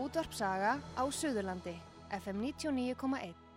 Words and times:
Útvarp 0.00 0.32
Saga 0.32 0.78
á 0.96 1.04
Suðurlandi, 1.12 1.76
FM 2.08 2.40
99,1. 2.56 3.49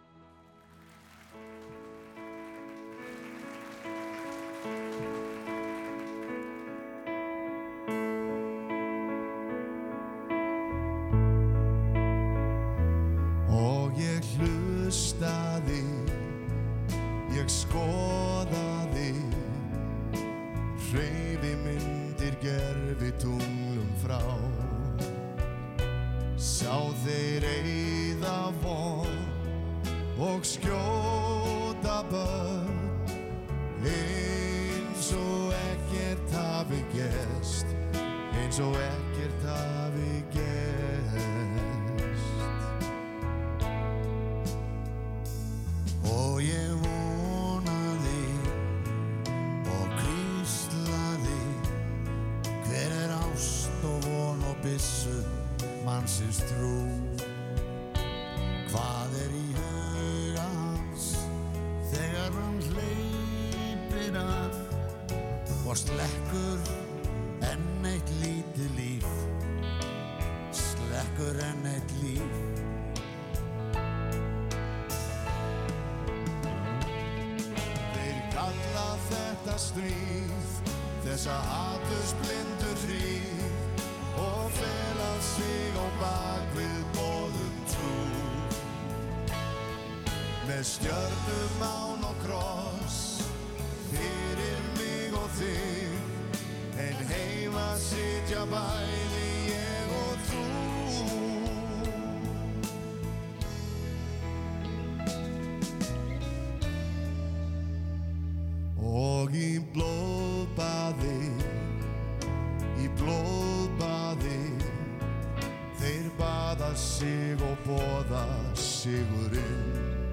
Sigurinn. 118.84 120.12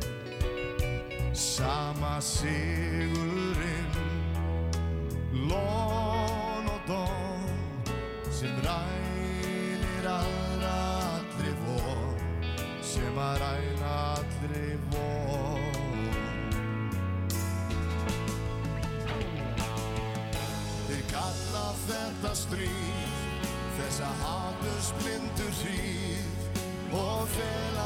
Sama 1.33 2.21
sigurinn, 2.21 3.95
lón 5.51 6.69
og 6.75 6.81
dón, 6.87 7.49
sem 8.31 8.55
rænir 8.67 10.07
aðra 10.07 10.77
allri 11.17 11.55
von, 11.65 12.15
sem 12.83 13.19
að 13.19 13.43
ræna 13.43 13.97
allri 14.21 14.71
von. 14.93 16.09
Þeir 20.87 21.05
kalla 21.11 21.67
þetta 21.89 22.33
stríð, 22.45 23.19
þessa 23.81 24.15
haturs 24.23 24.95
blindu 25.01 25.49
hríð 25.59 26.31
og 26.93 27.27
fela 27.35 27.80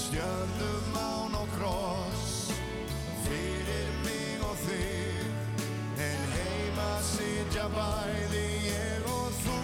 stjörnum 0.00 0.96
án 0.96 1.34
og 1.34 1.48
kross, 1.56 2.52
fyrir 3.24 3.90
mig 4.04 4.40
og 4.48 4.56
þig, 4.64 5.26
en 6.06 6.22
heima 6.34 6.90
sitja 7.04 7.66
bæði 7.74 8.44
ég 8.64 9.08
og 9.12 9.28
þú. 9.42 9.58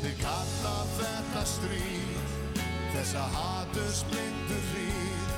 Þeir 0.00 0.16
kalla 0.22 0.76
þetta 0.96 1.44
stríð, 1.52 2.32
þessa 2.94 3.26
haturs 3.36 4.04
blindu 4.10 4.60
hríð 4.70 5.34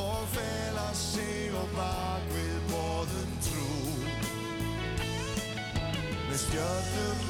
og 0.00 0.24
fela 0.36 0.88
sig 0.96 1.52
á 1.52 1.64
bakvið 1.76 2.56
bóðum 2.72 3.36
trú. 3.44 3.68
Með 6.30 6.38
stjörnum 6.46 7.29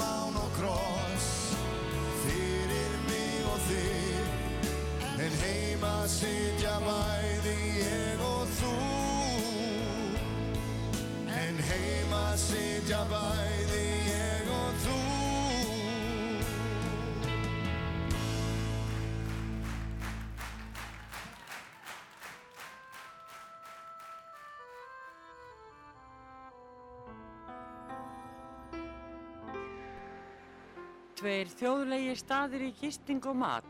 sitja 6.20 6.74
bæði 6.84 7.54
ég 7.80 8.22
og 8.24 8.50
þú. 8.58 8.72
En 11.32 11.60
heima 11.70 12.24
sitja 12.36 13.00
bæði 13.08 13.84
ég 14.10 14.50
og 14.52 14.82
þú. 14.84 14.98
Tveir 31.20 31.52
þjóðlegi 31.56 32.16
staðir 32.20 32.68
í 32.68 32.74
gisting 32.80 33.24
og 33.28 33.36
mat 33.40 33.69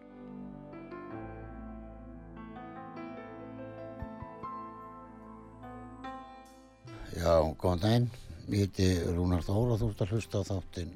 Já, 7.21 7.37
góðan 7.53 7.81
daginn. 7.81 8.05
Ég 8.49 8.63
heiti 8.63 8.85
Rúnar 9.13 9.43
Þór 9.45 9.75
og 9.75 9.77
þú 9.77 9.87
ert 9.91 9.99
að 10.01 10.13
hlusta 10.15 10.39
á 10.41 10.43
þáttinn 10.47 10.93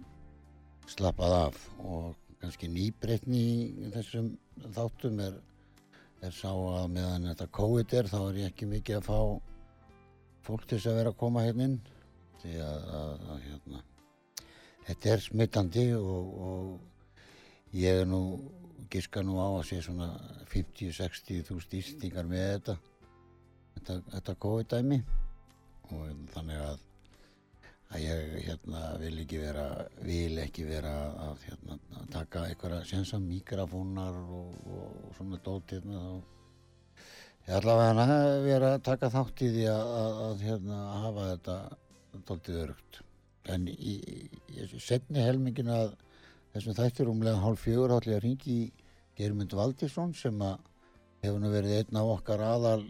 Slappað 0.89 1.33
af. 1.37 1.57
Og 1.85 2.15
kannski 2.41 2.69
nýbreytni 2.71 3.41
í 3.85 3.89
þessum 3.93 4.31
þáttum 4.73 5.19
er, 5.21 5.35
er 6.25 6.33
sá 6.33 6.49
að 6.49 6.87
meðan 6.95 7.27
þetta 7.29 7.45
COVID 7.59 7.93
er 7.99 8.09
þá 8.09 8.15
er 8.23 8.39
ég 8.39 8.49
ekki 8.49 8.69
mikið 8.71 8.97
að 8.97 9.05
fá 9.05 9.19
fólk 10.47 10.65
til 10.65 10.79
þess 10.79 10.89
að 10.89 10.97
vera 10.97 11.11
að 11.13 11.19
koma 11.19 11.43
hérna 11.45 11.67
inn. 11.69 11.75
Því 12.41 12.55
að, 12.69 12.87
að, 13.01 13.13
að 13.35 13.43
hérna, 13.43 13.83
þetta 14.87 15.13
er 15.13 15.23
smittandi 15.27 15.85
og, 15.99 16.33
og 16.47 17.77
ég 17.83 18.01
er 18.01 18.09
nú 18.09 18.23
giska 18.89 19.21
nú 19.21 19.37
á 19.37 19.49
að 19.51 19.67
sé 19.69 19.83
svona 19.85 20.09
50-60 20.55 21.45
þúsund 21.51 21.77
ístingar 21.83 22.25
með 22.33 22.49
þetta 22.55 22.77
þetta, 23.75 23.99
þetta 24.15 24.37
COVID-dæmi 24.47 24.99
og 25.93 26.27
þannig 26.33 26.61
að 26.65 26.83
að 27.93 28.01
ég 28.01 28.31
hérna 28.47 28.83
vil 28.99 29.15
ekki 29.21 29.39
vera 29.39 29.65
vil 30.03 30.39
ekki 30.41 30.65
vera 30.67 30.93
að, 31.27 31.43
hérna, 31.47 31.77
taka 32.13 32.45
einhverja 32.49 32.81
sensa 32.89 33.19
mikrofónar 33.21 34.17
og, 34.25 34.55
og 34.65 35.11
svona 35.17 35.39
dót 35.45 35.75
hérna 35.75 36.01
þá. 36.01 36.15
Ég 37.45 37.57
allavega 37.59 38.05
að 38.05 38.39
vera 38.47 38.71
að 38.73 38.85
taka 38.87 39.11
þátt 39.13 39.43
í 39.45 39.51
því 39.53 39.67
að, 39.69 39.91
að, 39.99 40.21
að 40.27 40.45
hérna 40.47 40.79
hafa 41.03 41.27
þetta 41.31 41.57
dótið 42.25 42.61
örugt 42.63 43.01
en 43.53 43.67
í, 43.69 43.95
í, 44.01 44.65
setni 44.81 45.21
helmingin 45.21 45.69
að 45.69 45.93
þessum 46.55 46.77
þættir 46.77 47.11
umlega 47.11 47.43
hálf 47.43 47.65
fjögur 47.67 47.93
allir 47.99 48.17
að 48.17 48.25
ringi 48.25 48.55
í 48.63 48.71
Germund 49.19 49.53
Valdísson 49.53 50.15
sem 50.17 50.41
að 50.41 50.57
hefur 51.21 51.41
nú 51.43 51.51
verið 51.53 51.77
einn 51.83 51.99
af 52.01 52.13
okkar 52.17 52.41
aðal 52.45 52.81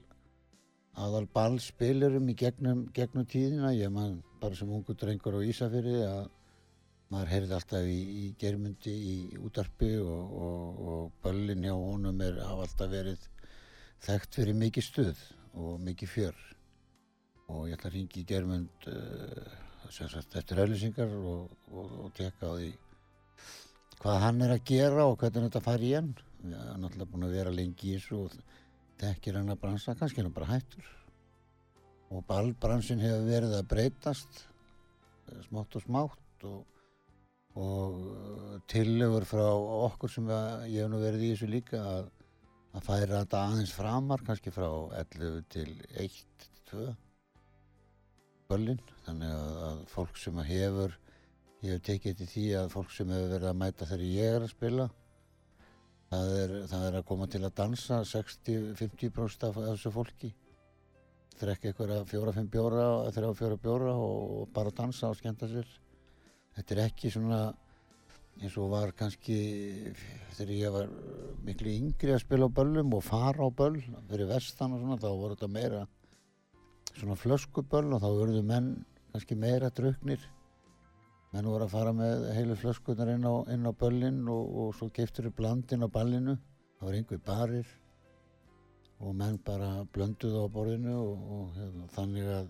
aðal 0.95 1.25
ballspilurum 1.35 2.29
í 2.31 2.35
gegnum, 2.39 2.85
gegnum 2.95 3.27
tíðina, 3.27 3.73
ég 3.75 3.91
man 3.91 4.21
bara 4.41 4.55
sem 4.55 4.71
ungu 4.71 4.95
drengur 4.95 5.35
á 5.35 5.41
Ísafyrði 5.43 6.01
að 6.07 6.27
maður 7.11 7.31
heyrði 7.33 7.55
alltaf 7.57 7.87
í, 7.89 7.99
í 8.23 8.25
germundi 8.39 8.93
í 8.95 9.15
útarpi 9.45 9.91
og, 10.01 10.35
og, 10.47 10.79
og 10.91 11.11
böllin 11.23 11.67
hjá 11.67 11.75
honum 11.75 12.23
er 12.25 12.39
hafa 12.43 12.65
alltaf 12.65 12.91
verið 12.91 13.27
þekkt 14.05 14.39
fyrir 14.39 14.59
mikið 14.61 14.87
stuð 14.87 15.21
og 15.55 15.77
mikið 15.83 16.11
fjör. 16.11 16.41
Og 17.51 17.67
ég 17.69 17.77
ætla 17.77 17.91
að 17.91 17.97
ringi 17.99 18.23
í 18.23 18.27
germund 18.27 18.89
uh, 18.89 19.53
sem 19.93 20.09
sagt 20.09 20.35
eftir 20.39 20.63
auðlýsingar 20.63 21.13
og, 21.19 21.51
og 21.75 22.09
teka 22.17 22.49
á 22.49 22.53
því 22.57 22.71
hvað 24.01 24.21
hann 24.23 24.43
er 24.45 24.55
að 24.55 24.65
gera 24.67 25.05
og 25.05 25.19
hvernig 25.21 25.47
þetta 25.49 25.65
fari 25.65 25.91
í 25.91 25.95
hann. 25.97 26.13
Hann 26.45 26.55
er 26.55 26.81
náttúrulega 26.81 27.11
búin 27.11 27.27
að 27.27 27.37
vera 27.37 27.53
lengi 27.53 27.91
í 27.91 27.99
þessu 27.99 28.23
og 28.23 28.33
þekkir 29.01 29.39
hann 29.39 29.53
að 29.53 29.61
bransa, 29.63 29.95
kannski 29.97 30.23
hann 30.23 30.33
bara 30.35 30.53
hættur. 30.53 30.87
Og 32.13 32.23
ballbransin 32.29 33.01
hefur 33.03 33.25
verið 33.27 33.55
að 33.57 33.69
breytast 33.71 34.41
eh, 34.45 35.39
smátt 35.47 35.77
og 35.77 35.85
smátt 35.85 36.45
og, 36.47 36.59
og 37.55 37.95
uh, 38.11 38.57
tillögur 38.71 39.25
frá 39.27 39.47
okkur 39.47 40.11
sem 40.11 40.27
ég 40.29 40.83
hef 40.83 40.91
nú 40.91 40.99
verið 41.01 41.25
í 41.25 41.31
þessu 41.33 41.49
líka 41.49 41.81
að, 41.81 42.11
að 42.75 42.85
færa 42.85 43.23
þetta 43.23 43.41
aðeins 43.47 43.73
framar 43.73 44.25
kannski 44.27 44.53
frá 44.53 44.67
11 45.01 45.41
til 45.55 45.71
1, 46.05 46.19
2 46.71 46.85
böllin. 48.51 48.83
Þannig 49.07 49.33
að, 49.33 49.57
að 49.69 49.81
fólk 49.95 50.21
sem 50.21 50.45
hefur 50.51 50.99
ég 51.65 51.73
hef 51.73 51.85
tekið 51.87 52.19
til 52.19 52.29
því 52.29 52.45
að 52.59 52.71
fólk 52.75 52.93
sem 52.93 53.11
hefur 53.15 53.33
verið 53.33 53.49
að 53.49 53.59
mæta 53.63 53.89
þegar 53.89 54.07
ég 54.11 54.35
er 54.35 54.45
að 54.45 54.53
spila 54.53 54.87
það 56.15 56.33
er, 56.39 56.55
það 56.71 56.87
er 56.87 56.97
að 56.99 57.05
koma 57.11 57.27
til 57.31 57.43
að 57.43 57.55
dansa 57.59 57.99
60-50% 58.09 59.45
af 59.49 59.59
þessu 59.59 59.91
fólki. 59.93 60.31
Þrekka 61.35 61.71
einhverja 61.71 62.05
fjóra-fimm 62.07 62.47
bjóra 62.51 62.87
þrjá-fjóra 63.11 63.59
bjóra 63.59 63.93
og 63.99 64.47
bara 64.55 64.71
dansa 64.75 65.09
og 65.11 65.19
skemmta 65.19 65.49
sér. 65.51 65.67
Þetta 66.55 66.75
er 66.75 66.83
ekki 66.85 67.11
svona 67.11 67.41
eins 68.41 68.55
og 68.59 68.71
var 68.71 68.91
kannski 68.95 69.35
þegar 70.35 70.53
ég 70.55 70.73
var 70.75 70.89
miklu 71.47 71.71
yngri 71.71 72.15
að 72.15 72.23
spila 72.25 72.49
á 72.51 72.55
böllum 72.57 72.95
og 72.97 73.03
fara 73.05 73.47
á 73.47 73.49
böll 73.51 73.79
fyrir 74.09 74.27
vestan 74.31 74.75
og 74.75 74.81
svona 74.83 74.99
þá 74.99 75.09
voru 75.11 75.37
þetta 75.37 75.51
meira 75.51 75.83
svona 76.95 77.19
flöskuböll 77.19 77.95
og 77.95 78.03
þá 78.03 78.09
verðu 78.11 78.43
menn 78.47 78.71
kannski 79.13 79.37
meira 79.39 79.71
drauknir 79.71 80.23
menn 81.35 81.49
voru 81.51 81.65
að 81.65 81.73
fara 81.73 81.91
með 81.91 82.29
heilu 82.31 82.55
flöskunar 82.55 83.09
inn 83.11 83.25
á, 83.27 83.35
inn 83.51 83.67
á 83.67 83.71
böllin 83.75 84.21
og, 84.31 84.43
og 84.55 84.75
svo 84.77 84.87
keftur 84.95 85.25
þau 85.27 85.33
blandin 85.35 85.83
á 85.83 85.91
ballinu. 85.91 86.37
Það 86.79 86.87
var 86.87 86.95
einhver 86.95 87.19
barir 87.25 87.71
og 89.03 89.15
menn 89.19 89.35
bara 89.43 89.71
blönduðu 89.91 90.45
á 90.47 90.53
borðinu 90.53 90.93
og, 90.95 91.25
og 91.35 91.57
hérna, 91.57 91.87
þannig 91.91 92.29
að 92.37 92.45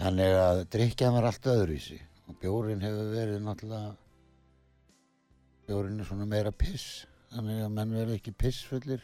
þannig 0.00 0.34
að 0.38 0.60
drikjaðan 0.76 1.16
var 1.16 1.26
allt 1.32 1.48
öðruvísi. 1.50 1.98
Og 2.30 2.36
bjórin 2.38 2.84
hefur 2.84 3.10
verið 3.16 3.42
náttúrulega 3.42 3.96
bjórin 5.66 5.98
er 5.98 6.10
svona 6.12 6.28
meira 6.30 6.52
piss 6.54 7.08
þannig 7.32 7.64
að 7.64 7.74
menn 7.74 7.96
verður 7.96 8.20
ekki 8.20 8.36
pissfullir. 8.38 9.02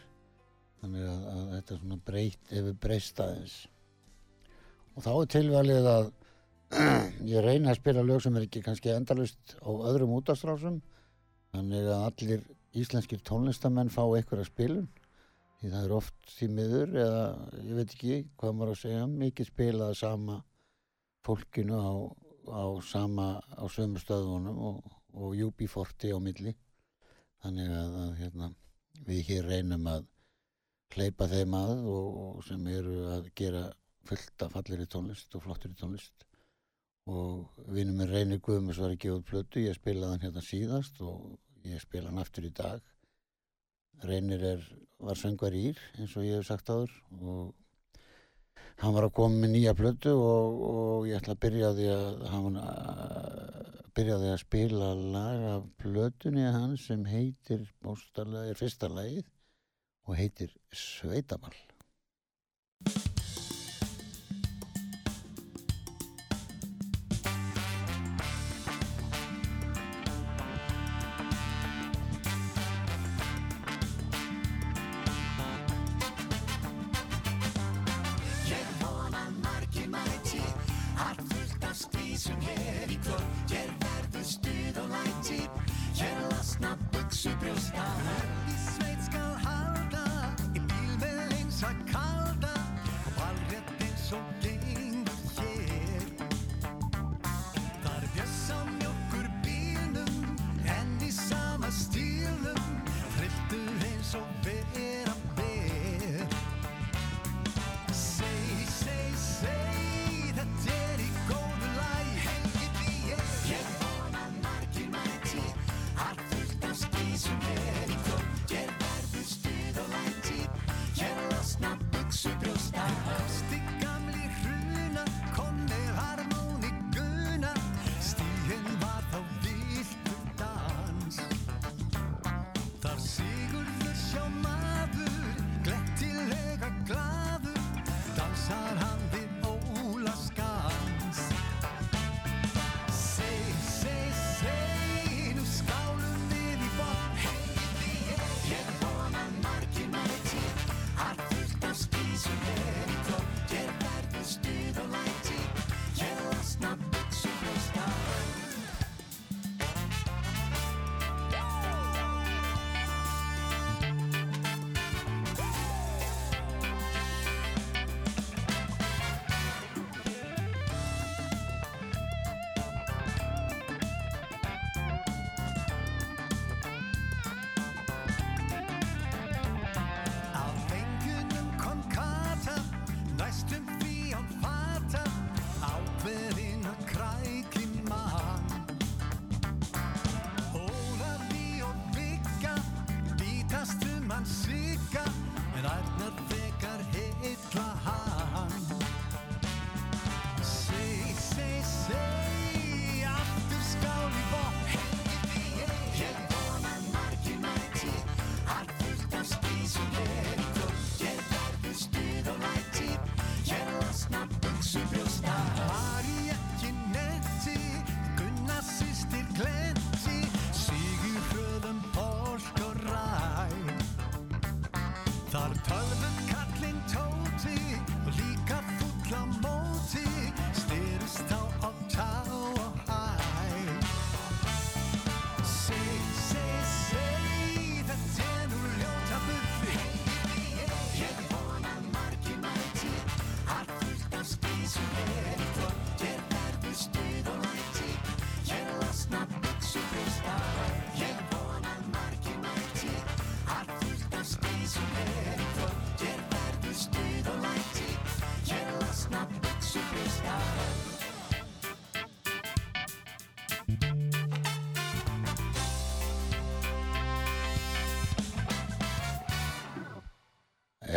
Þannig 0.78 1.08
að, 1.10 1.26
að 1.32 1.50
þetta 1.56 1.80
svona 1.80 1.98
breytt 2.06 2.54
hefur 2.54 2.78
breyst 2.86 3.24
aðeins. 3.24 3.58
Og 4.94 5.02
þá 5.02 5.10
er 5.16 5.34
tilvalið 5.34 5.90
að 5.90 6.14
ég 6.74 7.44
reyna 7.44 7.70
að 7.70 7.78
spila 7.78 8.02
lög 8.02 8.22
sem 8.24 8.36
er 8.36 8.46
ekki 8.46 8.62
kannski 8.64 8.90
endalust 8.90 9.54
á 9.62 9.70
öðrum 9.70 10.16
útastráfsum 10.18 10.80
þannig 11.54 11.86
að 11.86 12.06
allir 12.08 12.42
íslenskir 12.76 13.22
tónlistamenn 13.24 13.92
fá 13.92 14.02
einhverja 14.04 14.48
spilun. 14.48 14.88
Því 15.60 15.70
það 15.72 15.86
er 15.86 15.94
oft 15.96 16.34
því 16.36 16.48
miður 16.52 16.98
eða 17.04 17.22
ég 17.62 17.78
veit 17.78 17.94
ekki 17.94 18.18
hvað 18.36 18.58
maður 18.58 18.74
að 18.74 18.82
segja 18.82 19.06
mikið 19.12 19.50
spilað 19.52 19.94
sama 20.02 20.36
fólkinu 21.24 21.78
á, 21.80 21.94
á 22.52 22.64
sama 22.84 23.28
á 23.56 23.64
sömu 23.72 24.02
stöðunum 24.02 24.60
og, 24.68 24.92
og 25.16 25.40
UB40 25.46 26.12
á 26.12 26.20
milli. 26.20 26.52
Þannig 27.46 27.72
að, 27.72 27.96
að 28.02 28.12
hérna, 28.20 28.52
við 29.06 29.24
hér 29.30 29.50
reynum 29.54 29.88
að 29.94 30.06
hleypa 30.96 31.30
þeim 31.30 31.56
að 31.56 31.74
og, 31.94 32.22
og 32.26 32.44
sem 32.46 32.68
eru 32.74 33.00
að 33.14 33.32
gera 33.38 33.66
fullt 34.06 34.44
af 34.44 34.54
fallir 34.54 34.84
í 34.84 34.90
tónlist 34.90 35.34
og 35.34 35.46
flottir 35.46 35.72
í 35.72 35.78
tónlist 35.78 36.25
og 37.06 37.66
vinnum 37.70 38.00
með 38.00 38.12
Reynir 38.14 38.40
Guðmus 38.42 38.80
var 38.82 38.94
að 38.94 39.02
gefa 39.04 39.20
út 39.20 39.28
plötu, 39.30 39.62
ég 39.62 39.76
spilaði 39.78 40.12
hann 40.12 40.24
hérna 40.26 40.42
síðast 40.42 40.98
og 41.06 41.36
ég 41.66 41.82
spila 41.82 42.10
hann 42.10 42.22
aftur 42.22 42.48
í 42.48 42.52
dag. 42.54 42.82
Reynir 44.06 44.42
er, 44.44 44.64
var 45.00 45.18
söngvar 45.18 45.54
ír 45.56 45.78
eins 45.96 46.16
og 46.18 46.26
ég 46.26 46.40
hef 46.40 46.48
sagt 46.50 46.68
áður 46.68 46.92
og 47.20 47.54
hann 48.82 48.96
var 48.96 49.06
að 49.06 49.14
koma 49.16 49.40
með 49.40 49.54
nýja 49.54 49.76
plötu 49.78 50.12
og, 50.12 50.58
og 50.70 51.06
ég 51.08 51.20
ætla 51.20 51.36
að 51.36 51.42
byrja 51.46 51.70
því 51.78 51.86
að 51.94 52.26
hann 52.32 52.58
byrja 53.96 54.18
því 54.20 54.32
að 54.34 54.42
spila 54.42 54.90
lag 55.16 55.46
af 55.54 55.70
plötunni 55.80 56.44
hans 56.44 56.90
sem 56.90 57.06
heitir 57.08 57.64
bóstarlega, 57.84 58.50
er 58.50 58.60
fyrsta 58.60 58.90
lagið 58.92 59.24
og 60.06 60.18
heitir 60.18 60.52
Sveitamál 60.74 61.56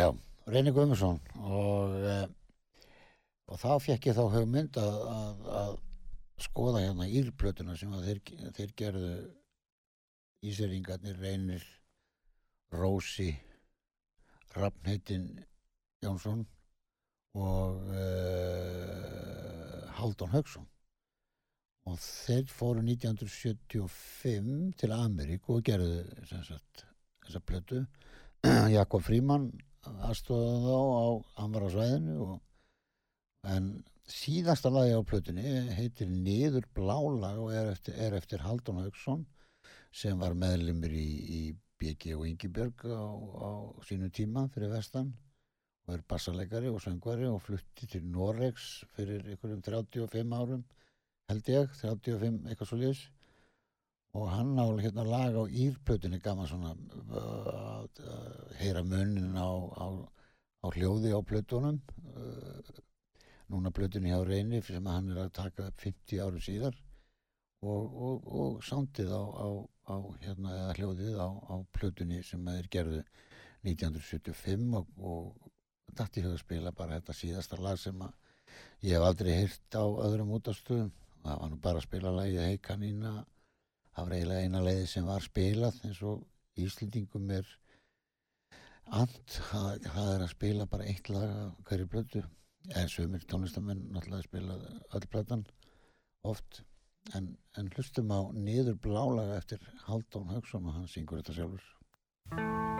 Já, 0.00 0.06
Reyni 0.48 0.72
Guðmundsson 0.72 1.18
og, 1.44 1.94
eh, 2.08 2.28
og 3.52 3.58
þá 3.60 3.72
fekk 3.84 4.06
ég 4.08 4.16
þá 4.16 4.22
hugmynd 4.32 4.78
að, 4.80 4.94
að, 5.12 5.42
að 5.60 5.74
skoða 6.40 6.80
hérna 6.86 7.08
írplötuna 7.20 7.74
sem 7.76 7.92
að 7.92 8.06
þeir, 8.08 8.20
þeir 8.56 8.72
gerðu 8.80 9.10
Íseringarnir, 10.48 11.20
Reynir, 11.20 11.66
Rósi, 12.72 13.28
Rafnheitin 14.56 15.26
Jónsson 16.00 16.46
og 17.36 17.92
uh, 17.92 19.84
Haldón 20.00 20.32
Haugsson 20.32 20.64
og 21.90 22.00
þeir 22.00 22.48
fóru 22.48 22.80
1975 22.88 24.72
til 24.80 24.90
Ameríku 24.96 25.58
og 25.58 25.66
gerðu 25.68 26.00
sagt 26.40 26.86
þessa 27.26 27.40
plötu. 27.44 27.84
Jakob 28.78 29.04
Fríman 29.04 29.50
aðstofaði 29.88 30.60
þá 30.66 30.76
á, 30.76 31.06
hann 31.40 31.54
var 31.54 31.66
á 31.66 31.70
svæðinu 31.74 32.16
og, 32.26 32.36
en 33.54 33.70
síðasta 34.10 34.72
lagi 34.72 34.92
á 34.96 35.00
plötunni 35.06 35.54
heitir 35.76 36.10
Niður 36.10 36.66
blálag 36.76 37.38
og 37.40 37.54
er 37.54 37.70
eftir, 37.72 37.96
er 37.96 38.16
eftir 38.18 38.42
Haldón 38.44 38.82
Haugsson 38.82 39.24
sem 39.94 40.18
var 40.20 40.36
meðlimur 40.38 40.92
í, 40.92 41.08
í 41.38 41.42
BG 41.80 42.14
og 42.18 42.26
Ingibjörg 42.28 42.84
á, 42.90 43.06
á 43.08 43.50
sínu 43.86 44.10
tíma 44.12 44.48
fyrir 44.52 44.72
vestan 44.74 45.14
og 45.86 45.94
er 45.96 46.04
bassaleggari 46.10 46.68
og 46.70 46.82
söngvari 46.84 47.30
og 47.30 47.40
flutti 47.42 47.88
til 47.90 48.04
Noregs 48.06 48.84
fyrir 48.96 49.24
einhverjum 49.24 49.64
35 49.64 50.36
árum 50.36 50.66
held 51.30 51.50
ég, 51.54 51.72
35 51.80 52.50
eitthvað 52.50 52.68
svo 52.68 52.80
liðs 52.82 53.06
og 54.18 54.26
hann 54.30 54.58
á 54.58 54.66
hérna 54.82 55.04
lag 55.06 55.36
á 55.38 55.44
írplötunni 55.46 56.18
gaman 56.18 56.48
svona 56.50 56.72
uh, 56.74 57.84
uh, 57.84 58.54
heyra 58.58 58.82
munnin 58.82 59.36
á, 59.38 59.50
á, 59.78 59.86
á 60.64 60.66
hljóði 60.74 61.14
á 61.14 61.20
plötunum. 61.22 61.78
Uh, 62.16 62.58
núna 63.50 63.70
plötunni 63.70 64.10
hjá 64.10 64.22
Reyni 64.26 64.62
sem 64.62 64.86
hann 64.86 65.10
er 65.10 65.24
að 65.24 65.34
taka 65.38 65.68
upp 65.70 65.80
50 65.82 66.22
árum 66.22 66.42
síðar. 66.42 66.76
Og, 67.60 67.96
og, 68.06 68.28
og 68.40 68.62
sándið 68.64 69.10
á, 69.14 69.22
á, 69.92 69.96
hérna 70.24 70.72
hljóðið 70.78 71.18
á, 71.20 71.28
plötunni 71.76 72.22
sem 72.24 72.46
þeir 72.46 72.68
gerðu 72.72 73.02
1975 73.68 74.78
og, 74.78 74.86
og 74.96 75.50
dætti 75.92 76.24
höfðu 76.24 76.38
að 76.38 76.44
spila 76.44 76.72
bara 76.72 76.96
þetta 76.98 77.18
síðasta 77.18 77.58
lag 77.60 77.78
sem 77.78 78.00
ég 78.86 78.96
hef 78.96 79.04
aldrei 79.04 79.34
heyrt 79.34 79.76
á 79.76 79.84
öðrum 79.84 80.32
útastöðum 80.38 80.94
það 81.20 81.42
var 81.42 81.50
nú 81.50 81.58
bara 81.60 81.82
að 81.82 81.86
spila 81.86 82.14
lagið 82.16 82.46
Hei 82.46 82.58
kanína 82.64 83.12
það 84.00 84.08
var 84.08 84.16
eiginlega 84.16 84.44
eina 84.46 84.60
leiði 84.64 84.84
sem 84.88 85.08
var 85.08 85.24
spilað 85.24 85.80
eins 85.84 85.98
og 86.08 86.22
Íslendingum 86.60 87.28
er 87.36 87.50
and, 88.96 89.20
það, 89.34 89.84
það 89.84 90.08
er 90.14 90.24
að 90.24 90.32
spila 90.32 90.66
bara 90.72 90.88
eitt 90.88 91.12
lag 91.12 91.28
af 91.28 91.60
hverju 91.68 91.90
blötu 91.92 92.22
eða 92.70 92.88
sömur 92.94 93.28
tónlistamenn 93.28 93.86
náttúrulega 93.92 94.28
spila 94.28 94.58
öll 94.96 95.06
platan 95.12 95.46
oft. 96.32 96.62
En, 97.16 97.32
en 97.56 97.70
hlustum 97.76 98.12
á 98.12 98.20
niður 98.36 98.76
blálaga 98.84 99.38
eftir 99.40 99.64
Haldón 99.86 100.32
Haugsson 100.32 100.68
og 100.68 100.76
hann 100.78 100.88
syngur 100.88 101.20
þetta 101.20 101.36
sjálfur 101.38 102.79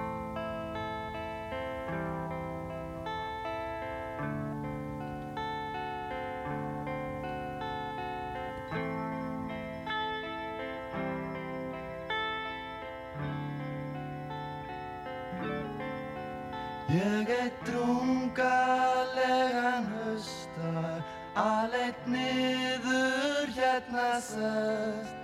Ég 16.91 17.29
eitt 17.29 17.63
drungalegan 17.65 19.85
höstar 19.95 21.05
Aleitt 21.35 22.07
niður 22.11 23.47
hérna 23.55 24.19
sest. 24.19 25.15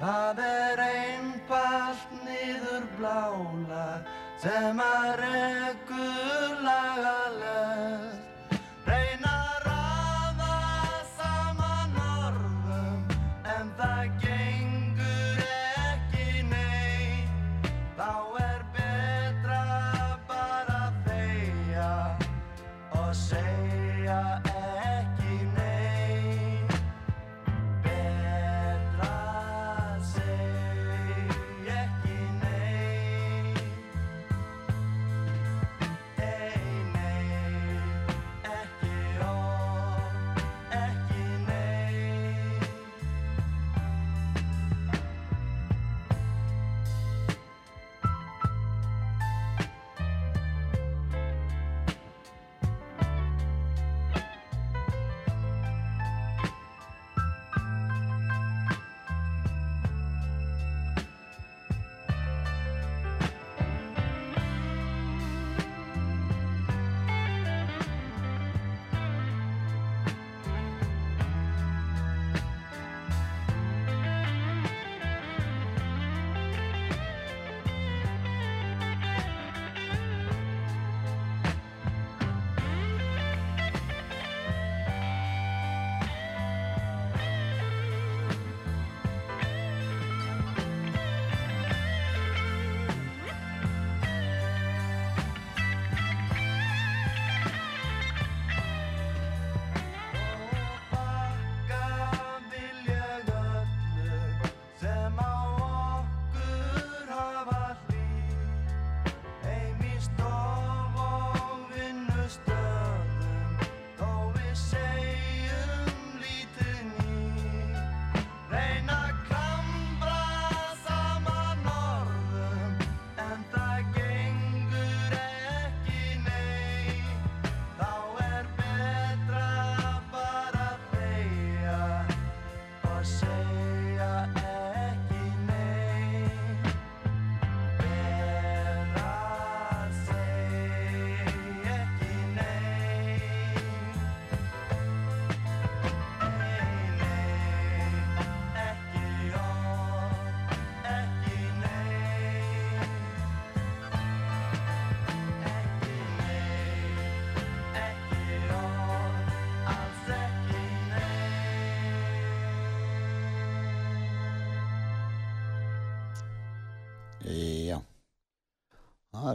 Það 0.00 0.38
er 0.42 0.82
einfalt 0.88 2.10
niður 2.24 2.88
blálag 2.98 4.10
Sem 4.42 4.82
að 4.82 5.10
rekur 5.22 5.83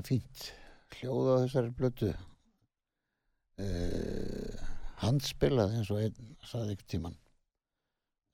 fínt 0.08 0.44
hljóð 0.98 1.29
á 1.29 1.36
þessari 1.44 1.74
blötu. 1.75 2.10
Uh, 3.60 4.56
handspilað 5.03 5.75
eins 5.75 5.89
og 5.91 6.00
einn 6.03 6.32
saði 6.48 6.75
ykkur 6.77 6.89
tíman. 6.94 7.18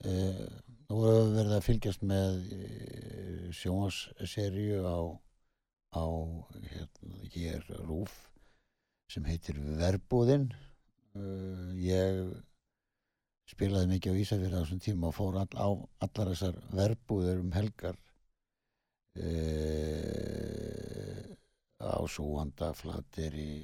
Uh, 0.06 0.46
nú 0.86 1.02
hefur 1.02 1.24
við 1.24 1.38
verið 1.40 1.56
að 1.58 1.66
fylgjast 1.66 2.06
með 2.06 2.32
uh, 2.60 3.48
sjónvarsserju 3.58 4.84
á, 4.86 4.98
á 5.98 6.06
hérna, 6.70 7.22
hér 7.34 7.66
rúf 7.88 8.14
sem 9.12 9.26
heitir 9.30 9.58
Verbúðinn. 9.80 10.50
Ég 11.80 12.18
spilaði 13.48 13.88
mikið 13.94 14.18
á 14.18 14.20
Ísafjörða 14.20 14.58
á 14.60 14.64
þessum 14.66 14.82
tíma 14.84 15.10
og 15.12 15.16
fór 15.16 15.38
all, 15.40 15.54
á 15.56 15.68
allar 16.04 16.32
þessar 16.34 16.58
verbúður 16.76 17.38
um 17.44 17.54
helgar 17.56 17.96
uh, 19.22 20.65
á 21.92 22.00
Súanda, 22.10 22.74
Flateri 22.78 23.64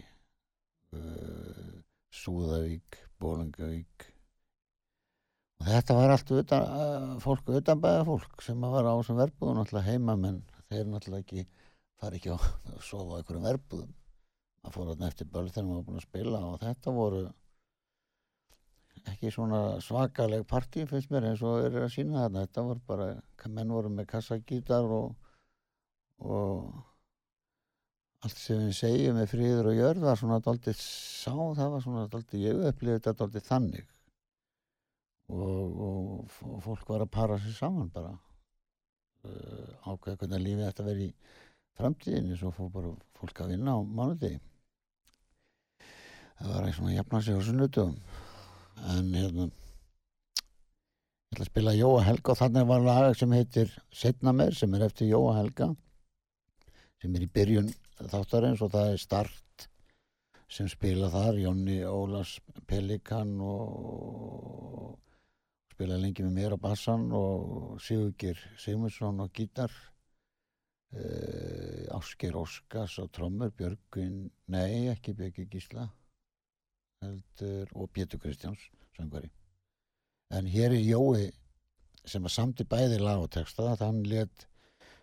uh, 0.94 1.78
Súðavík 2.12 3.00
Bólingavík 3.22 4.12
og 5.62 5.68
þetta 5.70 5.96
var 5.98 6.14
allt 6.16 6.32
utan, 6.34 6.64
uh, 6.66 7.18
fólk 7.22 7.50
utanbæða 7.54 8.06
fólk 8.08 8.42
sem 8.46 8.64
var 8.66 8.88
á 8.90 8.94
þessum 8.98 9.20
verbúðum 9.22 9.60
náttúrulega 9.60 9.94
heima 9.94 10.16
menn 10.18 10.40
þeir 10.72 10.88
náttúrulega 10.90 11.26
ekki 11.26 11.44
fari 12.02 12.18
ekki 12.18 12.34
að 12.34 12.48
sofa 12.90 13.14
á 13.14 13.18
einhverjum 13.20 13.46
verbúðum. 13.46 13.92
Það 14.62 14.74
fór 14.76 14.90
þarna 14.92 15.12
eftir 15.12 15.30
böl 15.30 15.48
þegar 15.50 15.68
maður 15.68 15.78
var 15.78 15.86
búin 15.88 16.02
að 16.02 16.08
spila 16.08 16.42
og 16.48 16.58
þetta 16.62 16.96
voru 16.96 17.22
ekki 19.12 19.32
svona 19.34 19.62
svakaleg 19.82 20.44
partí 20.50 20.86
finnst 20.90 21.14
mér 21.14 21.32
eins 21.32 21.42
og 21.46 21.66
er 21.66 21.78
að 21.82 21.94
sína 21.94 22.26
þarna. 22.26 22.46
Þetta 22.46 22.66
voru 22.68 22.84
bara, 22.90 23.08
menn 23.50 23.74
voru 23.74 23.94
með 23.94 24.10
kassagítar 24.16 24.90
og 24.98 25.14
og 26.22 26.91
allt 28.22 28.38
sem 28.38 28.60
við 28.68 28.76
segjum 28.78 29.18
með 29.18 29.32
fríður 29.32 29.70
og 29.72 29.80
jörð 29.80 30.06
var 30.06 30.20
svona 30.20 30.42
daldið 30.46 30.78
sá, 30.78 31.34
það 31.34 31.72
var 31.74 31.86
svona 31.86 32.04
daldið, 32.12 32.44
ég 32.46 32.66
upplýði 32.70 32.98
þetta 33.00 33.14
daldið 33.22 33.48
þannig. 33.48 33.88
Og, 35.32 35.82
og, 35.88 36.36
og 36.46 36.60
fólk 36.66 36.92
var 36.92 37.06
að 37.06 37.14
para 37.16 37.40
sér 37.42 37.56
saman 37.58 37.90
bara. 37.94 38.12
Uh, 39.22 39.74
ákveða 39.86 40.24
hvernig 40.24 40.44
lífið 40.44 40.68
þetta 40.68 40.86
verið 40.86 41.08
í 41.08 41.12
framtíðinni 41.78 42.38
svo 42.38 42.50
fór 42.56 42.72
bara 42.74 42.94
fólk 43.18 43.42
að 43.44 43.54
vinna 43.56 43.78
á 43.78 43.80
mánudegi. 43.82 44.40
Það 46.42 46.50
var 46.50 46.66
eitthvað 46.66 46.78
svona 46.80 46.96
jafna 46.96 47.22
sig 47.22 47.38
á 47.38 47.42
sunnudum 47.46 47.92
en 48.92 49.12
hérna 49.14 49.46
ég 51.32 51.38
ætla 51.38 51.46
að 51.46 51.52
spila 51.52 51.78
Jóa 51.78 52.02
Helga 52.08 52.34
og 52.34 52.40
þannig 52.42 52.66
var 52.72 52.82
lag 52.86 53.14
sem 53.18 53.36
heitir 53.38 53.70
Setna 53.94 54.34
meir 54.34 54.58
sem 54.58 54.74
er 54.74 54.88
eftir 54.88 55.12
Jóa 55.12 55.38
Helga 55.38 55.70
sem 57.02 57.14
er 57.16 57.26
í 57.26 57.30
byrjun 57.30 57.70
þáttarins 58.10 58.62
og 58.66 58.72
það 58.74 58.94
er 58.94 59.02
Start 59.02 59.68
sem 60.52 60.68
spila 60.72 61.08
þar 61.12 61.40
Jónni 61.40 61.80
Ólars 61.88 62.40
Pelikan 62.68 63.38
og 63.46 64.98
spila 65.72 66.00
lengi 66.02 66.26
með 66.26 66.36
mér 66.36 66.56
á 66.58 66.64
bassan 66.64 67.08
og 67.16 67.80
Sigurgir 67.84 68.40
Sigmundsson 68.60 69.22
á 69.24 69.26
gítar 69.32 69.72
uh, 70.98 71.96
Ásker 71.96 72.36
Óskars 72.36 73.00
á 73.00 73.06
trommur 73.08 73.54
Björgvin, 73.56 74.28
nei 74.52 74.90
ekki 74.92 75.16
Björgvin 75.16 75.52
Gísla 75.52 75.88
heldur, 77.02 77.68
og 77.74 77.90
Pétur 77.90 78.20
Kristjáns 78.22 78.70
söngvari. 78.98 79.32
En 80.32 80.46
hér 80.46 80.76
er 80.76 80.84
Jói 80.84 81.32
sem 82.06 82.26
að 82.26 82.36
samti 82.36 82.66
bæði 82.68 83.00
lag 83.02 83.24
og 83.24 83.32
texta 83.34 83.76
þann 83.80 84.04
let 84.10 84.48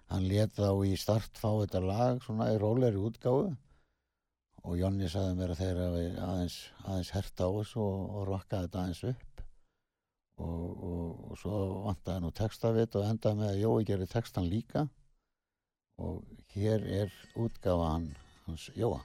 hann 0.08 0.28
let 0.28 0.54
þá 0.56 0.70
í 0.88 0.94
start 1.00 1.40
fá 1.40 1.48
þetta 1.62 1.82
lag 1.84 2.22
svona 2.24 2.50
í 2.52 2.60
róleri 2.60 3.00
útgáfu. 3.00 3.50
Og 4.68 4.76
Jónni 4.76 5.08
sagði 5.08 5.36
mér 5.38 5.54
að 5.54 5.60
þeir 5.62 5.82
hafi 5.84 6.06
aðeins, 6.26 6.56
aðeins 6.84 7.12
hert 7.14 7.42
á 7.44 7.48
þessu 7.48 7.82
og, 7.84 8.00
og 8.18 8.24
rokkaði 8.28 8.66
þetta 8.66 8.80
aðeins 8.82 9.04
upp. 9.12 9.44
Og, 10.38 10.64
og, 10.88 11.12
og 11.32 11.38
svo 11.40 11.60
vantaði 11.86 12.24
nú 12.24 12.32
textavit 12.36 12.98
og 12.98 13.06
endaði 13.08 13.40
með 13.40 13.52
að 13.52 13.62
Jói 13.64 13.88
gerir 13.88 14.12
textan 14.12 14.50
líka. 14.50 14.88
Og 15.98 16.22
hér 16.54 16.84
er 17.02 17.14
útgáfa 17.38 17.94
hann, 17.94 18.10
hans 18.46 18.68
Jóa 18.78 19.00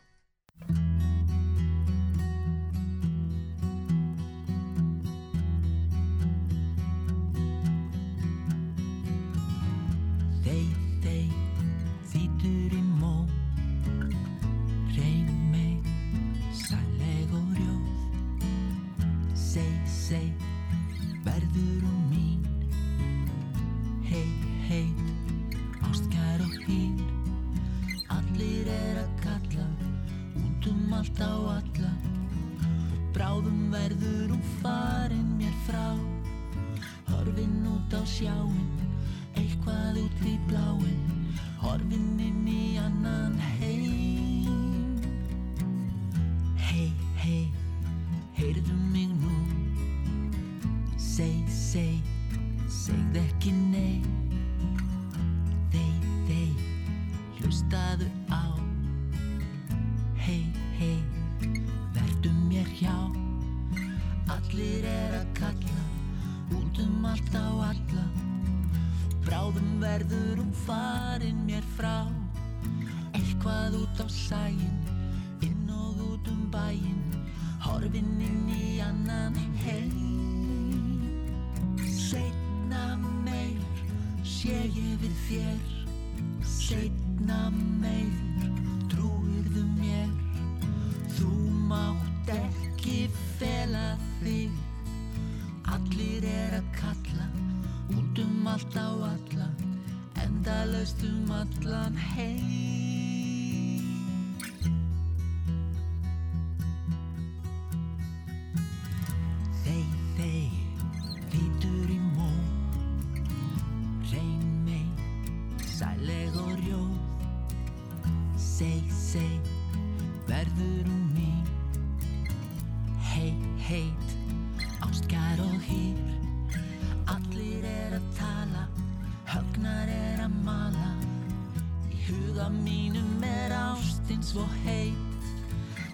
huga 132.44 132.50
mínum 132.50 133.24
er 133.24 133.52
ástin 133.52 134.22
svo 134.24 134.46
heit. 134.66 134.96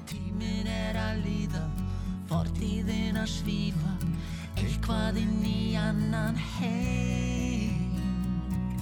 Tíminn 0.07 0.67
er 0.67 0.95
að 0.97 1.23
líða, 1.25 1.65
fortíðin 2.29 3.17
að 3.17 3.29
svífa 3.29 3.93
Eitthvað 4.57 5.17
inn 5.21 5.45
í 5.45 5.75
annan 5.77 6.35
heim. 6.57 7.93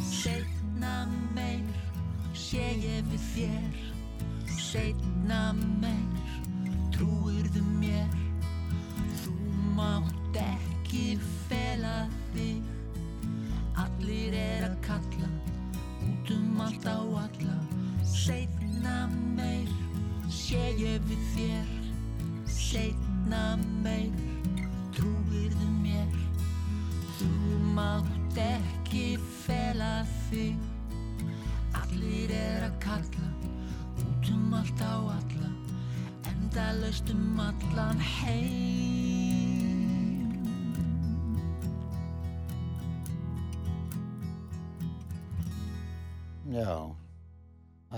Seinna 0.02 1.08
meir, 1.36 1.68
sé 2.34 2.64
ég 2.82 3.04
við 3.12 3.28
þér 3.34 3.76
Seinna 4.58 5.54
meir, 5.54 6.40
trúirðu 6.96 7.62
mér 7.78 8.27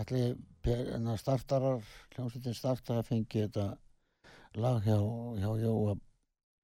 allir 0.10 1.18
startarar, 1.18 1.82
hljómsveitin 2.16 2.56
startar 2.58 3.00
að 3.00 3.10
fengi 3.10 3.44
þetta 3.46 3.66
lag 4.58 4.82
hjá, 4.84 4.98
hjá 5.38 5.50
Jóa 5.62 5.96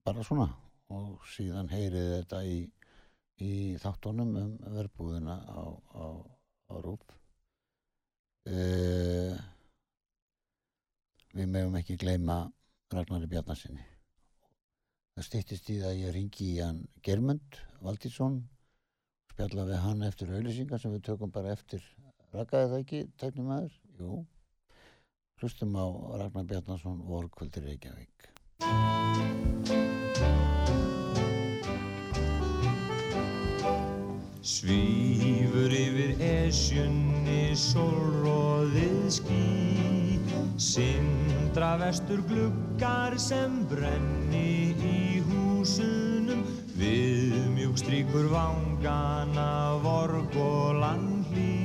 bara 0.05 0.23
svona 0.23 0.47
og 0.93 1.21
síðan 1.29 1.69
heyrið 1.69 2.11
þetta 2.19 2.43
í, 2.45 2.57
í 3.41 3.51
þáttunum 3.81 4.35
um 4.41 4.55
verbúðina 4.75 5.37
á, 5.45 5.63
á, 5.93 6.05
á 6.69 6.75
Rúp. 6.81 7.05
Uh, 8.45 9.33
við 11.33 11.49
megum 11.49 11.77
ekki 11.79 11.97
gleyma 11.97 12.45
Ragnari 12.93 13.27
Bjarnasinni. 13.27 13.81
Það 15.15 15.27
stýttist 15.29 15.69
í 15.71 15.79
það 15.79 15.89
að 15.89 16.01
ég 16.03 16.13
ringi 16.13 16.49
í 16.51 16.59
hann 16.61 16.83
Germund 17.01 17.57
Valdísson 17.81 18.43
spjalla 19.31 19.65
við 19.67 19.81
hann 19.83 20.03
eftir 20.05 20.31
auðlýsingar 20.31 20.81
sem 20.81 20.93
við 20.93 21.07
tökum 21.09 21.33
bara 21.33 21.55
eftir 21.55 21.83
rakaði 22.35 22.71
það 22.71 22.81
ekki, 22.83 23.01
tæknum 23.21 23.51
aður? 23.55 23.75
Jú. 23.99 24.21
Hlustum 25.41 25.75
á 25.75 25.85
Ragnar 26.21 26.47
Bjarnason 26.47 27.01
vorkvöldir 27.07 27.65
Reykjavík. 27.67 28.29
Svífur 34.45 35.73
yfir 35.73 36.21
esjunni 36.21 37.55
sólróðið 37.57 38.99
ský 39.17 39.41
Sindra 40.61 41.73
vestur 41.81 42.21
gluggar 42.29 43.17
sem 43.19 43.57
brenni 43.67 44.71
í 44.85 45.19
húsunum 45.27 46.45
Viðmjúk 46.79 47.81
stríkur 47.81 48.29
vangana 48.31 49.75
vorg 49.83 50.37
og 50.39 50.79
landlí 50.79 51.64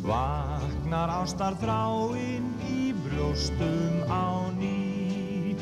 Vaknar 0.00 1.10
ástar 1.12 1.56
þráinn 1.60 2.46
í 2.64 2.92
brjóstum 3.04 4.08
á 4.08 4.48
ný. 4.56 5.56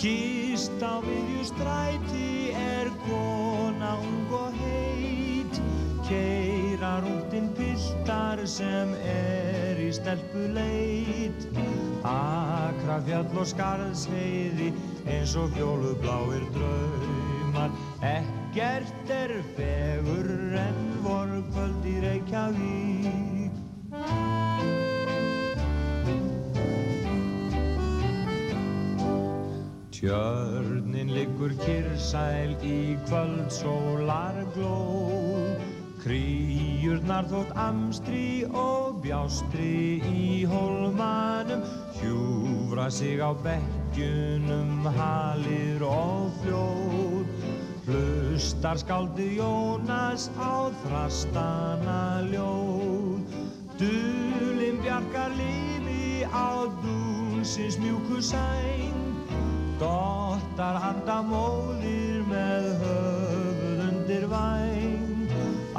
Kist 0.00 0.80
á 0.80 1.04
miðju 1.04 1.44
stræti 1.50 2.56
er 2.56 2.88
kona 3.04 3.92
ung 4.00 4.32
og 4.32 4.56
heit. 4.62 5.60
Keirar 6.08 7.04
útinn 7.04 7.52
piltar 7.56 8.40
sem 8.48 8.96
er 9.04 9.80
í 9.80 9.92
stelpu 9.92 10.48
leit 10.56 11.46
Akra 12.08 12.96
fjall 13.06 13.28
og 13.38 13.46
skarðsheiði 13.46 14.72
eins 15.06 15.36
og 15.38 15.52
fjólubláir 15.54 16.48
draumar. 16.56 17.70
Ekkert 18.02 19.12
er 19.12 19.36
fegur 19.54 20.32
en 20.64 20.82
vorkvöld 21.04 21.86
í 21.86 22.00
Reykjavík 22.02 23.01
Tjörnin 30.02 31.12
liggur 31.14 31.52
kyrsæl 31.62 32.56
í 32.66 32.98
kvöld 33.06 33.52
sólar 33.54 34.34
glóð 34.50 35.60
Kríurnar 36.02 37.28
þótt 37.30 37.52
amstri 37.54 38.42
og 38.50 38.98
bjástri 39.04 40.02
í 40.10 40.24
hólmanum 40.50 41.62
Hjúfra 42.00 42.88
sig 42.90 43.22
á 43.22 43.30
bekkjunum 43.46 44.90
halir 44.98 45.86
og 45.86 46.34
fljóð 46.42 47.46
Hlustar 47.86 48.82
skáldi 48.82 49.36
Jónas 49.38 50.26
á 50.34 50.66
þrastana 50.82 52.26
ljóð 52.26 53.38
Dulinn 53.78 54.82
bjargar 54.82 55.30
lífi 55.38 56.26
á 56.26 56.66
dúnsins 56.82 57.78
mjúku 57.78 58.18
sæng 58.18 58.82
Dottar 59.82 60.76
handa 60.78 61.16
móðir 61.26 62.20
með 62.28 62.66
höfuð 62.82 63.80
undir 63.88 64.26
væng. 64.30 65.32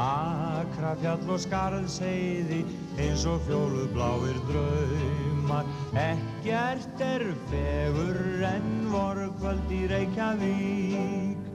Akra 0.03 0.91
fjall 0.99 1.31
og 1.31 1.39
skarðsheiði 1.45 2.59
eins 2.99 3.23
og 3.29 3.39
fjólubláir 3.47 4.41
draumar. 4.49 5.69
Ekkert 6.03 7.05
er 7.07 7.29
fegur 7.53 8.43
en 8.49 8.69
vorkvöld 8.91 9.71
í 9.71 9.85
Reykjavík 9.93 11.49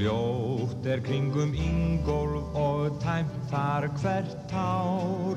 Hljótt 0.00 0.86
er 0.88 1.02
kringum 1.04 1.50
ingólf 1.52 2.54
og 2.56 2.94
tæmt 3.02 3.34
þar 3.50 3.84
hvert 4.00 4.30
tár 4.48 5.36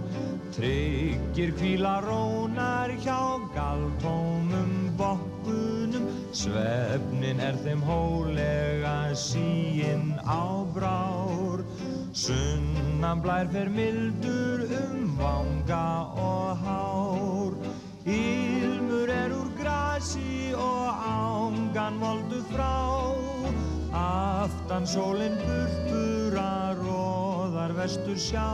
Tryggir 0.56 1.52
kvíla 1.58 1.98
rónar 2.06 2.94
hjá 3.04 3.44
galtómum 3.52 4.72
bokkunum 4.96 6.06
Svefnin 6.32 7.44
er 7.44 7.60
þeim 7.66 7.84
hólega 7.84 9.12
síinn 9.20 10.16
á 10.24 10.64
brár. 10.72 11.68
Sunnan 12.16 13.20
blær 13.20 13.52
fer 13.52 13.68
mildur 13.68 14.64
um 14.80 15.12
vanga 15.20 16.08
og 16.16 16.64
hár. 16.64 17.60
Ilmur 18.08 19.12
er 19.12 19.36
úr 19.36 19.52
grasi 19.60 20.56
og 20.56 21.06
ángan 21.12 22.00
voldu 22.00 22.42
frá 22.56 22.93
Aftan 24.74 24.88
sólinn 24.90 25.36
purpura 25.38 26.74
róðar 26.74 27.76
vestur 27.78 28.18
sjá. 28.18 28.48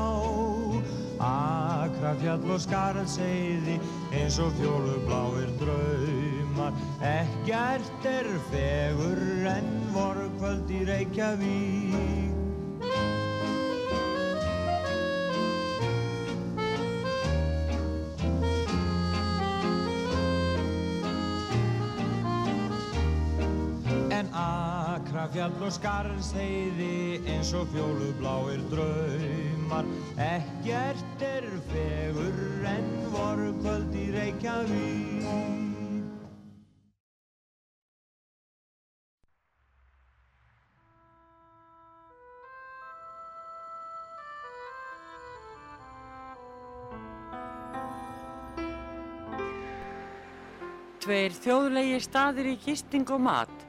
Akra 1.24 2.12
fjall 2.20 2.44
og 2.44 2.60
skarðseiði 2.60 3.78
eins 4.20 4.40
og 4.44 4.52
fjólubláir 4.60 5.54
draumar. 5.62 6.76
Ekkert 7.00 8.10
er 8.12 8.28
fegur 8.50 9.24
en 9.54 9.72
vorkvöld 9.96 10.76
í 10.76 10.84
Reykjavík 10.92 12.39
akra 25.20 25.34
fjall 25.34 25.64
og 25.68 25.72
skarðsheiði 25.76 27.28
eins 27.28 27.50
og 27.58 27.68
fjólubláir 27.74 28.62
draumar. 28.72 29.88
Ekkert 30.16 31.24
er 31.28 31.48
fegur 31.68 32.64
en 32.64 32.88
vorkvöld 33.12 33.96
í 34.00 34.06
Reykjavík. 34.16 35.28
Tveir 51.00 51.34
þjóðlegi 51.34 52.04
staðir 52.06 52.54
í 52.54 52.60
gisting 52.64 53.10
og 53.12 53.26
mat 53.26 53.69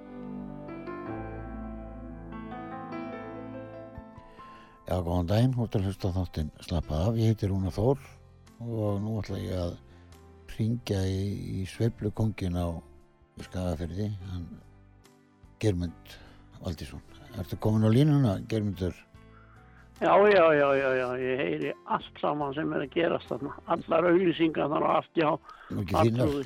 Já, 4.91 4.97
góðan 4.99 5.27
daginn, 5.29 5.53
þú 5.55 5.63
ert 5.63 5.75
að 5.77 5.85
hlusta 5.87 6.09
á 6.11 6.15
þáttinn 6.17 6.47
Slappað 6.65 7.03
af, 7.07 7.19
ég 7.21 7.29
heiti 7.31 7.47
Rúna 7.47 7.69
Þór 7.71 8.01
og 8.59 8.97
nú 8.99 9.13
ætla 9.21 9.37
ég 9.39 9.53
að 9.55 9.77
ringja 10.57 10.97
í, 11.07 11.21
í 11.61 11.67
sveiflukongin 11.71 12.57
á 12.59 12.67
Skagafyrði, 13.45 14.09
hann 14.33 14.49
Germund 15.63 16.17
Valdísson. 16.59 16.99
Ertu 17.39 17.55
komin 17.63 17.87
á 17.87 17.89
línuna, 17.95 18.33
Germundur? 18.51 18.91
Já, 20.01 20.11
já, 20.27 20.43
já, 20.59 20.67
já, 20.75 20.89
já, 20.99 21.07
ég 21.23 21.39
heyri 21.39 21.71
allt 21.87 22.19
saman 22.19 22.51
sem 22.57 22.75
er 22.75 22.83
að 22.83 22.91
gerast 22.97 23.31
þarna. 23.31 23.55
Allar 23.71 24.09
auglýsingar 24.11 24.69
þar. 24.75 24.89
Voru 25.71 25.85
ekki 25.85 25.95
fínar, 25.95 26.27
Altrúði. 26.27 26.45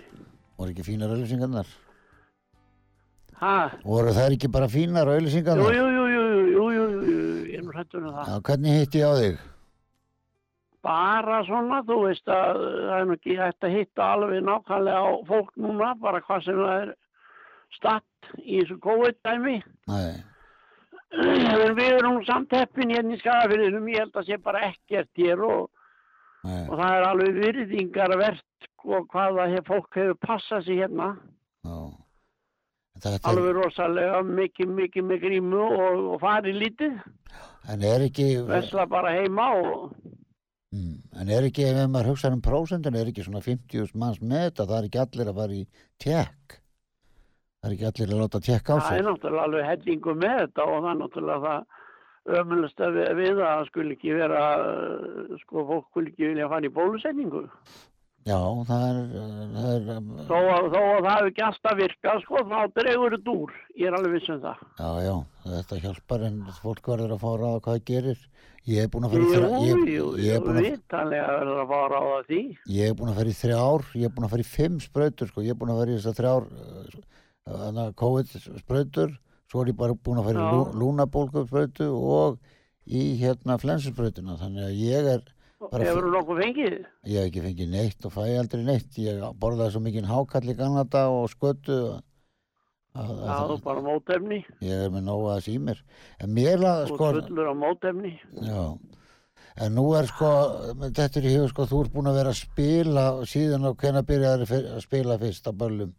voru 0.60 0.76
ekki 0.76 0.86
fínar 0.86 1.16
auðlýsingarnar? 1.16 1.74
Ha, 3.42 3.56
Voru 3.84 4.14
þær 4.16 4.38
ekki 4.38 4.48
bara 4.54 4.68
fínar 4.72 5.10
jú, 5.10 5.18
jú, 5.18 5.66
jú, 5.66 5.72
jú, 5.74 5.88
jú, 5.98 6.05
hrættur 7.86 8.06
um 8.06 8.14
það. 8.14 8.28
Já, 8.28 8.40
hvernig 8.48 8.80
hitti 8.80 9.00
ég 9.00 9.06
á 9.06 9.14
þig? 9.22 9.40
Bara 10.86 11.40
svona, 11.46 11.82
þú 11.86 11.98
veist 12.04 12.28
að 12.30 12.62
það 12.62 13.00
er 13.00 13.14
ekki 13.16 13.38
hægt 13.40 13.66
að 13.66 13.76
hitta 13.76 14.08
alveg 14.14 14.44
nákvæmlega 14.46 15.02
á 15.02 15.10
fólk 15.26 15.52
núna, 15.58 15.96
bara 16.02 16.22
hvað 16.22 16.44
sem 16.46 16.60
það 16.62 16.82
er 16.82 16.96
statt 17.74 18.32
í 18.44 18.60
þessu 18.62 18.80
COVID-dæmi. 18.86 19.58
Nei, 19.88 20.24
En 21.16 21.76
við 21.78 21.94
erum 21.96 22.24
samt 22.28 22.52
heppin 22.52 22.92
hérna 22.92 23.16
í 23.16 23.20
skafafyrinum, 23.22 23.88
ég 23.88 24.04
held 24.04 24.18
að 24.20 24.28
sé 24.28 24.38
bara 24.38 24.66
ekkert 24.68 25.10
hér 25.16 25.40
og, 25.46 25.70
og 26.44 26.74
það 26.76 26.96
er 26.98 27.06
alveg 27.08 27.38
virðingarvert 27.40 28.68
og 28.86 29.08
hvað 29.14 29.40
það 29.40 29.54
hef, 29.56 29.70
fólk 29.70 29.96
hefur 29.96 30.18
passað 30.26 30.66
sér 30.66 30.82
hérna. 30.84 31.14
Alveg 33.04 33.54
rosalega 33.58 34.22
mikið, 34.26 34.74
mikið 34.80 35.08
með 35.10 35.24
grímu 35.26 35.64
og, 35.66 36.04
og 36.16 36.20
farið 36.24 36.60
lítið, 36.64 37.00
en 37.72 37.88
er 37.94 38.06
ekki, 38.08 38.28
vesla 38.48 38.86
bara 38.90 39.16
heima 39.18 39.48
og 39.60 39.96
mm, 40.72 40.94
en 41.22 41.34
er 41.38 41.50
ekki, 41.50 41.68
ef 41.70 41.82
maður 41.92 42.14
hugsa 42.14 42.32
um 42.34 42.44
prósentin, 42.46 42.96
er 42.96 43.12
ekki 43.12 43.26
svona 43.26 43.44
50 43.46 43.96
manns 44.00 44.22
með 44.22 44.50
þetta, 44.50 44.70
það 44.70 44.78
er 44.78 44.90
ekki 44.90 45.04
allir 45.06 45.32
að 45.32 45.42
fara 45.42 45.58
í 45.58 45.66
tekk. 46.02 46.60
Það 47.66 47.72
er 47.72 47.76
ekki 47.76 47.90
allir 47.90 48.14
að 48.14 48.22
láta 48.22 48.44
tekk 48.46 48.70
á 48.70 48.76
það 48.76 48.88
sig. 48.88 48.98
er 49.00 49.08
náttúrulega 49.10 49.48
alveg 49.50 49.68
hellingu 49.72 50.16
með 50.22 50.38
þetta 50.44 50.70
og 50.70 50.76
það 50.78 50.92
er 50.92 51.00
náttúrulega 51.02 51.50
það 51.50 51.74
ömulast 52.26 52.82
að 52.82 52.96
við, 52.98 53.10
við 53.20 53.32
að 53.34 53.52
það 53.52 53.68
skulle 53.70 53.96
ekki 53.96 54.16
vera, 54.18 54.44
uh, 54.62 55.36
sko, 55.42 55.66
fólk 55.70 55.88
skulle 55.90 56.12
ekki 56.12 56.30
vilja 56.32 56.50
fara 56.52 56.70
í 56.70 56.74
bólusetningu. 56.76 57.44
Já, 58.26 58.38
það 58.66 58.84
er, 58.90 59.00
það 59.54 59.68
er, 59.70 59.84
Þó 60.26 60.38
að, 60.40 60.68
þó 60.74 60.80
að 60.82 60.96
það 61.06 61.12
hefur 61.12 61.28
ekki 61.30 61.44
alltaf 61.46 61.76
virkað, 61.78 62.22
sko, 62.24 62.40
þá 62.50 62.60
dregur 62.80 63.14
þetta 63.16 63.34
úr. 63.36 63.52
Ég 63.78 63.86
er 63.92 63.98
alveg 64.00 64.16
viss 64.16 64.32
um 64.34 64.40
það. 64.42 64.64
já, 64.80 64.90
já, 65.06 65.16
þetta 65.52 65.78
hjálpar 65.84 66.24
en 66.26 66.40
fólk 66.64 66.90
verður 66.90 67.14
að 67.14 67.22
fá 67.22 67.28
að 67.30 67.38
ráða 67.44 67.60
hvað 67.68 67.76
það 67.76 67.84
gerir. 67.92 68.24
Ég 68.66 68.82
er 68.82 68.90
búin 68.90 69.06
að 69.06 69.14
fara 69.14 69.22
í 69.22 69.28
Jú, 69.28 69.36
þrjá, 69.36 69.50
ég, 69.62 69.84
jú, 69.94 70.08
ég, 70.18 70.32
jú, 70.34 70.42
búin 70.42 70.58
að, 70.58 70.66
vitanlega 70.72 71.28
verður 71.36 71.60
að 71.62 71.70
fara 71.76 72.00
á 72.02 72.06
það 72.10 72.24
því. 72.32 72.40
ég 72.80 72.90
er 72.90 72.96
búin 72.98 73.12
að 73.12 73.20
fara 73.20 73.30
í 73.30 73.38
þrjár, 73.44 73.86
ég 73.94 74.08
er 74.10 74.14
búin 74.16 74.26
að 74.26 74.34
fara 74.34 74.46
í 74.46 74.50
fimm 74.56 74.80
sprautur, 74.82 75.30
sko, 75.30 75.44
ég 75.46 75.54
er 75.54 75.60
búin 75.62 75.74
að 75.76 75.82
fara 75.84 75.94
í 75.94 76.00
þessar 76.00 76.18
þrjár 76.18 76.48
uh, 77.46 77.92
COVID 78.02 78.34
sprautur, 78.64 79.14
svo 79.54 79.62
er 79.62 79.70
ég 79.70 79.78
bara 79.78 79.94
búin 80.02 80.18
að 80.24 80.32
fara 80.32 80.42
í 80.42 80.48
Já. 80.50 80.50
lú, 80.50 80.64
lúnabólgu 80.82 81.46
sprautu 81.46 81.92
og 81.94 82.40
í 82.90 83.04
hérna 83.22 83.60
flensusprautuna, 83.62 84.40
þannig 84.42 84.66
að 84.72 84.82
ég 84.82 85.12
er, 85.14 85.22
Hefur 85.62 86.04
þú 86.04 86.10
nokkuð 86.14 86.40
fengið? 86.44 86.74
ég 87.08 87.16
hef 87.22 87.30
ekki 87.30 87.44
fengið 87.46 87.70
neitt 87.72 88.06
og 88.06 88.12
fæ 88.14 88.24
aldrei 88.40 88.64
neitt, 88.68 88.98
ég 89.00 89.22
borðaði 89.40 89.72
svo 89.76 89.82
mikinn 89.86 90.10
hákall 90.10 90.50
í 90.52 90.56
gamla 90.58 90.84
dag 90.92 91.14
og 91.16 91.30
skötu 91.32 91.78
að, 91.94 92.02
að, 92.96 93.14
Já, 93.24 93.32
að, 93.38 93.54
þú 93.54 93.58
bara 93.64 93.86
mótefni. 93.86 94.42
ég 94.68 94.84
er 94.86 94.92
með 94.92 95.06
nóga 95.08 95.38
að 95.38 95.46
símir, 95.48 95.80
en 96.20 96.36
mér 96.36 96.60
la, 96.60 96.74
Þú 96.90 96.98
sko, 97.00 97.10
ert 97.14 97.30
fullur 97.32 97.52
á 97.52 97.56
mótefni. 97.64 98.14
Já, 98.44 98.62
en 99.64 99.76
nú 99.80 99.86
er 99.96 100.10
sko, 100.12 100.32
þetta 100.84 101.22
er 101.22 101.28
í 101.32 101.36
hug 101.40 101.50
sko, 101.54 101.68
þú 101.72 101.84
ert 101.86 101.94
búin 101.96 102.12
að 102.12 102.20
vera 102.20 102.34
að 102.36 102.42
spila 102.44 103.06
síðan 103.32 103.70
og 103.72 103.78
hvenær 103.80 104.08
byrjaði 104.12 104.50
að 104.76 104.82
spila 104.84 105.18
fyrst 105.24 105.48
á 105.48 105.52
böllum. 105.56 105.94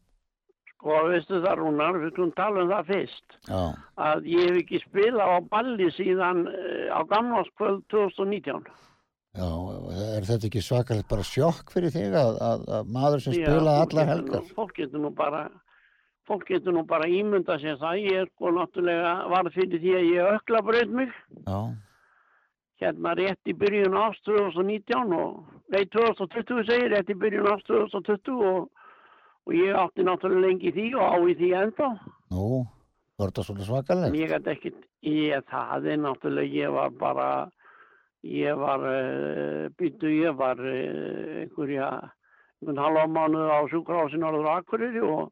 Sko, 0.76 0.98
veistu 1.08 1.40
það 1.42 1.56
Rúnar, 1.62 1.96
við 2.04 2.12
skulum 2.12 2.34
tala 2.36 2.62
um 2.62 2.68
það 2.76 2.90
fyrst. 2.92 3.38
Já, 3.48 3.62
Að 3.96 4.26
ég 4.36 4.50
hef 4.50 4.58
ekki 4.60 4.82
spilað 4.84 5.32
á 5.32 5.38
balli 5.50 5.88
síðan 5.96 6.44
uh, 6.44 6.92
á 6.92 7.00
gamlarskvöld 7.08 7.86
2019. 7.90 8.68
já, 9.36 9.48
er 10.16 10.26
þetta 10.30 10.48
ekki 10.48 10.62
svakalegt 10.64 11.08
bara 11.10 11.22
sjokk 11.26 11.70
fyrir 11.74 11.92
þig 11.94 12.14
að, 12.16 12.38
að, 12.50 12.66
að 12.78 12.90
maður 12.96 13.22
sem 13.26 13.36
Já, 13.36 13.46
fólk 13.50 13.70
allar 13.84 14.10
helgar? 14.12 14.42
nú- 14.42 14.54
Fólk 14.56 14.74
getur 14.80 15.00
nú 15.04 15.10
bara, 15.14 15.42
fólk 16.26 16.46
getur 16.48 16.72
nú 16.74 16.84
bara 16.88 17.08
ímynda 17.08 17.58
sér 17.62 17.76
það. 17.80 18.00
Ég 18.02 18.20
er 18.22 18.30
sko 18.34 18.50
náttúrulega 18.56 19.12
varð 19.30 19.52
fyrir 19.54 19.80
því 19.82 19.92
að 20.00 20.08
ég 20.14 20.30
ökla 20.38 20.62
breyð 20.70 20.94
mig. 21.02 21.12
Já, 21.46 21.60
Hérna 22.76 23.14
rétt 23.16 23.40
í 23.48 23.54
byrjun 23.56 23.94
ást 23.96 24.20
2019 24.28 25.12
og, 25.16 25.36
nei 25.72 25.86
2020 25.88 26.66
segir, 26.68 26.90
rétt 26.92 27.08
í 27.08 27.14
byrjun 27.16 27.46
ást 27.54 27.64
2020 27.70 28.42
og, 28.44 28.66
og 29.48 29.54
ég 29.56 29.72
átti 29.80 30.04
náttúrulega 30.04 30.44
lengi 30.50 30.72
því 30.76 30.84
og 31.00 31.06
á 31.08 31.16
í 31.24 31.36
því 31.38 31.48
ennþá. 31.62 31.88
nú, 32.36 32.66
var 33.16 33.30
þetta 33.32 33.44
svona 33.48 33.64
svakalegt? 33.64 34.18
ég 34.20 34.28
gæti 34.34 34.52
ekkert, 34.52 34.82
ég, 35.08 35.46
það 35.48 35.88
er 35.94 36.02
náttúrulega, 36.04 36.52
ég 36.52 36.74
var 36.76 36.90
bara, 37.00 37.28
ég 38.26 38.58
var, 38.58 38.82
uh, 38.82 39.66
býttu, 39.78 40.10
ég 40.10 40.36
var 40.38 40.60
uh, 40.60 41.42
einhverja, 41.42 41.88
einhvern 42.60 42.82
halva 42.82 43.06
mánuð 43.10 43.50
á 43.52 43.58
sjúkrahásinu 43.70 44.28
áður 44.28 44.48
á 44.50 44.52
Akureyri 44.60 45.02
og, 45.04 45.30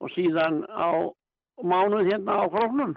og 0.00 0.12
síðan 0.14 0.62
á 0.70 1.10
mánuð 1.62 2.10
hérna 2.10 2.40
á 2.40 2.44
Króknum. 2.52 2.94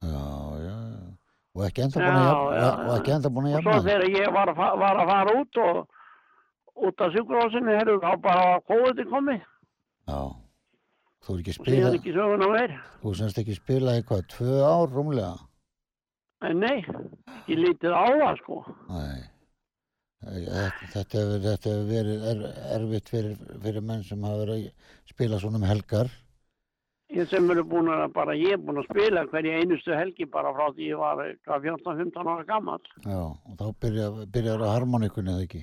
Já, 0.00 0.26
já, 0.64 0.76
já. 0.76 1.06
Og 1.54 1.64
ekki 1.66 1.82
enda 1.84 2.00
Já, 2.00 2.04
búin 2.06 2.20
að 2.20 2.28
jafna, 2.30 2.60
já, 2.60 2.70
og 2.86 2.92
ekki 2.98 3.14
enda 3.16 3.32
búin 3.34 3.48
að 3.48 3.56
Og 3.58 3.64
svo 3.66 3.80
þegar 3.88 4.04
ég 4.14 4.36
var, 4.36 4.54
var 4.56 5.00
að 5.02 5.10
fara 5.10 5.34
út 5.40 5.60
og 5.64 5.80
út 6.80 7.04
af 7.04 7.16
sjúkrahásinu, 7.16 7.74
herru, 7.76 7.98
þá 8.00 8.10
bara 8.24 8.60
COVID 8.70 9.04
komið. 9.10 9.44
Já, 10.08 10.20
þú 11.26 11.34
er 11.34 11.42
ekki 11.42 11.54
Og 11.54 11.60
spilað, 11.60 12.74
þú 13.02 13.14
semst 13.18 13.40
ekki 13.42 13.56
spilað 13.58 14.00
eitthvað, 14.00 14.26
tvö 14.32 14.60
ár 14.64 14.94
rúmlega? 14.94 15.36
En 16.48 16.62
nei, 16.62 16.78
ekki 16.80 17.58
lítið 17.58 17.92
á 17.92 18.04
það, 18.08 18.40
sko. 18.40 18.62
Nei. 18.88 19.20
Þetta, 20.20 21.04
hefur, 21.16 21.84
verið 21.88 22.24
er, 22.28 22.40
erfitt 22.76 23.08
fyrir, 23.12 23.38
fyrir 23.62 23.84
menn 23.84 24.02
sem 24.04 24.24
hafa 24.24 24.42
verið 24.42 24.66
að 24.66 25.14
spila 25.14 25.38
svona 25.40 25.60
um 25.60 25.68
helgar. 25.68 26.10
Ég 27.10 27.26
sem 27.26 27.48
eru 27.50 27.64
búin 27.66 27.88
að 27.90 28.04
bara, 28.14 28.36
ég 28.38 28.54
er 28.54 28.60
búin 28.62 28.78
að 28.82 28.86
spila 28.86 29.24
hverja 29.32 29.56
einustu 29.58 29.94
helgi 29.96 30.28
bara 30.30 30.52
frá 30.54 30.68
því 30.76 30.90
ég 30.92 31.00
var 31.00 31.22
hvað, 31.48 31.64
14-15 31.72 32.28
ára 32.34 32.44
gammal. 32.46 32.78
Já, 33.02 33.22
og 33.32 33.56
þá 33.58 33.64
byrja, 33.82 34.10
byrjar 34.36 34.62
á 34.62 34.68
harmonikunni 34.76 35.32
eða 35.32 35.46
ekki. 35.48 35.62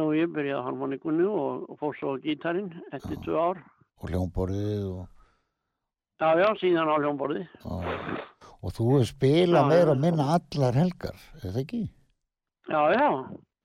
Og 0.00 0.10
ég 0.18 0.34
byrjaði 0.34 0.66
harmonikunni 0.66 1.30
og, 1.30 1.64
og 1.70 1.80
fór 1.80 1.96
svo 1.98 2.18
á 2.18 2.22
gítarinn 2.26 2.68
eftir 2.92 3.16
Já. 3.16 3.22
tvö 3.24 3.40
ár. 3.46 3.62
Og 4.02 4.12
hljómborðið 4.12 4.84
og, 4.90 5.19
Já, 6.20 6.34
já, 6.36 6.48
síðan 6.60 6.90
á 6.92 6.96
hljómborði. 7.00 7.46
og, 7.64 8.72
þú 8.76 8.88
hefur 8.92 9.08
spilað 9.08 9.70
meira 9.72 9.94
og 9.94 10.02
minna 10.02 10.26
allar 10.36 10.76
helgar, 10.76 11.16
eða 11.40 11.62
ekki? 11.62 11.80
Já, 12.68 12.82
já, 12.92 13.08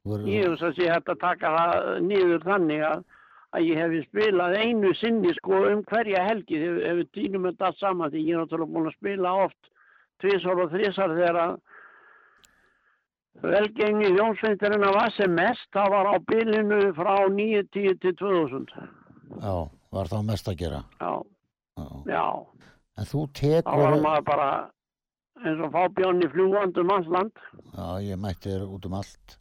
er, 0.08 0.24
ég 0.30 0.48
hef 0.48 0.56
svo 0.62 0.72
að 0.72 0.80
sé 0.80 0.88
hægt 0.88 1.12
að 1.12 1.22
taka 1.26 1.52
það 1.58 2.00
niður 2.08 2.48
þannig 2.48 2.86
að, 2.88 3.04
að 3.52 3.68
ég 3.68 3.82
hef 3.84 4.08
spilað 4.08 4.58
einu 4.64 4.94
sinni 4.96 5.36
sko 5.36 5.62
um 5.74 5.84
hverja 5.92 6.24
helgi 6.30 6.62
ef, 6.62 6.80
ef 6.80 7.00
við 7.02 7.12
týnum 7.20 7.50
þetta 7.50 7.70
allt 7.70 7.84
saman 7.84 8.14
því 8.14 8.24
ég 8.24 8.38
er 8.38 8.46
náttúrulega 8.46 8.78
búin 8.78 8.90
að 8.90 8.98
spila 9.02 9.36
oft 9.46 9.72
tvisar 10.24 10.64
og 10.64 10.72
þrisar 10.72 11.16
þegar 11.20 11.42
að 11.44 11.56
velgengi 13.44 14.16
Jónsveitarinn 14.16 14.88
var 14.96 15.12
sem 15.12 15.34
mest, 15.36 15.68
það 15.76 15.92
var 15.92 16.08
á 16.08 16.16
bilinu 16.32 16.82
frá 16.96 17.16
9.10 17.28 18.00
til 18.00 18.16
2000. 18.24 18.76
já, 19.44 19.56
var 19.92 20.12
þá 20.12 20.20
mest 20.24 20.48
að 20.48 20.62
gera. 20.64 20.84
Já, 21.04 21.12
Já. 21.76 22.26
En 22.96 23.08
þú 23.10 23.26
þá 23.26 23.26
var 23.28 23.34
tekur, 23.40 24.04
maður 24.06 24.26
bara 24.30 24.50
eins 25.44 25.64
og 25.66 25.74
fábjörn 25.74 26.22
í 26.24 26.30
fljúandum 26.32 26.88
mannsland. 26.88 27.42
já, 27.76 27.88
ég 28.08 28.20
mætti 28.22 28.54
þér 28.54 28.64
út 28.72 28.86
um 28.88 28.94
allt. 29.02 29.36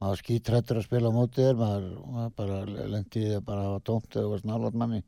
Maður 0.00 0.20
skítrættur 0.20 0.80
að 0.80 0.84
spila 0.84 1.08
á 1.08 1.12
móti 1.16 1.40
þér, 1.40 1.56
maður, 1.56 1.86
maður 2.12 2.34
bara 2.36 2.58
lendi 2.92 3.24
þér 3.24 3.40
bara 3.46 3.60
að 3.64 3.70
hafa 3.70 3.80
tómt 3.88 4.16
eða 4.20 4.30
varst 4.34 4.44
nálat 4.50 4.76
manni. 4.76 5.00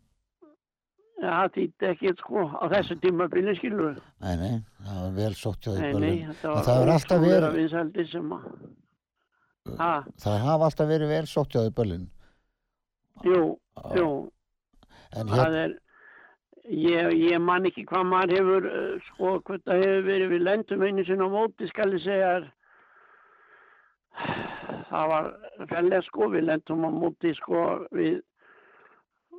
Já, 1.23 1.29
það 1.29 1.53
þýtti 1.57 1.89
ekki 1.93 2.15
sko 2.19 2.47
á 2.49 2.65
þessu 2.73 2.97
tímabili 3.05 3.55
skilur 3.61 3.85
við. 3.93 4.01
Nei, 4.25 4.37
nei, 4.41 4.57
það 4.89 5.03
var 5.05 5.13
vel 5.21 5.35
sótt 5.39 5.61
hjá 5.63 5.71
því 5.77 5.93
böllum. 5.93 6.01
nei, 6.01 6.27
var 6.43 6.65
það 6.65 6.81
hefur 6.81 6.93
alltaf 6.97 7.21
verið- 7.23 7.61
ha, 9.79 9.93
Það 10.25 10.41
hafa 10.49 10.65
alltaf 10.65 10.89
verið 10.89 11.09
vel 11.13 11.27
sótt 11.27 11.53
hjá 11.53 11.61
því 11.63 11.75
böllin. 11.77 12.09
jú, 13.23 13.59
jú, 13.95 14.09
En 15.13 15.27
það 15.29 15.45
hér, 15.45 15.55
er, 15.65 15.79
ég, 16.69 17.13
ég 17.19 17.41
man 17.43 17.67
ekki 17.69 17.85
hvað 17.89 18.05
maður 18.11 18.35
hefur, 18.39 18.67
uh, 18.71 19.07
sko, 19.09 19.33
hvað 19.47 19.65
það 19.67 19.83
hefur 19.85 20.05
verið, 20.09 20.29
við 20.33 20.45
lendum 20.47 20.85
einu 20.87 21.07
sinni 21.07 21.27
á 21.27 21.31
móti, 21.33 21.69
skal 21.71 21.89
ég 21.97 22.05
segja, 22.05 22.31
það 24.91 25.11
var 25.15 25.31
fællega 25.73 26.03
sko, 26.09 26.31
við 26.35 26.47
lendum 26.51 26.87
á 26.87 26.91
móti, 26.95 27.35
sko, 27.41 27.65
við 27.97 28.21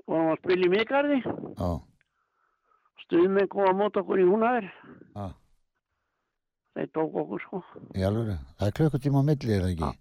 vorum 0.10 0.34
að 0.34 0.44
spila 0.44 0.68
í 0.68 0.74
mikarði, 0.74 1.22
já, 1.24 1.72
stuðmenn 3.06 3.52
kom 3.52 3.72
á 3.72 3.74
móti 3.84 4.04
okkur 4.04 4.24
í 4.24 4.28
húnaður, 4.28 4.70
já, 5.16 5.26
þeir 6.76 6.94
tók 7.00 7.20
okkur, 7.24 7.48
sko. 7.48 7.66
í 7.96 8.08
alvöru. 8.08 8.40
Það 8.60 8.72
er 8.72 8.80
klukkutíma 8.80 9.24
á 9.24 9.30
milli, 9.32 9.54
er 9.54 9.68
það 9.68 9.76
ekki? 9.76 9.94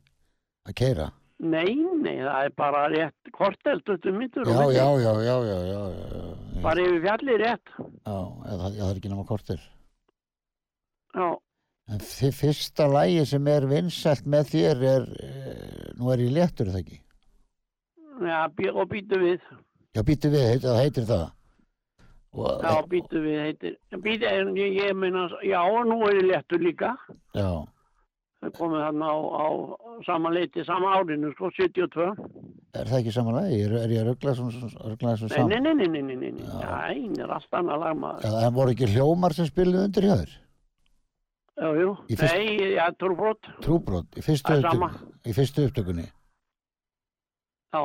Að 0.62 0.78
keira. 0.78 1.10
Nei, 1.42 1.74
nei, 1.98 2.20
það 2.22 2.44
er 2.46 2.52
bara 2.54 2.82
rétt 2.92 3.30
kortelt 3.34 3.82
þetta 3.88 4.12
myndur 4.14 4.46
Já, 4.46 4.60
já, 4.70 4.84
já, 5.02 5.12
já, 5.26 5.36
já, 5.48 5.56
já, 5.66 5.80
já, 6.06 6.60
Bara 6.62 6.84
yfir 6.86 7.00
fjallið 7.02 7.40
rétt. 7.42 7.72
já, 7.82 8.18
eða 8.52 8.68
það 8.76 8.84
er 8.90 9.00
ekki 9.00 9.10
nema 9.10 9.24
kortir. 9.26 9.64
Já, 11.16 11.26
En 11.90 11.98
þið 11.98 12.36
fyrsta 12.38 12.86
lægi 12.86 13.24
sem 13.26 13.48
er 13.50 13.66
vinsælt 13.66 14.28
með 14.30 14.52
þér 14.52 14.84
er, 14.92 15.06
eh, 15.26 15.88
nú 15.98 16.12
er 16.14 16.22
ég 16.22 16.30
léttur 16.32 16.70
það 16.70 16.78
ekki. 16.84 16.98
já, 18.22 18.38
og 18.72 18.88
býtu 18.88 19.18
við. 19.18 19.40
Já, 19.92 20.02
býttu 20.06 20.30
við, 20.30 20.46
heit, 20.52 20.62
það 20.62 20.78
heitir 20.78 21.04
það. 21.10 21.24
Og, 22.32 22.62
Já, 22.62 22.72
býtu 22.88 23.20
við 23.20 23.40
heitir. 23.44 23.74
Býtu, 24.00 24.24
ég, 24.56 24.78
ég 24.78 24.94
meina, 24.96 25.26
já, 25.44 25.60
nú 25.84 25.98
er 26.06 26.14
ég 26.22 26.30
léttur 26.30 26.62
líka. 26.62 26.94
já, 27.34 27.66
Það 28.42 28.52
komið 28.58 28.80
hann 28.82 29.02
á, 29.06 29.14
á 29.14 29.46
sama 30.06 30.30
leiti, 30.34 30.64
sama 30.66 30.96
árinu, 30.98 31.28
sko, 31.36 31.50
72. 31.54 32.06
er 32.74 32.88
það 32.90 32.96
ekki 32.98 33.12
saman 33.14 33.36
lagi? 33.38 33.60
Er, 33.68 33.74
er 33.84 33.92
ég 33.94 34.00
að 34.02 34.08
ruggla 34.08 34.32
svona, 34.34 34.70
saman? 35.30 35.52
nei, 35.52 35.60
nei, 35.62 35.74
nei, 35.78 35.86
nei, 35.86 36.02
nei, 36.02 36.16
nei, 36.16 36.30
nei, 36.40 36.48
það 36.50 37.22
er 37.22 37.34
allt 37.36 37.54
annað 37.60 37.84
lag 37.84 38.00
maður. 38.02 38.26
Já, 38.26 38.40
en 38.48 38.56
voru 38.56 38.74
ekki 38.74 38.88
hljómar 38.90 39.36
sem 39.38 39.46
spiluðu 39.46 39.84
undir 39.86 40.08
hjá 40.08 40.16
þér? 40.24 40.32
Já, 41.62 41.68
jú, 41.78 41.92
fyrst- 42.18 42.34
nei, 42.34 42.72
já, 42.74 42.84
trúbrot, 42.98 43.50
Trúbrot, 43.62 44.10
í 44.18 44.24
fyrstu, 44.26 44.56
Það 44.56 44.66
sama. 44.66 44.88
upptöku, 44.90 45.12
í 45.30 45.36
fyrstu 45.38 45.66
upptökunni. 45.68 46.06
já, 47.72 47.82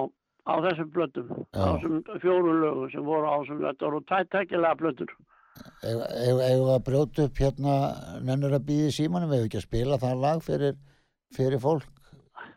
á 0.48 0.54
þessum 0.66 0.90
blöttum, 0.96 1.30
á 1.54 1.66
þessum 1.78 2.02
fjóru 2.24 2.58
lögum 2.64 2.90
sem 2.96 3.04
voru 3.06 3.30
á 3.30 3.36
þessum, 3.44 3.62
þetta 3.68 3.86
voru 3.92 4.02
tættækilega 4.10 4.76
blöttur. 4.82 5.14
Ef 5.88 6.38
við 6.40 6.64
að 6.74 6.84
brjóta 6.88 7.26
upp 7.28 7.38
hérna 7.42 7.74
nennur 8.26 8.56
að 8.58 8.66
býði 8.70 8.92
símanum, 8.96 9.34
ef 9.38 9.46
ekki 9.48 9.60
að 9.62 9.68
spila 9.68 9.98
það 10.02 10.22
lag 10.24 10.42
fyrir, 10.46 10.76
fyrir 11.38 11.62
fólk. 11.64 11.86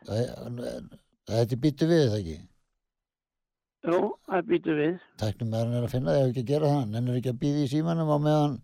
Það- 0.07 0.97
Þetta 1.31 1.55
býttu 1.63 1.87
við 1.87 2.01
það 2.09 2.17
ekki. 2.19 2.37
Jú, 3.87 3.99
það 4.29 4.41
býtu 4.49 4.73
við. 4.77 4.95
Tæknum 5.21 5.49
meðan 5.53 5.75
er 5.77 5.85
að 5.85 5.93
finna 5.93 6.11
það, 6.11 6.21
ef 6.25 6.31
ekki 6.33 6.41
að 6.43 6.49
gera 6.51 6.71
það. 6.73 6.81
Nennur 6.91 7.17
ekki 7.19 7.31
að 7.31 7.39
býði 7.43 7.61
í 7.65 7.69
símanum 7.71 8.11
á 8.13 8.17
meðan 8.25 8.55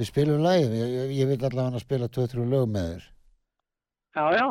við 0.00 0.08
spilum 0.10 0.42
lagið. 0.44 0.74
Ég, 0.80 1.12
ég, 1.16 1.28
vil 1.30 1.38
allavega 1.48 1.80
spila 1.84 2.08
2-3 2.08 2.46
lög 2.50 2.66
með 2.72 2.88
þér. 2.90 3.04
Já, 4.16 4.24
já, 4.36 4.46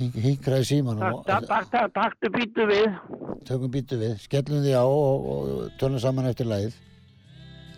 Híkraði 0.00 0.64
símanum 0.64 1.02
takk, 1.02 1.42
og 1.44 1.48
takk, 1.50 1.90
takk, 1.92 2.28
býtu 2.32 2.64
við. 2.70 2.86
tökum 3.44 3.72
býttu 3.74 3.98
við, 4.00 4.14
skellum 4.22 4.62
því 4.64 4.72
á 4.72 4.84
og, 4.86 5.26
og 5.32 5.74
tölum 5.80 6.00
saman 6.00 6.30
eftir 6.30 6.48
lagið. 6.48 6.76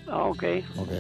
Já, 0.07 0.25
ok. 0.25 0.65
Ok. 0.77 0.93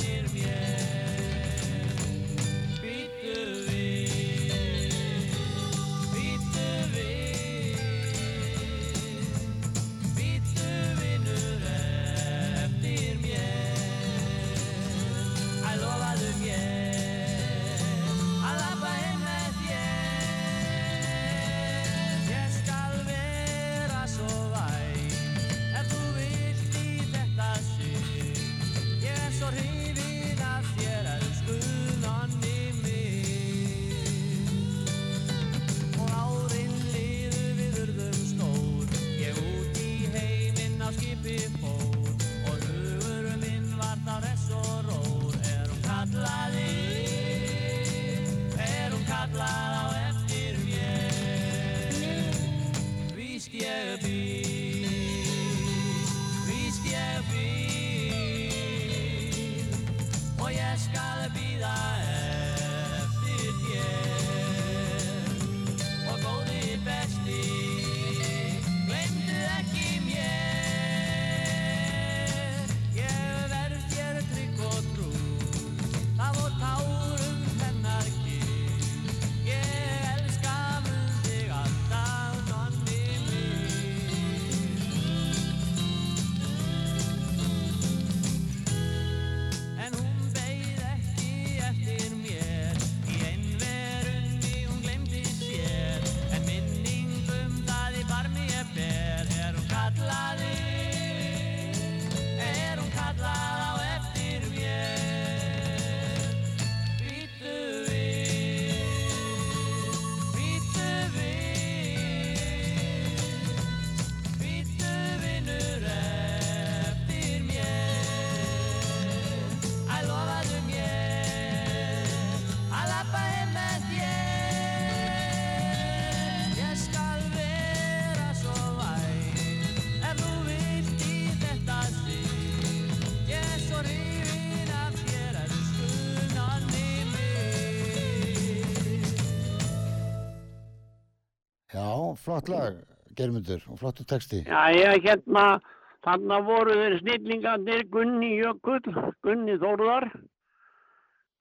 flott 142.36 142.50
lag, 142.52 142.80
Germundur, 143.16 143.62
og 143.72 143.80
flottu 143.80 144.04
texti. 144.08 144.42
Já, 144.44 144.68
ég 144.76 145.04
hérna, 145.06 145.60
þarna 146.04 146.40
voru 146.46 146.74
þeir 146.76 146.98
snillingarnir 147.00 147.86
Gunni 147.94 148.34
Jökull, 148.42 149.14
Gunni 149.24 149.56
Þórðar, 149.62 150.10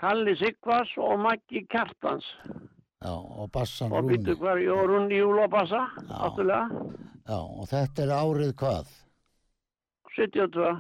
Kalli 0.00 0.34
Sigvars 0.38 0.92
og 0.98 1.18
Maggi 1.22 1.64
Kjartans. 1.70 2.26
Já, 3.04 3.12
og 3.12 3.50
bassan 3.52 3.92
Og 3.92 4.04
Rúni. 4.04 4.16
býttu 4.16 4.36
hver, 4.40 4.62
og 4.72 4.86
Rúni 4.90 5.18
Júlabassa, 5.18 5.82
náttúrulega, 6.08 6.68
Já, 7.24 7.38
og 7.40 7.66
þetta 7.68 8.02
er 8.04 8.10
árið 8.12 8.54
hvað? 8.60 8.86
72. 10.14 10.70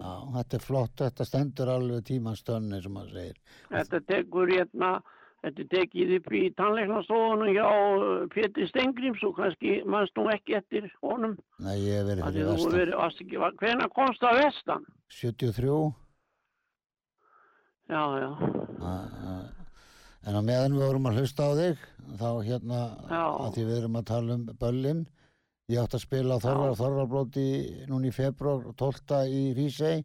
Já, 0.00 0.12
þetta 0.34 0.56
er 0.56 0.64
flott, 0.64 0.94
þetta 0.98 1.24
stendur 1.28 1.68
alveg 1.70 2.04
tímans 2.08 2.42
tönni 2.42 2.82
sem 2.82 2.92
maður 2.92 3.12
segir. 3.14 3.36
Þetta 3.70 4.00
tekur 4.08 4.48
hérna, 4.50 5.00
þetta 5.40 5.62
er 5.64 5.68
tekið 5.72 6.10
upp 6.18 6.32
í 6.36 6.42
tannleiknastofunum 6.58 7.52
hjá 7.54 7.66
uh, 7.66 8.26
Pétur 8.34 8.68
Stengrims 8.68 9.22
og 9.24 9.36
kannski 9.38 9.78
mannst 9.88 10.16
nú 10.20 10.26
ekki 10.34 10.58
eftir 10.58 10.90
honum. 11.02 11.38
Nei, 11.64 11.78
ég 11.86 12.04
verið 12.08 12.26
fyrir 12.28 12.50
vestan. 12.50 12.76
verið, 12.76 12.98
ekki, 13.08 13.40
hvenær 13.62 13.92
komst 13.96 14.20
það 14.24 14.40
vestan? 14.44 14.84
73, 15.20 15.78
Já, 17.90 18.02
já, 18.22 18.30
a- 18.86 19.10
a- 19.26 19.50
en 20.28 20.36
á 20.38 20.42
meðan 20.46 20.76
við 20.78 20.84
vorum 20.86 21.06
að 21.10 21.16
hlusta 21.18 21.42
á 21.42 21.50
þig, 21.58 21.78
þá 22.20 22.28
hérna, 22.46 22.80
Já. 23.10 23.24
að 23.40 23.54
því 23.56 23.64
við 23.66 23.78
erum 23.80 23.96
að 23.98 24.04
tala 24.06 24.34
um 24.36 24.44
böllin, 24.60 25.00
ég 25.68 25.80
átti 25.82 25.96
að 25.98 26.04
spila 26.04 26.36
Þorvar, 26.38 26.76
Þorvarblóti 26.78 27.46
núna 27.88 28.06
í 28.06 28.12
februar 28.14 28.62
12. 28.78 29.26
í 29.26 29.42
Rísei, 29.58 30.04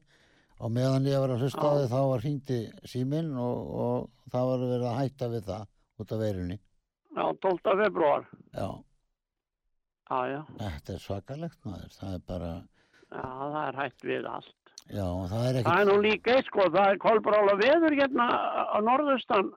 og 0.60 0.72
meðan 0.72 1.08
ég 1.10 1.20
var 1.20 1.34
að 1.36 1.42
hlusta 1.46 1.66
á 1.68 1.74
þig 1.82 1.90
þá 1.92 2.00
var 2.12 2.24
hringdi 2.24 2.60
síminn 2.88 3.32
og, 3.38 3.72
og 3.86 4.30
það 4.32 4.50
var 4.52 4.64
verið 4.66 4.86
að 4.92 5.00
hætta 5.02 5.30
við 5.34 5.44
það 5.50 5.66
út 6.04 6.12
af 6.16 6.22
veirunni. 6.24 6.58
Já, 7.16 7.26
12. 7.46 7.76
februar. 7.84 8.26
Já, 8.56 8.70
Já, 10.06 10.18
já. 10.30 10.40
þetta 10.60 10.94
er 10.94 11.02
svakalegt 11.02 11.60
maður. 11.66 11.94
Það 12.00 12.14
er 12.18 12.24
bara, 12.30 12.50
Já, 13.10 13.22
það 13.26 13.62
er 13.68 13.78
hægt 13.80 14.04
við 14.06 14.26
allt. 14.30 14.74
já, 14.92 15.06
það 15.32 15.46
er 15.50 15.60
Það 15.66 15.80
er 15.82 15.88
nú 15.90 15.96
líka 16.04 16.36
eitt 16.36 16.50
sko, 16.52 16.66
það 16.76 16.90
er 16.92 17.00
kolbrála 17.02 17.56
veður 17.62 17.96
hérna 17.98 18.28
á 18.70 18.78
norðaustan, 18.86 19.50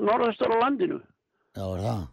norðaustur 0.00 0.54
á 0.54 0.56
landinu. 0.62 1.00
já, 1.56 1.64
er 1.66 1.82
það. 1.86 2.04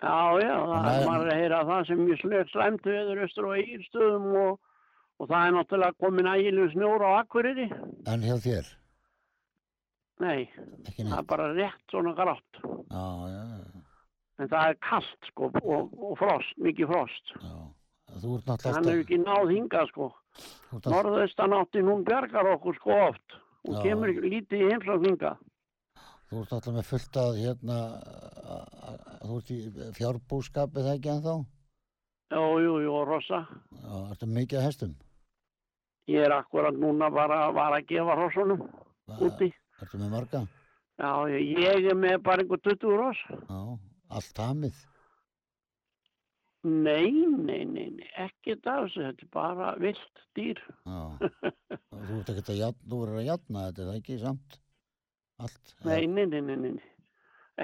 Já, 0.00 0.16
já, 0.40 0.54
það 0.64 0.90
er 0.94 1.06
maður 1.10 1.30
að 1.34 1.40
heyra 1.42 1.60
það 1.68 1.82
sem 1.90 1.98
mjög 2.06 2.52
slæmt 2.54 2.86
veður 2.88 3.22
austur 3.26 3.48
á 3.50 3.52
Egilstöðum 3.60 4.28
og, 4.40 4.54
og 5.20 5.28
það 5.28 5.46
er 5.46 5.54
náttúrulega 5.56 5.98
komin 6.00 6.28
ægilegum 6.32 6.70
snjór 6.72 7.04
á 7.04 7.10
Akureyri. 7.20 7.66
En 8.08 8.22
hjá 8.24 8.36
þér, 8.40 8.70
Nei, 10.20 10.48
það 10.98 11.12
er 11.16 11.24
bara 11.28 11.46
rétt 11.56 11.84
svona 11.92 12.12
grátt. 12.16 12.58
Já, 12.90 13.04
já, 13.32 13.42
já, 13.56 13.84
En 14.40 14.48
það 14.48 14.70
er 14.70 14.76
kallt 14.84 15.28
sko 15.30 15.48
og, 15.52 15.94
og 16.00 16.16
frost, 16.20 16.56
mikið 16.60 16.88
frost. 16.92 17.32
já. 17.40 17.54
Þú 18.20 18.32
ert 18.36 18.48
Hann 18.48 18.56
náttúrulega 18.58 18.90
hefur 18.90 19.04
ekki 19.04 19.18
náð 19.22 19.50
hingað 19.54 19.88
sko. 19.92 20.08
alltaf, 20.72 20.92
Norðaustan 20.92 21.52
átti 21.56 21.82
hún 21.86 22.04
bjargar 22.04 22.48
okkur 22.56 22.74
sko 22.80 22.96
oft. 23.08 23.36
Hún 23.68 23.76
Já. 23.76 23.82
kemur 23.84 24.08
lítið 24.24 24.64
í 24.64 24.70
heimsókn 24.72 25.06
hingað. 25.08 25.36
þú 26.30 26.40
ert 26.42 26.52
alltaf 26.56 26.74
með 26.74 26.86
fullt 26.90 27.16
að 27.20 27.38
hérna, 27.44 27.76
að- 28.56 28.68
að- 28.88 29.00
þú 29.28 29.36
ert 29.40 29.50
í 29.50 29.58
fjárbúskapið 29.98 30.84
það 30.88 30.96
ekki 30.98 31.12
ennþá? 31.14 31.36
Jú, 32.30 32.44
jú, 32.64 32.74
jú, 32.84 32.92
og 33.00 33.08
rosa. 33.08 33.40
Já, 33.72 33.94
ertu 34.12 34.26
mikið 34.26 34.58
að 34.60 34.66
hestum? 34.68 34.94
Ég 36.08 36.24
er 36.26 36.32
akkurat 36.32 36.74
núna 36.74 37.10
bara 37.12 37.50
var 37.52 37.72
að 37.76 37.86
gefa 37.90 38.16
hrossunum 38.16 38.62
Hva- 39.08 39.18
úti. 39.26 39.50
Ertu 39.82 39.98
með 40.00 40.10
marga? 40.10 40.40
Já, 41.00 41.10
ég, 41.32 41.86
er 41.90 41.94
með 41.96 42.22
bara 42.22 42.42
einhver 42.42 42.60
20 42.60 42.94
hross. 42.96 43.20
Já, 43.48 43.60
allt 44.10 44.36
hamið. 44.44 44.86
Nei, 46.62 47.08
nei, 47.24 47.64
nei, 47.64 47.86
nei, 47.88 48.08
ekki 48.20 48.58
það 48.60 48.90
þetta 48.92 49.24
er 49.24 49.28
bara 49.32 49.70
vilt 49.80 50.20
dýr. 50.36 50.58
Já. 50.84 50.98
Þú 52.10 52.18
ert 52.18 52.32
ekkert 52.34 52.50
að 52.52 52.58
játna, 52.60 52.88
þú 52.90 52.98
verður 53.00 53.20
að 53.22 53.28
játna 53.30 53.62
þetta, 53.68 53.80
er 53.80 53.88
það 53.88 54.00
ekki 54.02 54.18
samt? 54.20 54.58
Allt? 55.40 55.72
Nei, 55.88 56.02
nei, 56.06 56.26
nei, 56.28 56.40
nei, 56.44 56.56
nei. 56.66 56.90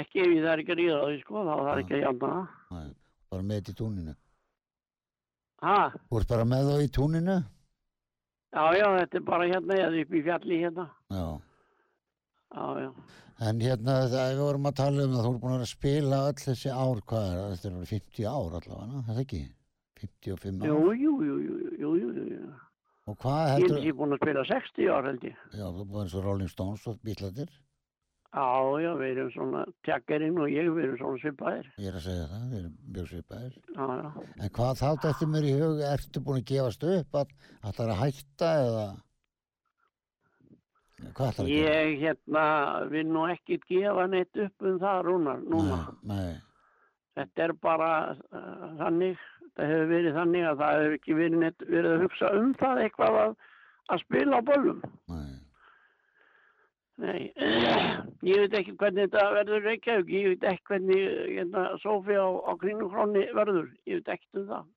Ekki 0.01 0.23
ef 0.25 0.33
ég 0.33 0.47
þarf 0.47 0.63
ekki 0.65 0.73
að 0.73 0.81
ríða 0.81 1.03
því, 1.05 1.19
sko, 1.27 1.43
þá 1.45 1.53
þarf 1.53 1.69
Já. 1.77 1.83
ekki 1.85 1.97
að 1.99 2.03
játna 2.07 2.31
það. 2.33 2.57
Nei, 2.79 2.89
bara 3.35 3.47
með 3.51 3.61
þetta 3.61 3.75
í 3.75 3.79
túninu. 3.83 4.17
Ha, 5.67 5.77
Þú 6.09 6.19
ert 6.23 6.33
bara 6.33 6.49
með 6.49 6.71
þá 6.73 6.75
í 6.87 6.91
túninu? 6.97 7.37
Já, 8.57 8.65
já, 8.81 8.87
þetta 9.03 9.21
er 9.21 9.25
bara 9.29 9.47
hérna, 9.53 9.77
eða 9.85 10.03
upp 10.03 10.17
í 10.17 10.23
fjalli 10.27 10.59
hérna. 10.65 10.89
Já. 11.13 11.27
Já, 12.57 12.67
já. 12.87 12.91
En 13.47 13.59
hérna, 13.61 13.95
það 14.09 14.31
við 14.33 14.39
vorum 14.41 14.69
að 14.71 14.77
tala 14.79 15.05
um 15.05 15.13
það, 15.13 15.25
þú 15.27 15.31
ert 15.35 15.41
búin 15.43 15.55
að 15.59 15.65
að 15.67 15.71
spila 15.75 16.21
öll 16.31 16.39
þessi 16.41 16.71
ár, 16.73 17.01
hvað 17.11 17.27
er 17.27 17.37
það? 17.37 17.51
Þetta 17.53 17.69
er 17.69 17.75
alveg 17.77 17.91
50 17.93 18.29
ár 18.33 18.55
allavega, 18.61 19.01
er 19.03 19.09
það 19.11 19.21
ekki? 19.27 19.41
55 20.01 20.63
ár? 20.63 20.71
Jú, 20.71 20.79
jú, 20.97 21.13
jú, 21.27 21.37
jú, 21.83 21.91
jú, 22.01 22.15
jú. 22.33 22.55
Og 23.07 23.19
hvað 23.23 23.43
Ég 23.45 23.53
heldur, 23.53 23.77
er 23.77 23.83
ekki 23.83 23.93
búin 24.01 24.17
að 24.17 24.23
spila 24.25 24.45
60 24.49 24.89
ár, 24.97 25.05
held 25.11 25.27
ég. 25.29 25.37
já, 25.53 25.67
þú 25.67 25.83
er 25.85 25.91
búin 25.93 26.03
eins 26.07 26.17
og 26.17 26.25
Rolling 26.25 26.51
Stones 26.51 26.87
og 26.91 26.97
Beatladir, 27.07 27.53
Já, 28.37 28.45
já, 28.83 28.91
við 29.01 29.11
erum 29.15 29.29
svona, 29.33 29.61
tjekkarinn 29.87 30.39
og 30.45 30.51
ég, 30.53 30.67
við 30.77 30.85
erum 30.85 30.99
svona 31.01 31.21
svipaðir. 31.23 31.69
ég 31.81 31.89
er 31.89 31.95
að 31.97 32.03
segja 32.05 32.27
það, 32.29 32.43
við 32.51 32.59
erum 32.59 32.75
mjög 32.97 33.07
svipaðir. 33.13 33.55
Já, 33.73 33.87
já. 33.97 34.25
En 34.45 34.51
hvað 34.59 34.81
þá 34.83 34.89
þetta 35.07 35.29
mér 35.33 35.47
í 35.49 35.55
hug, 35.57 35.81
ertu 35.91 36.23
búin 36.27 36.43
að 36.43 36.49
gefast 36.51 36.85
upp 36.91 37.21
að 37.23 37.33
ætlar 37.71 37.93
að 37.95 38.01
hætta 38.03 38.51
eða 38.67 38.87
hvað 41.17 41.31
ætlar 41.31 41.47
að 41.47 41.53
gera? 41.53 41.79
Ég, 41.81 41.95
hérna, 42.03 42.45
vil 42.93 43.07
nú 43.09 43.25
ekkit 43.33 43.65
gefa 43.71 44.07
neitt 44.13 44.43
upp 44.47 44.69
um 44.69 44.77
það, 44.85 45.01
Rúnar, 45.09 45.41
núna. 45.55 45.81
Nei, 46.03 46.21
nei, 46.21 46.37
Þetta 47.17 47.47
er 47.47 47.53
bara 47.65 47.91
uh, 48.13 48.65
þannig, 48.83 49.21
það 49.57 49.71
hefur 49.73 49.87
verið 49.95 50.17
þannig 50.21 50.47
að 50.51 50.59
það 50.61 50.81
hefur 50.83 50.97
ekki 50.99 51.15
verið, 51.23 51.39
neitt, 51.41 51.63
verið 51.73 51.95
að 51.95 52.03
hugsa 52.05 52.33
um 52.37 52.51
það 52.61 52.81
eitthvað 52.85 53.21
að, 53.23 53.37
að 53.95 54.03
spila 54.05 54.41
á 54.45 54.49
böllum. 54.51 54.83
nei, 55.09 55.26
Nei, 56.97 57.27
ég 58.31 58.39
veit 58.41 58.55
ekki 58.57 58.73
hvernig 58.81 59.11
þetta 59.11 59.25
verður 59.35 59.67
Reykjavík, 59.69 60.13
ég 60.17 60.29
veit 60.33 60.47
ekki 60.49 60.71
hvernig 60.71 61.03
hérna, 61.37 61.65
Sofía 61.83 62.25
á, 62.25 62.31
á 62.49 62.53
kringlukrónni 62.63 63.27
verður, 63.37 63.69
ég 63.85 64.01
veit 64.01 64.13
ekkert 64.17 64.41
um 64.41 64.47
það. 64.53 64.69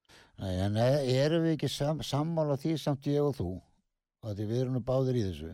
nei, 0.43 0.53
en 0.65 0.79
e- 0.83 1.17
erum 1.23 1.45
við 1.47 1.55
ekki 1.55 1.71
sam, 1.71 2.03
sammála 2.03 2.59
því 2.59 2.75
samt 2.79 3.07
ég 3.07 3.23
og 3.23 3.37
þú, 3.39 3.51
að 4.27 4.43
við 4.43 4.57
erum 4.63 4.75
nú 4.75 4.83
báðir 4.83 5.21
í 5.21 5.27
þessu, 5.29 5.53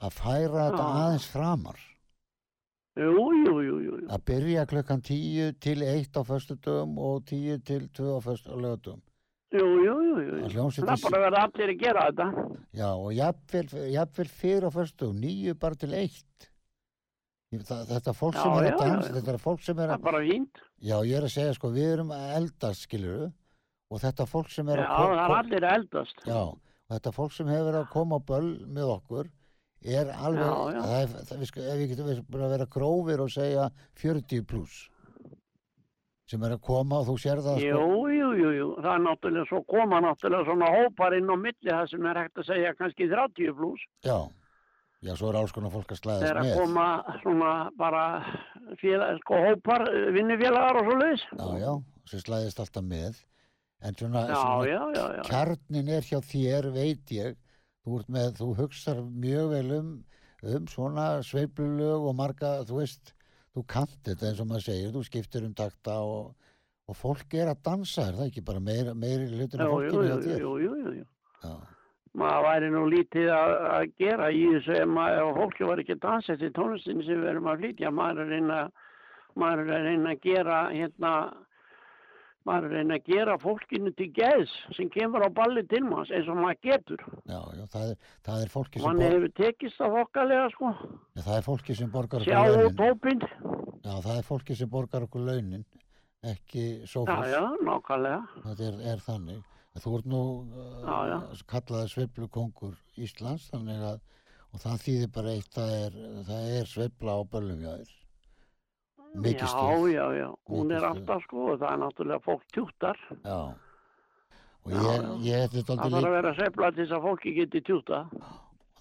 að 0.00 0.16
færa 0.22 0.70
þetta 0.70 0.86
Já. 0.86 0.94
aðeins 1.02 1.28
framar, 1.34 1.82
Jú, 2.94 3.10
jú, 3.42 3.54
jú, 3.58 3.76
jú, 3.82 3.96
að 4.06 4.20
byrja 4.30 4.62
klukkan 4.70 5.00
10 5.02 5.56
til 5.58 5.80
1 5.82 6.14
á 6.14 6.22
föstudögum 6.22 6.92
og 7.02 7.24
10 7.26 7.58
til 7.66 7.88
2 7.90 8.12
á 8.14 8.20
föstu 8.22 8.54
á 8.54 8.56
lögatum. 8.56 9.00
Jú, 9.54 9.66
jú, 9.84 9.94
jú, 10.02 10.14
jú. 10.50 10.70
Það 10.74 10.90
er 10.90 11.02
bara 11.04 11.18
að 11.18 11.24
vera 11.24 11.42
allir 11.46 11.70
að 11.70 11.78
gera 11.84 12.04
þetta. 12.08 12.26
Já, 12.74 12.88
og 12.90 13.12
jafnvel, 13.14 14.28
fyrir 14.34 14.66
á 14.66 14.70
föstudögum, 14.74 15.20
9 15.22 15.54
bara 15.62 15.78
til 15.78 15.92
1. 15.94 16.48
Ég- 17.54 17.62
Það, 17.68 17.84
þetta 17.92 18.14
fólk 18.18 18.34
sem 18.34 18.50
Já, 18.50 18.58
er 18.58 18.64
já, 18.64 18.74
að 18.74 18.74
já, 18.74 18.90
dansa, 18.90 19.08
já. 19.08 19.14
þetta 19.14 19.32
er 19.34 19.38
fólk 19.44 19.60
sem 19.62 19.78
er 19.78 19.86
Það 19.86 19.94
að 19.94 19.98
er 20.00 20.04
bara 20.08 20.22
fínt. 20.26 20.60
Já, 20.82 20.96
ég 21.06 21.14
er 21.20 21.22
að 21.28 21.34
segja 21.36 21.54
sko, 21.54 21.70
við 21.70 21.92
erum 21.94 22.10
að 22.10 22.24
eldast, 22.40 22.82
skiluru, 22.88 23.28
og 23.94 24.00
þetta 24.02 24.26
fólk 24.26 24.50
sem 24.50 24.68
er 24.74 24.76
Já, 24.82 24.84
að 24.88 24.96
ko- 24.96 25.14
það 25.14 25.24
er 25.24 25.36
allir 25.38 25.62
að 25.68 25.74
eldast. 25.78 26.24
Já, 26.26 26.40
og 26.42 26.58
þetta 26.90 27.12
fólk 27.14 27.32
sem 27.32 27.46
hefur 27.46 27.78
að 27.78 27.90
koma 27.94 28.18
á 28.18 28.20
böll 28.26 28.50
með 28.66 28.90
okkur 28.98 29.30
er 29.84 30.10
alveg, 30.16 30.50
Já, 30.50 30.74
já. 30.74 30.80
Það 30.82 30.98
er, 30.98 31.06
það, 31.28 31.38
við, 31.38 31.46
sko, 31.52 31.60
ef 31.60 31.78
við 31.78 31.88
getum 31.94 32.06
verið 32.10 32.44
að 32.48 32.54
vera 32.56 32.66
grófir 32.66 33.20
og 33.20 33.30
segja 33.30 33.70
40 34.02 34.42
pluss 34.50 34.88
sem 36.30 36.44
er 36.46 36.54
að 36.56 36.62
koma 36.64 37.00
og 37.02 37.08
þú 37.10 37.14
sér 37.20 37.40
það 37.44 37.58
Jú, 37.60 37.74
sko, 37.76 38.06
jú, 38.14 38.28
jú, 38.40 38.50
jú. 38.56 38.68
Það 38.80 38.94
er 38.94 39.02
náttúrulega 39.04 39.48
svo 39.50 39.60
koma 39.68 39.98
náttúrulega 40.04 40.46
svona 40.48 40.70
hópar 40.72 41.16
inn 41.18 41.28
á 41.28 41.36
milli 41.36 41.68
það 41.70 41.90
sem 41.92 42.06
er 42.10 42.20
hægt 42.22 42.40
að 42.40 42.48
segja 42.48 42.72
kannski 42.78 43.08
30 43.12 43.52
pluss. 43.58 43.82
já, 44.06 44.16
já, 45.04 45.12
svo 45.20 45.28
er 45.32 45.38
alls 45.42 45.52
konar 45.52 45.74
fólk 45.74 45.92
að 45.92 45.98
Það 45.98 46.02
slæðast 46.04 46.30
er 46.30 46.40
að 46.40 46.48
með. 46.48 46.56
koma 46.62 46.86
svona 47.20 47.52
bara 47.76 48.04
félag, 48.80 49.20
sko 49.20 49.42
hópar, 49.48 49.84
vinnufélagar 50.16 50.80
og 50.80 50.88
svo 50.88 50.96
leiðis. 51.02 51.26
Já, 51.28 51.46
já, 51.60 51.72
sem 52.08 52.22
slæðist 52.24 52.62
alltaf 52.64 52.86
með, 52.88 53.20
en 53.84 53.98
svona, 54.00 54.22
Já, 54.32 54.40
svona 54.40 54.96
já, 55.18 55.22
kjarnin 55.28 55.92
er 55.92 56.08
hjá 56.08 56.18
þér, 56.24 56.70
veit 56.72 57.12
ég, 57.12 57.36
þú, 57.84 58.00
með, 58.08 58.30
þú 58.40 58.48
hugsar 58.62 59.02
mjög 59.04 59.50
vel 59.52 59.76
um, 59.76 59.92
um 60.54 60.66
svona 60.72 61.06
sveiflulög 61.20 62.08
og 62.08 62.16
marga, 62.16 62.54
þú 62.64 62.80
veist, 62.80 63.12
þú 63.54 63.66
kannt 63.70 64.00
þetta 64.06 64.30
eins 64.30 64.42
og 64.42 64.50
maður 64.50 64.66
segir, 64.68 64.92
þú 64.94 65.04
skiptir 65.06 65.46
um 65.46 65.54
takta 65.56 66.00
og, 66.02 66.34
og 66.90 66.98
fólk 66.98 67.36
er 67.38 67.52
að 67.52 67.62
dansa, 67.68 68.08
er 68.08 68.18
það 68.18 68.30
ekki 68.30 68.44
bara 68.48 68.64
meiri, 68.64 68.94
meiri 68.98 69.30
hlutur 69.30 69.62
jú, 69.62 69.70
fólkinu 69.72 70.04
hjá 70.08 70.16
þér? 70.26 70.42
jú, 70.42 70.54
jú, 70.64 70.74
jú, 70.82 70.94
jú. 71.00 71.06
Maður 72.14 72.44
væri 72.46 72.66
nú 72.70 72.82
lítið 72.92 73.30
að, 73.34 73.52
að 73.74 73.84
gera 73.98 74.26
í 74.30 74.42
þessu 74.52 74.74
ef 74.78 74.90
maður, 74.90 75.22
ef 75.22 75.38
fólki 75.40 75.68
var 75.68 75.80
ekki 75.82 75.96
að 75.96 76.02
dansa 76.04 76.34
eftir 76.36 76.52
tónlistinni 76.54 77.06
sem 77.06 77.22
við 77.22 77.30
erum 77.32 77.48
að 77.50 77.64
flytja. 77.64 77.90
Maður 77.90 78.36
er 78.36 78.52
að 78.54 78.68
er 79.34 79.62
að 79.64 79.88
reyna 79.88 80.12
að 80.14 80.20
gera, 80.22 80.58
hérna, 80.70 81.12
maður 82.48 82.66
að 82.68 82.74
reyna 82.76 82.96
að 82.98 83.06
gera 83.08 83.34
fólkinu 83.42 83.92
til 83.98 84.08
geðs 84.16 84.52
sem 84.76 84.90
kemur 84.92 85.24
á 85.24 85.30
balli 85.32 85.62
til 85.70 85.80
manns 85.86 86.10
eins 86.14 86.28
og 86.28 86.36
maður 86.40 86.60
getur. 86.68 87.04
já, 87.24 87.40
já, 87.58 87.64
það 87.72 87.86
er, 87.94 87.96
það 88.28 88.42
er 88.44 88.52
fólki 88.54 88.80
sem, 88.82 88.86
Manni 88.88 89.06
bor, 89.08 89.14
hefur 89.16 89.32
tekist 89.40 89.78
það 89.80 89.96
þokkalega, 89.98 90.50
sko. 90.54 90.72
já, 91.16 91.22
það 91.24 91.36
er 91.38 91.46
fólki 91.48 91.78
sem 91.80 91.90
borgar 91.94 92.20
okkur 92.26 92.34
launin. 92.34 93.24
Já, 93.84 93.94
það 94.04 94.18
er 94.18 94.28
fólki 94.28 94.56
sem 94.60 94.70
borgar 94.76 95.08
okkur 95.08 95.26
launin, 95.30 95.64
ekki 96.34 96.64
Já, 96.84 96.86
sófus. 96.94 97.26
já, 97.32 97.42
nákvæmlega. 97.68 98.20
Þetta 98.46 98.68
er, 98.70 98.78
er 98.94 99.04
þannig. 99.08 99.42
Þú 99.74 99.96
ert 99.98 100.06
nú 100.06 100.22
Já, 100.86 100.98
já. 101.10 101.16
uh, 101.18 101.44
kallaði 101.50 101.88
sveiflukongur 101.96 102.76
Íslands, 103.02 103.48
þannig 103.50 103.80
að, 103.88 104.00
og 104.54 104.62
það 104.62 104.84
þýðir 104.84 105.10
bara 105.16 105.32
eitt, 105.34 105.50
það 105.56 105.72
er, 105.80 105.96
það 106.28 106.52
er 106.60 106.70
sveifla 106.70 107.16
á 107.18 107.20
böllum 107.32 107.64
Mikið 109.14 109.44
já, 109.44 109.50
stuð. 109.52 109.88
já, 109.94 110.04
já. 110.18 110.28
Hún 110.50 110.66
Mikið 110.66 110.76
er 110.78 110.86
alltaf, 110.90 111.22
sko, 111.28 111.44
og 111.52 111.60
það 111.60 111.70
er 111.72 111.80
náttúrulega 111.84 112.24
fólk 112.24 112.42
tjúttar. 112.54 112.98
Já. 113.24 113.38
Og 114.64 114.72
Já, 114.72 114.80
ég, 114.80 115.02
já. 115.04 115.10
ég 115.28 115.50
þetta 115.52 115.74
Það 115.76 115.84
aldrei 115.84 116.00
þarf 116.00 116.08
að 116.08 116.16
vera 116.18 116.32
seifla 116.38 116.70
til 116.72 116.82
þess 116.84 116.96
að 116.96 117.04
fólki 117.08 117.34
geti 117.36 117.60
tjúta. 117.68 117.98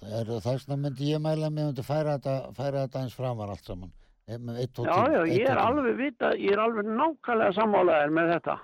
er, 0.03 0.31
þess 0.31 0.67
vegna 0.67 0.77
myndi 0.85 1.09
ég 1.11 1.19
mæla 1.23 1.47
að 1.49 1.53
mér 1.57 1.67
myndi 1.69 1.83
færa 1.83 2.15
þetta, 2.17 2.35
færa 2.55 2.85
þetta 2.85 3.01
eins 3.03 3.17
framar 3.19 3.49
allt 3.53 3.67
saman. 3.67 3.91
Með 4.23 4.59
Eitt, 4.63 4.71
tvo 4.73 4.85
Já, 4.87 4.95
já, 5.11 5.19
eitt, 5.25 5.33
ég 5.35 5.49
er 5.51 5.59
alveg 5.59 5.97
vita, 5.99 6.29
ég 6.39 6.53
er 6.55 6.61
alveg 6.63 6.87
nákvæmlega 6.87 7.55
sammálaðir 7.57 8.13
með 8.15 8.29
þetta. 8.37 8.55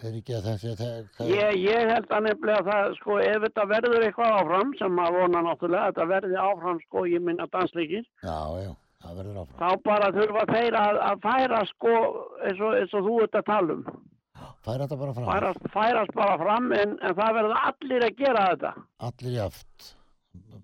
Er 0.00 0.14
ekki 0.16 0.34
að 0.36 0.44
þessi, 0.48 0.74
það, 0.76 0.92
það, 1.16 1.30
Ég, 1.32 1.56
ég 1.60 1.90
held 1.92 2.12
að 2.16 2.22
nefnilega 2.26 2.62
það, 2.68 2.94
sko, 3.00 3.16
ef 3.24 3.42
þetta 3.46 3.64
verður 3.72 4.04
eitthvað 4.06 4.36
áfram, 4.36 4.70
sem 4.78 4.94
maður 4.96 5.18
vona 5.24 5.42
náttúrulega, 5.48 5.80
að 5.80 5.90
þetta 5.94 6.06
verði 6.12 6.38
áfram, 6.44 6.78
sko, 6.86 7.02
ég 7.08 7.24
minna 7.24 7.46
dansleikir, 7.52 8.06
já, 8.24 8.38
já, 8.60 8.70
það. 8.70 8.79
Þá 9.00 9.68
bara 9.84 10.10
þurfa 10.14 10.44
þeir 10.50 10.76
að, 10.76 11.00
að 11.08 11.22
færa, 11.24 11.60
sko, 11.70 11.94
eins 12.44 12.60
og, 12.60 12.74
eins 12.80 12.94
og 12.94 13.06
þú 13.06 13.14
ert 13.24 13.38
að 13.40 13.46
tala 13.48 13.76
um. 13.78 13.84
Færa 14.60 14.84
þetta 14.84 14.98
bara 15.00 15.14
framar. 15.16 15.30
Færast, 15.32 15.66
færast 15.72 16.12
bara 16.16 16.36
fram, 16.40 16.68
en, 16.76 16.92
en 17.00 17.16
það 17.16 17.34
verður 17.38 17.56
allir 17.64 18.04
að 18.04 18.18
gera 18.20 18.44
þetta. 18.50 18.72
Allir 19.08 19.36
jaft. 19.38 19.90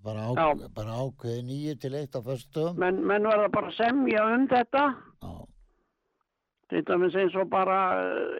Bara, 0.06 0.28
á, 0.30 0.46
bara 0.76 0.96
ákveði 1.02 1.42
nýju 1.48 1.74
til 1.82 1.94
eitt 1.98 2.14
á 2.14 2.20
föstum. 2.22 2.76
Men, 2.78 3.00
menn 3.08 3.24
verða 3.26 3.48
bara 3.50 3.72
semja 3.74 4.22
um 4.36 4.44
þetta 4.52 4.82
Já, 5.24 5.32
Til 6.70 6.82
dæmis 6.86 7.14
eins 7.18 7.34
og 7.38 7.48
bara, 7.50 7.78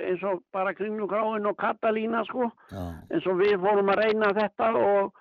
eins 0.03 0.23
og 0.27 0.45
bara 0.55 0.75
Kringlugráin 0.75 1.47
og 1.47 1.57
Katalína 1.59 2.25
sko. 2.27 2.49
já, 2.71 2.85
eins 3.11 3.27
og 3.27 3.39
við 3.39 3.57
fórum 3.63 3.91
að 3.91 4.01
reyna 4.03 4.31
þetta 4.35 4.71
og, 4.79 5.13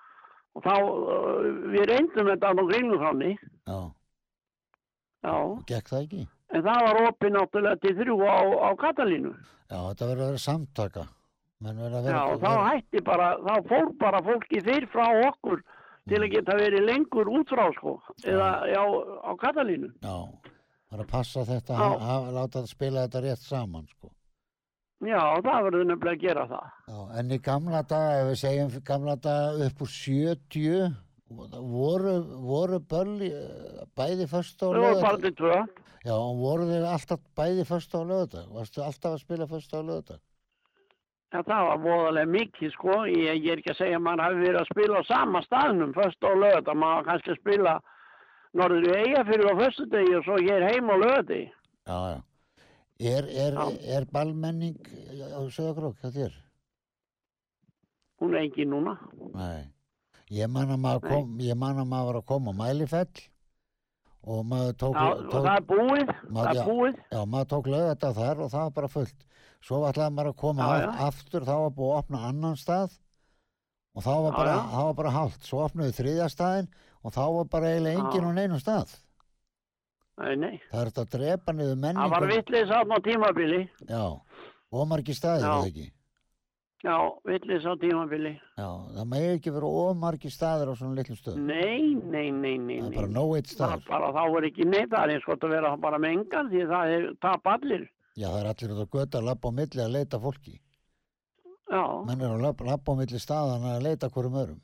og 0.54 0.64
þá, 0.66 0.74
uh, 0.76 1.50
við 1.74 1.84
reyndum 1.90 2.30
þetta 2.30 2.50
á 2.50 2.54
Kringlugráni. 2.70 3.32
Já, 3.66 3.78
og 5.34 5.62
gekk 5.66 5.88
það 5.92 6.02
ekki? 6.06 6.24
en 6.56 6.62
það 6.62 6.82
var 6.86 6.98
opið 7.10 7.32
náttúrulega 7.36 7.80
til 7.82 7.94
þrjú 7.98 8.16
á, 8.22 8.38
á 8.66 8.70
Katalínu. 8.80 9.32
Já, 9.66 9.78
þetta 9.90 10.06
verður 10.10 10.22
að 10.22 10.28
vera 10.30 10.42
samtaka. 10.46 11.06
Verður 11.66 11.94
að 11.98 12.04
Já, 12.06 12.10
vera... 12.10 12.24
og 12.32 12.42
þá 12.44 12.52
hætti 12.70 13.00
bara, 13.04 13.28
þá 13.42 13.54
fór 13.70 13.88
bara 13.98 14.20
fólki 14.22 14.60
fyrr 14.62 14.86
frá 14.92 15.06
okkur 15.28 15.62
til 16.06 16.20
að 16.22 16.30
geta 16.36 16.54
verið 16.60 16.84
lengur 16.86 17.30
út 17.34 17.48
frá 17.50 17.64
sko, 17.74 17.96
eða 18.24 18.50
já, 18.70 18.82
á 19.26 19.32
Katalínu. 19.42 19.88
Já, 20.04 20.16
það 20.86 20.98
er 20.98 21.02
að 21.02 21.10
passa 21.10 21.44
þetta, 21.48 21.74
að 21.74 21.96
hafa- 22.06 22.34
láta 22.36 22.60
það 22.62 22.70
spila 22.76 23.06
þetta 23.08 23.24
rétt 23.26 23.42
saman, 23.48 23.88
sko. 23.96 24.12
Já, 25.04 25.20
það 25.44 25.64
verður 25.66 25.88
nefnilega 25.90 26.16
að 26.16 26.22
gera 26.22 26.44
það. 26.52 26.68
Já, 26.88 27.00
en 27.20 27.30
í 27.34 27.38
gamla 27.44 27.82
daga, 27.82 28.20
ef 28.22 28.28
við 28.30 28.38
segjum 28.44 28.76
gamla 28.86 29.16
daga 29.26 29.66
upp 29.66 29.82
úr 29.84 29.90
70, 29.92 30.94
voru, 31.30 32.14
voru 32.46 32.78
börli 32.80 33.30
bæði 33.98 34.26
först 34.30 34.62
á 34.62 34.66
Það 34.70 34.76
voru 34.76 35.00
bara 35.00 35.16
lögadag? 35.16 35.22
til 35.22 35.34
tvö. 35.40 35.56
Já, 36.06 36.16
voru 36.38 36.66
þeir 36.70 36.84
alltaf 36.92 37.20
bæði 37.36 37.64
först 37.66 37.94
á 37.94 38.00
lögadag? 38.06 38.46
Varstu 38.54 38.82
alltaf 38.84 39.12
að 39.16 39.22
spila 39.24 39.46
först 39.50 39.74
á 39.74 39.80
lögadag? 39.82 40.20
Já, 41.34 41.42
það 41.42 41.66
var 41.68 41.78
voðalega 41.82 42.30
mikið 42.30 42.70
sko, 42.72 42.94
ég, 43.10 43.42
ég 43.42 43.52
er 43.52 43.58
ekki 43.58 43.72
að 43.74 43.80
segja 43.80 43.96
að 43.98 44.04
maður 44.06 44.22
hafi 44.26 44.40
verið 44.46 44.60
að 44.60 44.70
spila 44.70 45.00
á 45.02 45.04
sama 45.10 45.42
staðnum 45.42 45.92
först 45.96 46.22
á 46.22 46.30
lögða, 46.30 46.74
maður 46.78 46.96
var 47.00 47.04
kannski 47.10 47.30
að 47.34 47.40
spila 47.42 47.74
norður 48.56 48.86
í 48.86 48.94
eiga 49.02 49.24
fyrir 49.26 49.50
á 49.50 49.54
föstudegi 49.60 50.14
og 50.16 50.24
svo 50.24 50.36
hér 50.46 50.62
heim 50.70 50.86
á 50.88 50.96
lögði. 51.02 51.42
Já, 51.86 51.98
já. 52.14 52.18
Er, 52.96 53.26
er, 53.28 53.52
Já. 53.52 53.66
er 53.98 54.06
ballmenning 54.08 54.78
á 55.36 55.40
Söðakrók 55.52 55.98
hjá 56.00 56.08
þér? 56.14 56.32
Hún 58.22 58.32
er 58.32 58.46
ekki 58.46 58.64
núna. 58.64 58.94
Nei. 59.34 59.66
Ég 60.34 60.48
man 60.50 60.70
að 60.74 60.80
maður, 60.82 61.08
kom, 61.08 61.36
ég 61.38 61.54
man 61.56 61.78
að 61.78 61.86
maður 61.86 62.06
var 62.10 62.16
að 62.20 62.26
koma 62.26 62.50
á 62.50 62.58
Mælifell 62.58 63.20
og 64.26 64.40
maður 64.50 64.72
tók, 64.80 64.96
Já, 64.96 65.06
og 65.06 65.20
tók, 65.30 65.44
það 65.46 65.52
er 65.56 65.66
búið, 65.70 66.08
Maður- 66.34 66.46
það 66.48 66.54
já. 66.56 66.62
er 66.62 66.66
búið. 66.70 66.96
já, 67.12 67.20
maður 67.30 67.48
tók 67.52 67.66
lögata 67.70 68.10
þar 68.16 68.40
og 68.42 68.50
það 68.50 68.64
var 68.66 68.70
bara 68.80 68.88
fullt. 68.88 69.24
Svo 69.62 69.76
ætlaði 69.86 70.14
maður 70.16 70.30
að 70.32 70.36
koma 70.36 70.62
Já, 70.62 70.66
af, 70.66 70.82
já. 70.82 71.06
aftur, 71.06 71.40
þá 71.46 71.54
var 71.62 71.70
búið 71.76 71.92
að 71.92 71.98
opna 72.02 72.18
annan 72.28 72.56
stað 72.56 72.98
og 73.96 74.02
þá 74.02 74.10
var 74.22 74.32
Já, 74.32 74.36
bara, 74.36 74.54
já. 74.56 74.94
bara 74.96 75.10
hálft. 75.10 75.42
Svo 75.46 75.62
opnaði 75.68 75.94
þriðja 76.00 76.28
staðin 76.34 76.68
og 77.04 77.12
þá 77.14 77.22
var 77.36 77.44
bara 77.44 77.66
eiginlega 77.70 77.98
enginn 78.02 78.26
Já. 78.26 78.30
á 78.30 78.38
neinum 78.40 78.58
stað. 78.60 78.96
Nei, 80.18 80.34
nei. 80.36 80.60
Það 80.72 80.80
er 80.80 80.90
þetta 80.90 81.02
að 81.06 81.10
drepa 81.14 81.52
niður 81.52 81.76
Það 81.76 82.10
var 82.10 82.20
menningu. 82.20 82.34
vitleis 82.34 82.70
átn 82.70 82.90
á 82.90 82.98
tímabili. 83.04 83.62
Já, 83.88 84.20
ómargi 84.72 85.14
staðir, 85.14 85.44
Já. 85.46 85.54
eða 85.54 85.70
ekki? 85.70 85.90
Já, 86.84 86.96
vitleis 87.24 87.64
á 87.64 87.72
tímabili. 87.80 88.34
Já, 88.60 88.66
það 88.96 89.06
megi 89.10 89.28
ekki 89.38 89.52
vera 89.54 89.70
ómargi 89.80 90.30
staðir 90.30 90.68
á 90.70 90.74
svona 90.76 90.98
litlum 90.98 91.16
stöðum. 91.18 91.46
Nei, 91.48 91.94
nei, 91.96 92.28
nei, 92.30 92.58
nei, 92.60 92.80
Það 92.82 92.90
er 92.92 92.98
bara 93.00 93.12
nóg 93.16 93.32
eitt 93.38 93.48
Það 93.48 93.54
staður. 93.56 93.80
er 93.80 93.88
bara, 93.88 94.10
þá 94.12 94.36
er 94.40 94.46
ekki 94.50 94.66
neitt, 94.68 94.90
það 94.92 95.02
er 95.06 95.12
eins 95.14 95.24
gott 95.26 95.46
að 95.48 95.54
vera 95.56 95.70
bara 95.86 95.98
með 96.04 96.12
engan 96.18 96.50
því 96.52 96.66
það 96.70 96.92
er 96.98 97.06
tap 97.24 97.46
allir. 97.54 97.86
Já, 98.16 98.28
það 98.28 98.38
er 98.42 98.50
allir 98.52 98.74
út 98.76 98.82
á 98.84 98.88
götu 98.96 99.18
að 99.18 99.26
labba 99.30 99.48
á 99.48 99.56
milli 99.56 99.82
að 99.86 99.94
leita 99.96 100.20
fólki. 100.20 100.54
Já, 101.66 101.82
Menn 102.06 102.20
er 102.22 102.34
að 102.36 102.44
labba 102.46 102.92
á 102.92 102.98
milli 103.00 103.18
staðana 103.24 103.72
að 103.78 103.82
leita 103.88 104.10
hverjum 104.12 104.36
örum. 104.44 104.60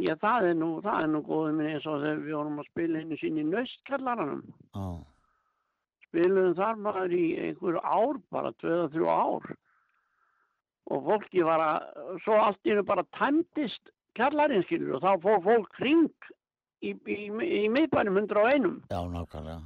já, 0.00 0.14
það 0.22 0.46
er 0.48 0.54
nú, 0.54 0.68
það 0.80 1.02
er 1.02 1.08
nú 1.10 1.20
góðið 1.26 1.54
minn 1.58 1.72
eins 1.74 1.86
og 1.90 2.00
þegar 2.00 2.20
við 2.24 2.36
vorum 2.38 2.60
að 2.62 2.68
spila 2.70 2.98
henni 3.02 3.18
sín 3.20 3.40
í 3.42 3.44
nöstkallaranum. 3.50 4.44
Já, 4.78 4.86
spiluðum 6.06 6.54
þar 6.58 6.78
maður 6.86 7.12
í 7.18 7.24
einhver 7.48 7.80
ár, 7.82 8.20
bara 8.30 8.52
tvö 8.62 8.76
og 8.86 8.94
þrjú 8.94 9.10
ár 9.10 9.50
og 11.00 11.08
fólki 11.08 11.42
var 11.48 11.64
að, 11.64 11.88
svo 12.24 12.36
allt 12.44 12.60
í 12.68 12.74
hennu 12.74 12.84
bara 12.86 13.04
tæmdist 13.18 13.90
kjallarinn 14.18 14.64
skilur 14.68 14.98
og 14.98 15.04
þá 15.04 15.12
fór 15.24 15.42
fólk 15.48 15.68
kring 15.80 16.06
í, 16.84 16.92
í, 16.94 17.18
í 17.28 17.64
miðbænum 17.72 18.20
101 18.22 18.70
já, 18.90 19.00
nákvæmlega. 19.16 19.60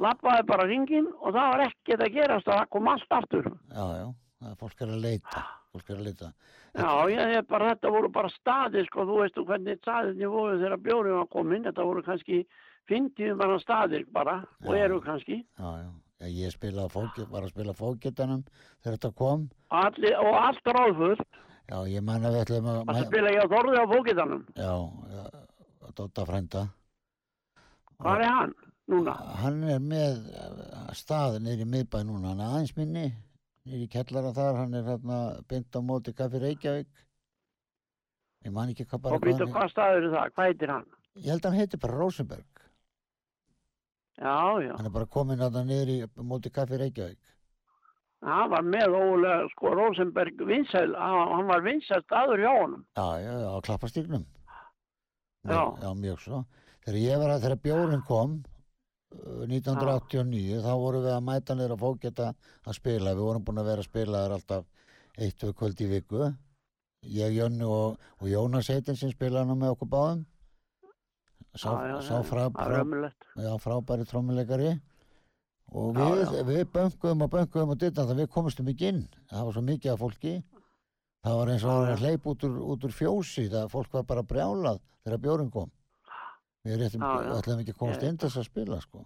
lappaði 0.00 0.46
bara 0.48 0.66
ringin 0.70 1.08
og 1.20 1.34
það 1.36 1.48
var 1.54 1.64
ekkert 1.68 2.04
að 2.06 2.14
gerast 2.18 2.48
og 2.48 2.54
það 2.58 2.68
kom 2.76 2.88
allt 2.94 3.16
aftur 3.20 3.50
Já, 3.70 3.86
já, 4.00 4.54
fólk 4.60 4.80
er 4.86 4.94
að 4.94 5.02
leita. 5.04 5.42
Fólk 5.70 5.90
er 5.92 5.98
að 6.00 6.06
leita. 6.08 6.28
já, 6.74 6.90
ég 7.12 7.34
er 7.38 7.42
bara, 7.46 7.68
þetta 7.74 7.90
voru 7.94 8.08
bara 8.10 8.30
staðir 8.32 8.86
sko, 8.88 9.04
þú 9.06 9.18
veistu 9.20 9.44
hvernig 9.46 9.78
staðirni 9.82 10.26
voru 10.32 10.56
þegar 10.58 10.80
bjórið 10.86 11.16
var 11.18 11.28
komin, 11.34 11.66
þetta 11.68 11.84
voru 11.86 12.02
kannski 12.06 12.40
50 12.90 13.36
manna 13.38 13.58
staðir 13.62 14.06
bara 14.10 14.40
og 14.64 14.72
Já. 14.74 14.84
eru 14.86 15.00
kannski 15.04 15.42
Já, 15.60 15.68
já. 15.84 15.90
Já 16.20 16.28
ég 16.28 16.90
fókit, 16.92 17.28
var 17.30 17.46
að 17.46 17.52
spila 17.54 17.74
fókitanum 17.76 18.42
þegar 18.82 18.96
þetta 18.96 19.10
kom. 19.16 19.46
Allir, 19.70 20.16
og 20.20 20.34
allt 20.36 20.66
ráðfullt 20.76 21.40
Já, 21.70 21.78
ég 21.86 22.02
man 22.02 22.24
að 22.26 22.34
við 22.34 22.42
ætlum 22.44 22.68
að... 22.68 22.80
að 22.90 23.04
spila 23.06 23.30
ég 23.30 23.44
á 23.46 23.52
Þorði 23.52 23.78
á 23.78 23.86
fókitanum 23.94 24.42
Já, 24.58 24.74
að 25.86 25.94
Dóta 25.96 26.26
frænda. 26.26 26.64
hvað 28.00 28.24
er 28.24 28.32
hann 28.34 28.54
núna? 28.90 29.14
Hann 29.40 29.60
er 29.64 29.82
með 29.82 30.30
eh, 30.34 30.94
stað 30.98 31.38
niður 31.44 31.64
í 31.64 31.68
miðbæ 31.74 32.00
núna, 32.04 32.32
hann 32.32 32.42
er 32.42 32.54
aðeins 32.54 32.74
minni, 32.76 33.06
í 33.70 33.86
kellara 33.92 34.32
þar, 34.36 34.60
hann 34.64 34.74
er 34.74 34.88
hérna 34.88 35.20
beint 35.50 35.78
á 35.78 35.80
móti 35.84 36.14
Kaffi 36.16 36.42
Reykjavík. 36.42 36.90
Ég 38.46 38.54
man 38.56 38.72
ekki 38.72 38.86
hvað 38.88 39.04
bara 39.04 39.18
Og 39.18 39.26
hann 39.28 39.52
hvað 39.54 39.72
staður 39.74 40.06
er 40.08 40.14
það? 40.14 40.34
Hvað 40.34 40.50
heitir 40.50 40.72
hann? 40.74 40.86
Ég 41.20 41.30
held 41.34 41.44
að 41.44 41.50
hann 41.52 41.60
heiti 41.60 41.80
bara 41.82 41.98
Rosenberg. 42.00 42.59
Já, 44.20 44.60
já. 44.60 44.72
Hann 44.76 44.86
er 44.86 44.92
bara 44.92 45.08
komin 45.08 45.40
að 45.40 45.54
það 45.56 45.68
niður 45.70 45.92
í 45.94 45.98
móti 46.28 46.52
Kaffi 46.52 46.78
Reykjavík. 46.80 47.20
Hann 48.20 48.50
var 48.52 48.66
með 48.68 48.94
ólega, 48.98 49.46
sko, 49.54 49.70
Rosenberg 49.78 50.42
vinsæl, 50.44 50.90
hann 50.92 51.30
hann 51.32 51.46
var 51.48 51.62
vinsæl 51.64 52.02
staður 52.04 52.42
hjá 52.44 52.50
honum. 52.52 52.82
Já, 52.98 53.06
já, 53.22 53.32
já, 53.40 53.48
á 53.48 53.58
klappastýrnum. 53.64 54.26
Já. 55.48 55.62
Já, 55.80 55.88
mjög 55.96 56.20
svo. 56.20 56.42
Þegar 56.84 56.98
ég 57.00 57.22
var 57.22 57.32
að, 57.32 57.46
þegar 57.46 57.62
bjórin 57.64 58.04
kom, 58.10 58.34
uh, 59.16 59.46
1989, 59.48 60.60
þá 60.66 60.72
vorum 60.84 61.06
við 61.06 61.14
að 61.14 61.24
mæta 61.30 61.56
niður 61.56 61.74
að 61.78 61.84
fókjeta 61.86 62.28
að 62.66 62.76
spila. 62.76 63.16
Við 63.16 63.24
vorum 63.30 63.46
búin 63.48 63.62
að 63.62 63.70
vera 63.72 63.86
að 63.86 63.88
spila 63.88 64.22
þar 64.26 64.36
alltaf 64.36 64.68
eitt, 65.16 65.38
tvö 65.40 65.54
kvöld 65.56 65.80
í 65.80 65.88
viku. 65.94 66.28
Ég, 67.08 67.38
Jönni 67.38 67.64
og, 67.64 67.96
og 68.20 68.28
Jónas 68.28 68.68
Heitin 68.68 69.00
sem 69.00 69.14
spilaði 69.14 69.48
nú 69.48 69.56
með 69.62 69.78
okkur 69.78 69.92
báðum. 69.96 70.26
Sá, 71.54 71.70
já, 71.72 71.88
já, 71.88 72.00
sá 72.06 72.22
frá, 72.22 72.44
frá, 72.54 73.10
já, 73.42 73.50
frábæri 73.58 74.06
trommuleikari. 74.06 74.76
Og 75.70 75.94
við, 75.94 76.36
við 76.46 76.62
bönguðum 76.74 77.24
og 77.26 77.30
bönguðum 77.32 77.74
og 77.74 77.78
dittan 77.78 78.06
það 78.06 78.22
við 78.22 78.30
komumstum 78.34 78.70
ekki 78.70 78.88
inn. 78.90 79.02
Það 79.30 79.44
var 79.48 79.56
svo 79.56 79.62
mikið 79.66 79.92
af 79.92 80.00
fólki. 80.02 80.32
Það 81.20 81.36
var 81.40 81.52
eins 81.52 81.66
og 81.66 81.90
að 81.90 82.04
hleyp 82.04 82.28
út 82.30 82.46
úr, 82.46 82.56
út 82.74 82.86
úr 82.86 82.94
fjósi. 82.94 83.44
Það 83.52 83.70
fólk 83.74 83.98
var 83.98 84.06
bara 84.08 84.26
brjálað 84.26 84.80
þegar 85.04 85.22
bjórin 85.26 85.52
kom. 85.54 85.70
Við 86.66 86.86
ætlum 86.86 87.62
ekki 87.62 87.74
að 87.74 87.80
komast 87.80 88.04
inn 88.04 88.18
þess 88.20 88.40
að 88.40 88.48
spila, 88.50 88.80
sko. 88.84 89.04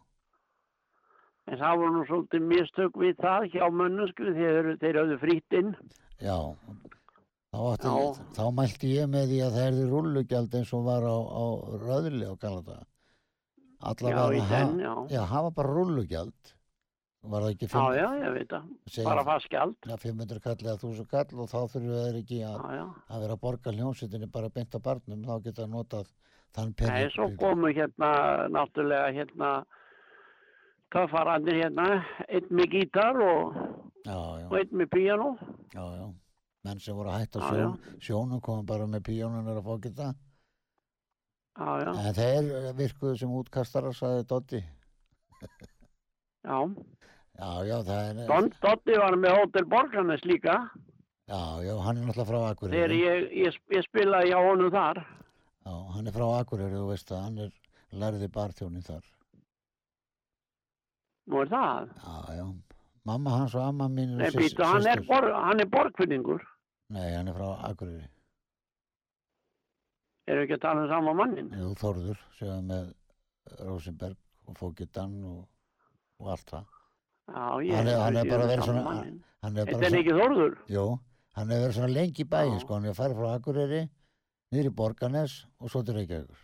En 1.45 1.61
það 1.61 1.80
voru 1.80 1.92
nú 1.95 2.05
svolítið 2.09 2.47
mistök 2.51 2.97
við 2.99 3.18
það 3.20 3.49
hjá 3.53 3.64
mönnum, 3.70 4.09
sko, 4.11 4.32
þeir, 4.36 4.70
þeir 4.80 4.99
höfðu 5.01 5.18
frýtt 5.20 5.57
inn. 5.61 5.74
Já. 6.24 6.38
Þá, 7.55 7.84
Já. 7.84 8.24
þá 8.36 8.42
mælti 8.59 8.90
ég 8.96 9.07
með 9.12 9.28
því 9.30 9.38
að 9.46 9.55
það 9.55 9.66
erði 9.68 9.84
rullugjald 9.90 10.55
eins 10.59 10.72
og 10.74 10.84
var 10.88 11.05
á, 11.07 11.16
á 11.22 11.44
röðli 11.84 12.26
á. 12.26 12.34
Já, 12.34 12.82
Allavega 13.90 14.26
í 14.34 14.40
að 14.40 14.48
senn, 14.48 14.78
ha- 14.80 14.84
já. 14.84 14.94
Já, 15.14 15.22
hafa 15.28 15.50
bara 15.55 15.74
rullugjald. 15.76 16.52
Var 17.24 17.40
það 17.40 17.52
ekki 17.55 17.66
Já, 17.66 17.72
fimm, 17.72 17.94
já, 17.96 18.09
ég 18.20 18.32
veit 18.34 18.48
það. 18.52 19.05
Bara 19.05 19.24
fast 19.24 19.48
gjald. 19.52 19.76
ja, 19.88 19.96
500 19.96 20.40
kall 20.44 20.57
eða 20.61 20.76
1000 20.80 21.07
kall 21.09 21.40
og 21.40 21.48
þá 21.48 21.59
þurfum 21.72 21.92
við 21.94 22.18
ekki 22.20 22.40
að, 22.44 22.59
Já, 22.64 22.74
já. 22.76 22.84
að 23.14 23.20
vera 23.24 23.36
að 23.36 23.40
borga 23.40 23.72
hljómsveitinni 23.72 24.30
bara 24.32 24.48
beint 24.50 24.74
á 24.76 24.80
barnum. 24.84 25.22
Þá 25.24 25.42
geta 25.44 25.62
það 25.62 25.70
notað 25.76 26.11
þann 26.55 26.74
Nei, 26.74 26.74
pening. 26.80 27.11
svo 27.14 27.28
komu 27.40 27.72
hérna, 27.72 28.11
náttúrulega 28.52 29.09
hérna, 29.16 29.52
töffararnir 30.94 31.62
hérna, 31.62 31.86
einn 32.28 32.50
með 32.55 32.68
gítar 32.76 33.16
og, 33.24 33.57
Já, 34.05 34.18
já, 34.42 34.46
og 34.50 34.59
einn 34.61 34.76
með 34.82 34.90
píano. 34.92 35.30
já, 35.72 35.84
já. 35.96 36.07
Menn 36.64 36.80
sem 36.80 36.96
voru 36.96 37.12
að 37.12 37.24
hætta 37.24 37.40
Já, 37.42 37.48
sjón, 37.50 37.74
sjónum 38.00 38.40
komum 38.44 38.66
bara 38.66 38.86
með 38.88 39.04
píónunar 39.10 39.60
að 39.60 39.66
fá. 39.68 40.14
Já, 41.54 41.68
já, 41.84 41.90
En 42.02 42.14
þeir 42.16 42.48
virkuðu 42.78 43.18
sem 43.20 43.34
útkastarar, 43.38 43.94
saði 43.94 44.24
Dotti. 44.26 44.60
já. 46.42 46.58
Já, 47.34 47.50
já, 47.66 47.76
það 47.86 48.08
er... 48.08 48.26
Don 48.30 48.48
Dotti 48.62 48.96
var 48.98 49.16
með 49.18 49.36
Hotel 49.38 49.64
Borgarnes 49.70 50.24
líka. 50.26 50.56
Já, 51.30 51.40
já, 51.64 51.74
hann 51.84 52.00
er 52.00 52.08
náttúrulega 52.08 52.28
frá 52.28 52.38
Þegar 52.38 52.56
Akureyri. 52.56 52.98
ég, 53.00 53.28
ég, 53.44 53.60
ég 53.76 53.86
spilaði 53.86 54.32
hjá 54.32 54.40
honum 54.44 54.72
þar. 54.74 55.02
Já, 55.64 55.74
hann 55.94 56.10
er 56.10 56.16
frá 56.16 56.26
Akureyri, 56.40 56.80
þú 56.80 56.88
veist 56.90 57.12
að 57.14 57.22
hann 57.26 57.38
er 57.46 57.52
lærði 58.02 58.30
barþjóni 58.34 58.82
þar. 58.84 59.04
Nú 61.30 61.44
er 61.44 61.52
það. 61.52 61.92
Já, 62.02 62.16
já. 62.40 62.46
Mamma 63.04 63.38
hans 63.38 63.54
og 63.54 63.62
amma 63.68 63.86
mín 63.92 64.16
Nei, 64.16 64.30
býtu, 64.32 64.64
hann 64.64 64.86
er, 64.88 65.00
bor, 65.04 65.28
hann 65.28 65.60
er 65.60 65.68
borgfinningur. 65.68 66.42
Nei, 66.93 67.14
hann 67.14 67.30
er 67.30 67.37
frá 67.37 67.49
Akureyri. 67.70 68.09
Eru 70.28 70.45
ekki 70.45 70.57
að 70.57 70.62
tala 70.64 70.85
um 70.85 70.93
sama 70.93 71.14
mannin? 71.16 71.51
Jú, 71.57 71.72
Þórður, 71.80 72.20
séðan 72.39 72.68
með 72.70 72.93
Rosenberg 73.64 74.49
og 74.49 74.59
Fókitan 74.61 75.16
og, 75.28 75.43
og 76.20 76.30
allt 76.35 76.53
það. 76.53 76.70
Já, 77.24 77.45
ég 77.64 77.89
ég 77.89 78.30
bara 78.30 78.49
veit 78.49 78.61
verið. 78.64 79.20
Hann 79.45 79.59
er 79.61 79.68
Þetta 79.68 79.89
er 79.91 79.99
ekki 80.01 80.16
Þórður? 80.16 80.57
Jú, 80.72 80.85
hann 81.37 81.53
hefur 81.53 81.64
verið 81.66 81.76
svona 81.78 81.93
lengi 81.93 82.24
í 82.24 82.28
bæinn 82.30 82.57
Já. 82.57 82.62
sko, 82.64 82.78
hann 82.78 82.89
er 82.89 82.97
farið 82.97 83.20
frá 83.20 83.30
Akureyri 83.35 83.82
niður 84.55 84.70
í 84.70 84.74
Borgarnes 84.78 85.35
og 85.61 85.72
svo 85.72 85.82
til 85.85 85.97
Reykjavíkur 85.99 86.43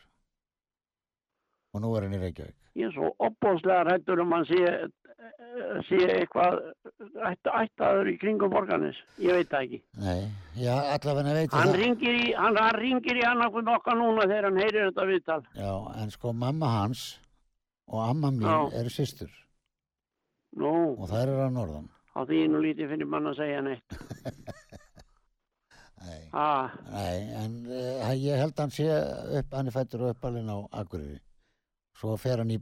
og 1.71 1.85
nú 1.85 1.93
er 1.95 2.07
hann 2.07 2.17
í 2.17 2.21
Reykjavík 2.21 2.57
Ég 2.79 2.87
er 2.87 2.93
svo 2.95 3.11
opbóðslega 3.19 3.91
hættur 3.91 4.21
um 4.23 4.35
að 4.37 4.45
sé, 4.53 4.61
eh, 4.71 5.79
sé 5.89 5.99
eitthvað 6.15 6.61
ætt, 7.31 7.51
ættaður 7.51 8.11
í 8.13 8.17
kringum 8.21 8.53
borganis. 8.53 8.99
Ég 9.19 9.41
veit 9.41 9.51
það 9.51 9.65
ekki. 9.67 9.81
Nei, 10.05 10.21
já, 10.55 10.77
Hann 10.77 11.09
það 11.51 11.75
ringir 11.81 12.15
í, 12.21 12.29
hann, 12.39 12.57
hann 12.57 12.79
ringir 12.79 13.19
í 13.19 13.27
annarkvæm 13.27 13.73
okkar 13.75 13.99
núna 13.99 14.29
þegar 14.29 14.49
hann 14.51 14.63
heyrir 14.63 14.87
þetta 14.91 15.09
viðtal. 15.11 15.43
Já, 15.59 15.73
en 16.03 16.15
sko 16.15 16.33
mamma 16.33 16.71
hans 16.79 17.05
og 17.91 18.05
amma 18.07 18.31
mín 18.31 18.75
eru 18.79 18.91
systur 18.93 19.31
Nú, 20.61 20.71
og 20.99 21.07
þær 21.11 21.29
eru 21.29 21.43
að 21.47 21.53
norðan 21.55 21.89
á 22.11 22.21
því 22.27 22.39
nú 22.51 22.61
lítið 22.63 22.91
finnir 22.91 23.07
mann 23.11 23.29
að 23.31 23.37
segja 23.39 23.61
neitt. 23.63 23.95
Nei, 26.01 26.21
Ah, 26.33 26.71
nei 26.91 27.19
en 27.37 27.57
uh, 27.69 28.11
ég 28.17 28.39
held 28.41 28.57
hann 28.59 28.73
sé 28.73 28.87
upp, 28.89 29.51
hann 29.53 29.69
er 29.69 29.75
fættur 29.75 30.07
og 30.07 30.15
uppalinn 30.15 30.49
á 30.49 30.59
Akureyri 30.81 31.19
svo 32.01 32.17
fer 32.21 32.41
hann 32.43 32.51
í 32.55 32.59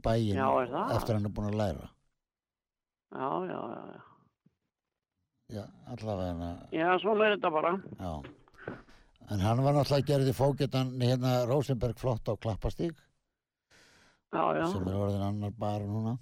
það? 0.73 0.93
eftir 0.97 1.15
hann 1.17 1.25
er 1.29 1.35
búin 1.39 1.49
að 1.53 1.59
læra 1.63 1.89
já, 3.15 3.29
já, 3.49 3.59
já, 3.73 3.81
já. 3.95 4.01
Já, 5.49 5.63
allavega 5.89 6.49
Já, 6.77 6.87
svona 7.01 7.25
er 7.25 7.31
þetta 7.39 7.49
bara. 7.49 7.71
Já. 7.97 8.11
En 9.33 9.39
hann 9.41 9.61
var 9.65 9.73
náttúrulega 9.73 10.05
gerði 10.11 10.33
fóketan 10.37 10.91
hérna 11.01 11.31
Rosenberg 11.49 11.97
flott 11.97 12.29
á 12.29 12.37
Klappastík 12.37 12.97
sem 14.29 14.85
er 14.85 14.97
orðin 14.99 15.23
annar 15.25 15.55
bar 15.57 15.81
núna. 15.89 16.17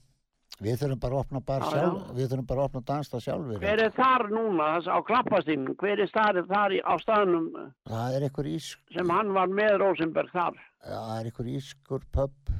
Við 0.63 0.80
þurfum 0.80 1.01
bara 1.03 1.18
að 1.18 1.22
opna 1.26 1.41
bar 1.43 1.61
Já, 1.65 1.70
sjálf, 1.74 1.97
já. 2.07 2.13
við 2.18 2.30
þurfum 2.32 2.45
bara 2.49 2.61
að 2.63 2.70
opna 2.70 2.82
dansstað 2.88 3.24
sjálfur. 3.26 3.57
Hver 3.61 3.82
er 3.84 3.91
þar 3.93 4.24
núna, 4.32 4.70
á 4.80 4.97
klappastinn? 5.05 5.68
Hver 5.78 5.99
er 6.01 6.09
þar 6.49 6.74
í, 6.74 6.80
á 6.82 6.93
staðnum 7.03 7.49
Það 7.91 8.15
er 8.18 8.26
einhver 8.30 8.49
ísk, 8.55 8.80
sem 8.95 9.11
hann 9.13 9.34
var 9.36 9.51
með 9.59 9.76
Rosenberg 9.84 10.32
þar? 10.32 10.55
já, 10.88 10.95
það 10.95 11.20
er 11.20 11.30
einhver 11.30 11.51
ískur 11.51 12.07
pub, 12.15 12.55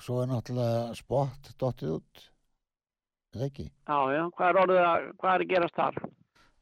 svo 0.00 0.20
er 0.22 0.30
náttúrulega 0.30 0.94
spott 0.96 1.50
dottið 1.60 1.90
út. 1.98 2.22
Er 3.34 3.40
það 3.42 3.46
ekki? 3.50 3.66
já, 3.68 3.98
já. 4.16 4.22
Hvað 4.36 4.48
er 4.52 4.60
orðið 4.62 4.82
að, 4.86 5.08
hvað 5.20 5.34
er 5.34 5.44
að 5.44 5.50
gerast 5.54 5.76
þar? 5.80 5.98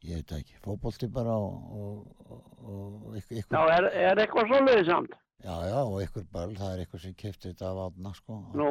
Ég 0.05 0.19
veit 0.19 0.29
það 0.33 0.41
ekki. 0.43 0.57
Fótbolti 0.65 1.09
bara 1.15 1.35
og, 1.39 1.55
og, 1.79 2.43
og, 2.65 3.15
ykkur, 3.21 3.37
Já, 3.39 3.45
ykkur, 3.45 3.73
er, 3.79 3.87
er 4.09 4.21
eitthvað 4.25 4.51
svoleiðið 4.51 4.89
samt? 4.91 5.15
já, 5.45 5.55
já, 5.71 5.79
og 5.85 5.97
ykkur 6.05 6.27
böll, 6.35 6.55
það 6.59 6.73
er 6.75 6.83
ykkur 6.85 7.03
sem 7.05 7.15
kipti 7.15 7.51
þetta 7.53 7.71
af 7.71 7.81
átna, 7.87 8.13
sko. 8.19 8.41
Nú, 8.59 8.71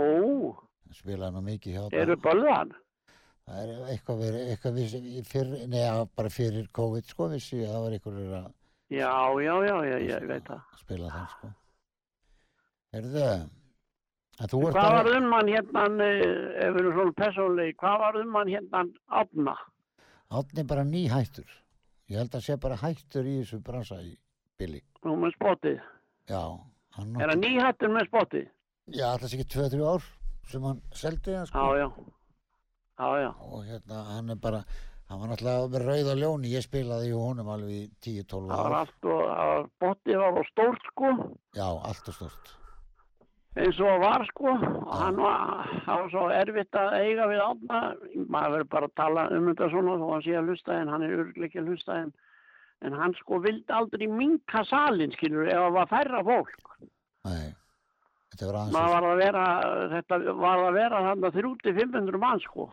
Spilaði 0.93 1.33
nú 1.33 1.41
mikið 1.47 1.73
hjá 1.77 1.83
eru 2.03 2.17
bölðan? 2.21 2.73
Það 3.47 3.61
er 3.63 3.71
eitthvað 3.93 4.19
verið, 4.23 4.43
eitthvað 4.53 4.75
vissi, 4.77 4.99
fyrir, 5.27 5.63
neða 5.71 6.03
bara 6.15 6.29
fyrir 6.31 6.67
COVID 6.75 7.09
sko 7.09 7.27
vissi 7.33 7.63
það 7.63 7.81
var 7.87 7.95
einhverjur 7.97 8.35
að 8.43 8.51
Já, 8.93 9.09
já, 9.41 9.53
já, 9.65 9.75
já, 9.89 9.97
ég 10.11 10.27
veit 10.29 10.45
það. 10.45 10.61
spila 10.77 11.09
þann 11.09 11.29
sko. 11.33 11.49
Heyrðu, 12.93 13.23
að 13.25 13.41
þú 13.41 13.49
ert 13.49 13.62
Hvað 14.39 14.73
var 14.73 15.07
um 15.15 15.31
hann 15.31 15.47
hérna, 15.47 15.83
eh, 16.01 16.65
ef 16.65 16.73
við 16.73 16.79
erum 16.81 16.93
svona 16.97 17.13
persónulegi, 17.19 17.75
hvað 17.77 17.99
var 17.99 18.15
um 18.21 18.33
hann 18.35 18.47
hérna 18.49 18.83
átna? 19.11 19.55
átni 20.33 20.63
bara 20.67 20.83
nýhættur. 20.83 21.45
Ég 22.09 22.17
held 22.17 22.31
að 22.33 22.41
sé 22.41 22.55
bara 22.59 22.75
hættur 22.75 23.23
í 23.29 23.35
þessu 23.43 23.59
bransa 23.63 23.99
í 24.01 24.15
Billy. 24.57 24.81
Nú 25.05 25.15
með 25.21 25.35
spottið. 25.37 25.79
Já, 26.29 26.41
hann 26.97 27.21
Er 27.21 27.29
hann 27.29 27.41
nýhættur 27.41 27.89
með 27.93 28.07
spottið? 28.09 28.47
Já, 28.89 29.05
alltaf 29.13 29.29
sé 29.29 29.37
ekki 29.37 29.53
2-3 29.53 29.85
ár 29.85 30.03
sem 30.49 30.61
hann 30.63 30.81
seldi 30.91 31.29
það 31.31 31.37
Já, 31.37 31.45
sko. 31.45 31.75
já. 31.77 31.87
Já, 32.99 33.07
já. 33.21 33.29
Og 33.53 33.63
hérna, 33.69 34.03
hann 34.15 34.29
er 34.29 34.35
bara, 34.35 34.63
hann 35.09 35.19
var 35.19 35.27
náttúrulega 35.29 35.69
með 35.69 35.85
rauða 35.87 36.17
ljóni, 36.17 36.51
ég 36.57 36.65
spilaði 36.65 37.13
í 37.13 37.13
honum 37.13 37.47
alveg 37.53 37.69
í 37.69 37.91
10-12 38.01 38.49
Það 38.49 38.57
var 38.57 38.73
ár. 38.73 38.79
allt 38.81 39.05
og, 39.05 39.21
það 39.79 40.33
var- 40.33 40.41
á 40.41 40.43
stórt 40.49 40.83
sko, 40.89 41.37
Já, 41.53 41.69
allt 41.85 42.07
og 42.09 42.13
stort. 42.13 42.55
Eins 43.59 43.79
og 43.83 44.03
var 44.03 44.25
sko. 44.29 44.53
Og 44.57 44.93
hann 44.99 45.19
var, 45.21 45.71
var 45.87 46.11
svo 46.11 46.27
erfitt 46.33 46.77
að 46.79 46.97
eiga 46.99 47.27
við 47.31 47.41
átna. 47.45 47.81
Maður 48.25 48.55
verður 48.57 48.69
bara 48.75 48.89
að 48.89 48.95
tala 48.99 49.25
um 49.37 49.49
þetta 49.51 49.71
svona 49.73 49.97
þó 50.01 50.05
hann 50.11 50.25
sé 50.27 50.37
að 50.39 50.51
hlusta 50.51 50.77
en 50.77 50.93
hann 50.93 51.05
er 51.07 51.17
örglega 51.19 51.49
ekki 51.49 51.61
að 51.63 51.73
hlusta 51.73 51.99
en, 52.03 52.13
en 52.87 52.97
hann 53.01 53.17
sko 53.19 53.41
vildi 53.43 53.77
aldrei 53.81 54.07
minka 54.11 54.63
salin 54.69 55.13
skilur 55.17 55.49
ef 55.49 55.59
það 55.59 55.77
var 55.77 55.91
færra 55.91 56.23
fólk. 56.27 56.57
Nei, 57.23 57.53
þetta 58.33 58.49
var 58.49 58.59
aðeins 58.59 58.75
maður 58.75 58.97
var 58.97 59.07
að 59.11 59.21
vera, 59.21 59.45
þetta 59.93 60.19
var 60.41 60.65
að 60.65 60.75
vera 60.79 61.05
þarna 61.07 61.33
300-500 61.37 62.21
mann 62.25 62.43
sko. 62.43 62.67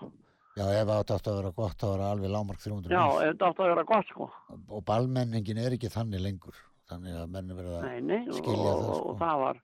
Já, 0.58 0.64
ef 0.66 0.88
það 0.88 0.96
átti 0.98 1.30
að 1.30 1.36
vera 1.38 1.52
gott, 1.56 1.76
þá 1.78 1.84
var 1.86 2.00
það 2.00 2.08
alveg 2.12 2.32
lámark 2.34 2.62
300 2.64 2.90
Já, 2.90 3.04
ef 3.06 3.28
þetta 3.30 3.50
átti 3.50 3.62
að 3.62 3.70
vera 3.70 3.84
gott 3.86 4.08
sko. 4.10 4.26
Og 4.58 4.82
balmenningin 4.88 5.60
er 5.62 5.76
ekki 5.76 5.92
þannig 5.92 6.24
lengur. 6.24 6.58
Þannig 6.90 7.20
að 7.20 7.28
menn 7.30 7.52
verða 7.54 7.84
að 7.86 8.10
og, 8.16 8.32
skilja 8.40 8.64
það, 8.64 8.80
og, 8.80 8.96
sko. 8.98 9.12
og 9.12 9.20
það 9.20 9.42
var, 9.44 9.60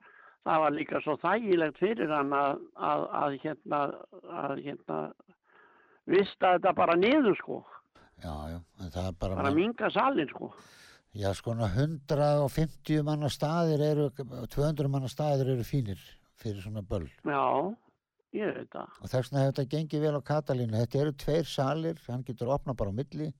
það 0.46 0.62
var 0.62 0.74
líka 0.76 1.02
svo 1.04 1.16
þægilegt 1.22 1.80
fyrir 1.82 2.12
hann 2.12 2.34
að, 2.36 2.60
að, 2.90 3.06
að 3.20 3.38
hérna, 3.42 3.80
að 4.42 4.60
hérna, 4.64 4.98
vista 6.06 6.54
þetta 6.56 6.74
bara 6.78 6.98
niður 7.00 7.38
sko. 7.40 7.62
Já, 8.22 8.34
já, 8.52 8.58
það 8.80 9.00
er 9.02 9.16
bara, 9.20 9.38
Bara 9.42 9.54
minga 9.56 9.90
salin 9.92 10.30
sko. 10.30 10.52
Já, 11.16 11.30
sko, 11.36 11.54
150 11.56 13.02
manna 13.04 13.28
staðir 13.32 13.82
eru, 13.86 14.10
200 14.52 14.92
manna 14.92 15.08
staðir 15.08 15.54
eru 15.54 15.64
fínir 15.64 16.00
fyrir 16.36 16.60
svona 16.64 16.82
böll. 16.84 17.08
Já, 17.24 17.72
ég 18.36 18.52
veit 18.58 18.70
það. 18.72 19.00
Og 19.00 19.10
þess 19.10 19.30
vegna 19.30 19.42
hefur 19.42 19.54
þetta 19.56 19.70
gengið 19.74 20.06
vel 20.06 20.14
á 20.20 20.28
Katalínu. 20.30 20.78
Þetta 20.82 21.02
eru 21.02 21.16
tveir 21.24 21.50
salir, 21.50 22.00
hann 22.06 22.24
getur 22.26 22.52
opnað 22.52 22.78
bara 22.82 22.92
á 22.92 22.98
milli. 23.00 23.30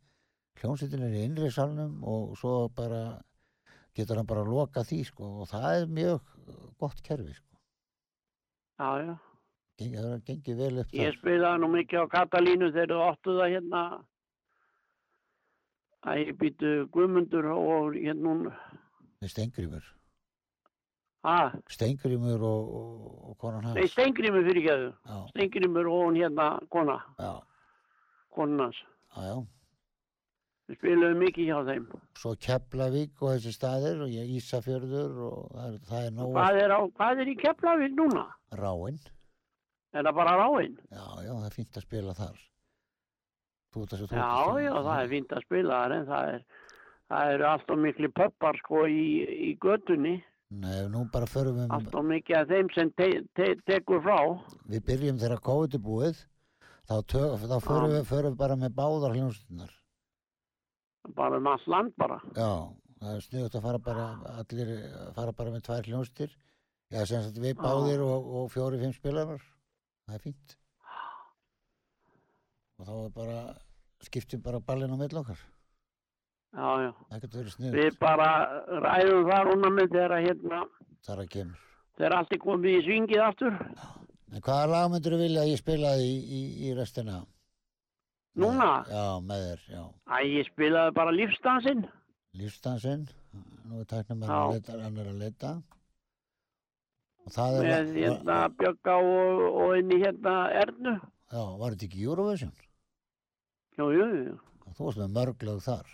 Hljómsveitin 0.56 1.04
er 1.04 1.16
í 1.18 1.24
innri 1.28 1.50
salnum 1.52 1.98
og 2.08 2.36
svo 2.40 2.54
bara 2.72 3.02
getur 3.96 4.16
hann 4.20 4.26
bara 4.28 4.42
að 4.44 4.52
loka 4.54 4.82
því, 4.86 4.98
sko. 5.08 5.30
Og 5.42 5.48
það 5.50 5.66
er 5.80 5.86
mjög 5.98 6.20
gott 6.82 7.00
kerfi, 7.06 7.34
sko. 7.38 7.56
Já, 8.76 8.90
já. 9.06 9.14
Gengið, 9.76 10.04
það 10.06 10.20
gengið 10.30 10.56
vel 10.60 10.78
upp 10.82 10.92
Ég 10.96 11.10
þar. 11.10 11.16
spilaði 11.20 11.60
nú 11.62 11.68
mikið 11.72 12.00
á 12.00 12.06
Katalínu 12.14 12.68
þegar 12.72 12.92
þú 12.94 13.00
áttu 13.10 13.34
það 13.36 13.50
hérna 13.54 13.82
að 16.06 16.20
ég 16.22 16.36
býtu 16.40 16.70
Guðmundur 16.94 17.48
og 17.52 17.96
hérna 17.98 18.30
hún, 18.32 18.46
Með 19.20 19.32
Steingrímur. 19.32 19.84
að, 21.26 21.56
Steingrímur 21.72 22.42
og, 22.46 22.68
og, 22.78 23.04
og 23.30 23.38
konan 23.42 23.64
hans. 23.66 23.74
nei, 23.80 23.88
Steingrímur 23.90 24.44
fyrir 24.46 24.64
geðu. 24.68 24.90
Já, 25.08 25.16
Steingrímur 25.32 25.88
og 25.90 26.02
hún 26.06 26.18
hérna, 26.20 26.48
kona, 26.70 26.98
já, 27.18 27.32
konan 28.36 28.60
hans. 28.68 28.80
já, 29.16 29.22
já. 29.32 29.36
Við 30.66 30.78
spilaðum 30.80 31.20
mikið 31.22 31.46
hjá 31.46 31.58
þeim. 31.68 31.84
Svo 32.18 32.32
Keflavík 32.42 33.20
og 33.22 33.36
þessi 33.36 33.52
staðir 33.54 34.00
og 34.02 34.10
Ísafjörður 34.10 35.20
og 35.28 35.36
það 35.52 35.68
er, 35.68 35.76
það 35.90 36.06
er 36.08 36.16
nóg 36.16 36.32
Hvað 36.34 36.58
er, 36.64 36.74
á, 36.74 36.80
hvað 36.98 37.22
er 37.22 37.30
í 37.30 37.36
Keflavík 37.42 37.94
núna? 38.00 38.24
ráinn. 38.58 38.98
Er 39.94 40.04
það 40.04 40.16
bara 40.18 40.34
ráinn? 40.40 40.74
Já, 40.90 41.04
já, 41.22 41.30
það 41.32 41.46
er 41.46 41.54
fínt 41.54 41.78
að 41.78 41.86
spila 41.86 42.16
þar. 42.18 42.42
Ert 43.76 43.92
að 43.92 44.00
svo 44.00 44.08
Já, 44.16 44.62
já, 44.64 44.72
það 44.74 45.00
er 45.02 45.10
fínt 45.12 45.32
að 45.36 45.44
spila 45.46 45.78
þar 45.82 45.94
en 45.96 46.06
það 46.10 46.30
er, 46.34 46.44
það 47.12 47.32
eru 47.36 47.46
alltaf 47.52 47.80
miklu 47.86 48.10
pöppar 48.16 48.58
sko 48.64 48.84
í, 48.90 49.06
í 49.46 49.50
götunni. 49.62 50.14
Nei, 50.56 50.76
nú 50.90 51.04
bara 51.12 51.26
förum 51.30 51.58
við, 51.60 51.72
Alltaf 51.74 52.06
mikið 52.06 52.38
af 52.40 52.50
þeim 52.52 52.68
sem 52.74 52.92
te, 52.98 53.08
te, 53.38 53.52
tekur 53.66 54.02
frá. 54.04 54.18
við 54.70 54.84
byrjum 54.90 55.18
þegar 55.22 55.42
COVID 55.48 55.74
er 55.78 55.82
búið, 55.86 56.20
þá, 56.86 56.96
tök, 57.14 57.34
þá 57.50 57.56
förum, 57.66 57.90
við, 57.96 58.04
förum 58.10 58.34
við 58.34 58.40
bara 58.44 58.58
með 58.60 58.76
báðar 58.78 59.16
hljómsveitirnar. 59.18 59.75
Bara 61.14 61.38
um 61.38 61.46
allt 61.46 61.66
land 61.70 61.92
bara. 61.96 62.18
Já, 62.36 62.50
það 63.00 63.14
er 63.14 63.24
sniðut 63.26 63.54
að 63.58 63.66
fara 63.68 63.78
bara, 63.78 64.06
allir 64.40 64.72
fara 65.16 65.32
bara 65.32 65.50
með 65.54 65.64
tvær 65.68 65.88
hljómsveitir. 65.90 66.36
Já, 66.90 67.00
sem 67.06 67.22
sagt 67.24 67.38
við 67.42 67.54
Já. 67.54 67.60
báðir 67.62 68.02
og, 68.06 68.26
og 68.40 68.48
fjóri, 68.54 68.78
fimm 68.82 68.94
spilarar. 68.94 69.42
Það 70.06 70.14
er 70.18 70.24
fínt. 70.26 70.56
Og 72.78 72.86
þá 72.86 72.94
er 73.06 73.12
bara, 73.16 73.36
skiptum 74.04 74.42
bara 74.44 74.60
ballin 74.60 74.92
á 74.92 74.96
milli 75.00 75.18
okkar. 75.20 75.38
Já, 76.56 76.68
já. 76.86 76.90
Við 77.74 77.96
bara 78.00 78.28
ræðum 78.84 79.26
það 79.30 79.48
núna 79.50 79.70
með 79.76 79.94
þegar 79.96 80.14
hérna, 80.24 80.60
Þar 81.06 81.22
að 81.24 81.30
kemur. 81.34 81.62
þegar 81.98 82.14
allt 82.18 82.32
er 82.36 82.40
komið 82.44 82.76
í 82.76 82.84
svingið 82.86 83.22
aftur. 83.24 83.56
En 84.32 84.42
hvaða 84.42 84.68
lag 84.72 84.90
myndur 84.92 85.16
þú 85.16 85.18
vilja 85.22 85.42
að 85.44 85.50
ég 85.52 85.60
spilaði 85.60 86.06
í, 86.06 86.16
í, 86.38 86.40
í 86.68 86.72
restina? 86.76 87.18
Núna? 88.36 88.70
Já, 88.90 89.04
með 89.24 89.44
þér, 89.46 89.60
já. 89.72 89.82
Æ, 90.12 90.16
ég 90.28 90.48
spilaði 90.50 90.92
bara 90.98 91.12
lífstansinn. 91.16 91.86
Lífstansinn, 92.36 93.06
nú 93.64 93.80
er 93.80 93.86
tæknum 93.88 94.26
Já. 94.26 94.28
að 94.36 94.52
leita, 94.58 94.76
hann 94.82 94.98
er 95.00 95.06
að 95.12 95.20
leita. 95.22 95.52
Og 97.26 97.32
það 97.34 97.56
er, 97.62 97.66
Með 97.66 97.96
hérna 98.02 98.36
Bjögga 98.60 98.96
og, 99.02 99.40
og 99.62 99.72
inn 99.80 99.90
í 99.96 100.00
hérna 100.02 100.34
Ernu. 100.60 100.92
já, 101.32 101.42
var 101.58 101.72
þetta 101.74 101.86
ekki 101.88 102.04
Eurovision? 102.04 102.52
Jú, 103.80 103.88
jú, 103.96 104.06
jú. 104.20 104.36
Þú 104.76 104.84
varst 104.90 105.00
með 105.00 105.14
mörglaug 105.16 105.62
þar, 105.64 105.88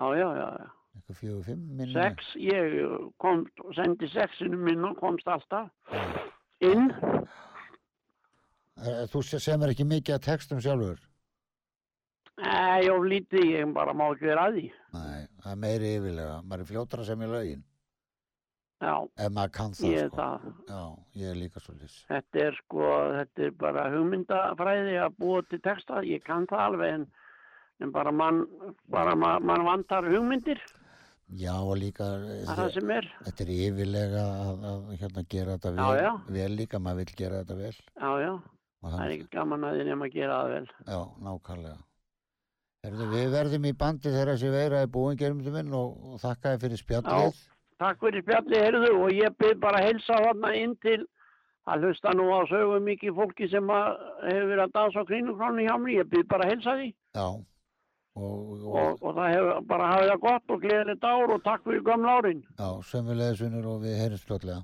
Já, 0.00 0.06
já, 0.16 0.28
já, 0.40 0.48
já. 0.56 0.66
eitthvað 0.96 1.18
fjögur, 1.20 1.44
fimm 1.44 1.62
minni. 1.76 1.92
Sex, 1.92 2.32
ég 2.40 2.74
kom, 3.20 3.44
sendi 3.76 4.08
sexinu 4.08 4.56
minn 4.56 4.84
og 4.88 4.96
komst 5.02 5.28
alltaf 5.28 5.68
inn. 6.64 6.88
Þú 9.12 9.22
se- 9.22 9.38
semur 9.44 9.68
ekki 9.74 9.84
mikið 9.84 10.14
að 10.16 10.24
textum 10.24 10.60
sjálfur? 10.64 10.98
Nei, 12.40 12.88
of 12.92 13.02
lítið, 13.04 13.44
ég 13.52 13.72
bara 13.76 13.92
má 13.96 14.06
ekki 14.14 14.28
vera 14.30 14.46
að 14.48 14.54
því. 14.58 14.66
Nei, 14.96 15.26
það 15.42 15.50
er 15.52 15.58
meiri 15.64 15.90
yfirlega. 15.98 16.38
Maður 16.46 16.64
er 16.64 16.70
fljótra 16.70 17.04
sem 17.08 17.20
í 17.26 17.28
lögin. 17.30 17.62
Já, 18.80 18.94
Ef 19.20 19.32
maður 19.36 19.50
kann 19.58 19.74
það, 19.76 19.90
ég 19.92 19.98
er 20.00 20.08
sko. 20.08 20.16
það. 20.16 20.44
Já, 20.70 20.82
ég 21.20 21.30
er 21.34 21.36
líka 21.36 21.60
svo 21.60 21.74
lýs. 21.76 21.96
Þetta 22.08 22.44
er 22.46 22.54
sko, 22.62 22.84
þetta 23.18 23.42
er 23.44 23.50
bara 23.60 23.82
hugmyndafræði 23.92 24.94
að 25.04 25.16
búa 25.20 25.42
til 25.50 25.60
texta. 25.66 26.00
Ég 26.08 26.22
kann 26.24 26.46
það 26.48 26.62
alveg 26.70 26.94
en, 26.96 27.04
en 27.84 27.92
bara 27.92 28.12
mann, 28.12 28.40
bara 28.88 29.12
man, 29.20 29.44
man 29.44 29.66
vantar 29.68 30.08
hugmyndir. 30.08 30.62
Já, 31.38 31.52
og 31.60 31.76
líka, 31.78 32.08
er 32.40 32.48
það 32.48 32.72
sem 32.74 32.88
er. 32.90 33.06
þetta 33.28 33.44
er 33.44 33.50
yfirlega 33.54 34.22
að, 34.46 34.64
að 34.72 34.88
hérna, 34.98 35.22
gera 35.30 35.58
þetta 35.58 35.74
Já, 35.76 35.84
vel, 35.84 36.00
já. 36.02 36.10
vel 36.40 36.56
líka, 36.58 36.80
maður 36.82 37.04
vil 37.04 37.14
gera 37.20 37.42
þetta 37.44 37.58
vel. 37.60 37.76
Já, 38.00 38.10
já, 38.24 38.32
það 38.88 39.04
er 39.04 39.12
ekkert 39.18 39.36
gaman 39.36 39.68
að 39.68 39.76
því 39.76 39.84
nema 39.92 40.08
að 40.08 40.16
gera 40.16 40.40
það 40.40 40.54
vel. 40.56 40.64
Já, 40.88 41.00
nákvæmlega. 41.28 41.76
Við 42.80 43.26
verðum 43.34 43.64
í 43.68 43.72
bandi 43.76 44.08
þegar 44.08 44.30
þessi 44.32 44.50
veira 44.54 44.78
er 44.80 44.86
búin 44.88 45.18
gerumdu 45.20 45.50
minn 45.52 45.72
og, 45.76 45.96
og 46.14 46.20
þakka 46.22 46.54
þér 46.54 46.60
fyrir 46.62 46.80
spjallið. 46.80 47.40
Takk 47.80 48.00
fyrir 48.00 48.24
spjalli, 48.24 48.56
heyrðu, 48.60 48.88
og 49.04 49.12
ég 49.12 49.36
byrð 49.40 49.60
bara 49.60 49.82
að 49.82 49.86
helsa 49.90 50.16
þarna 50.24 50.52
inn 50.56 50.72
til 50.80 50.96
að 51.68 51.84
hlusta 51.84 52.14
nú 52.16 52.30
á 52.32 52.40
sögu 52.48 52.80
mikið 52.86 53.14
fólki 53.20 53.50
sem 53.52 53.68
hefur 53.68 54.48
verið 54.48 54.64
að 54.64 54.74
dansa 54.78 55.04
á 55.04 55.08
krínukránu 55.12 55.66
hjá 55.68 55.76
mér. 55.76 55.94
Ég 56.00 56.10
byrð 56.14 56.28
bara 56.32 56.48
að 56.48 56.52
helsa 56.54 56.76
því 56.80 56.88
Já, 57.20 57.26
og, 58.16 58.50
og, 58.64 58.96
og, 58.96 59.14
það 59.20 59.30
hefur 59.36 59.62
bara 59.74 59.92
hafið 59.92 60.12
það 60.14 60.24
gott 60.24 60.56
og 60.56 60.64
gleðilegt 60.64 61.08
ár 61.12 61.36
og 61.36 61.44
takk 61.44 61.64
fyrir 61.68 61.86
gamla 61.90 62.16
árin. 62.16 62.42
já, 62.56 62.68
sömulegðisunur 62.94 63.70
og 63.74 63.80
við 63.84 63.96
heyrjumst 64.00 64.28
fljótlega. 64.28 64.60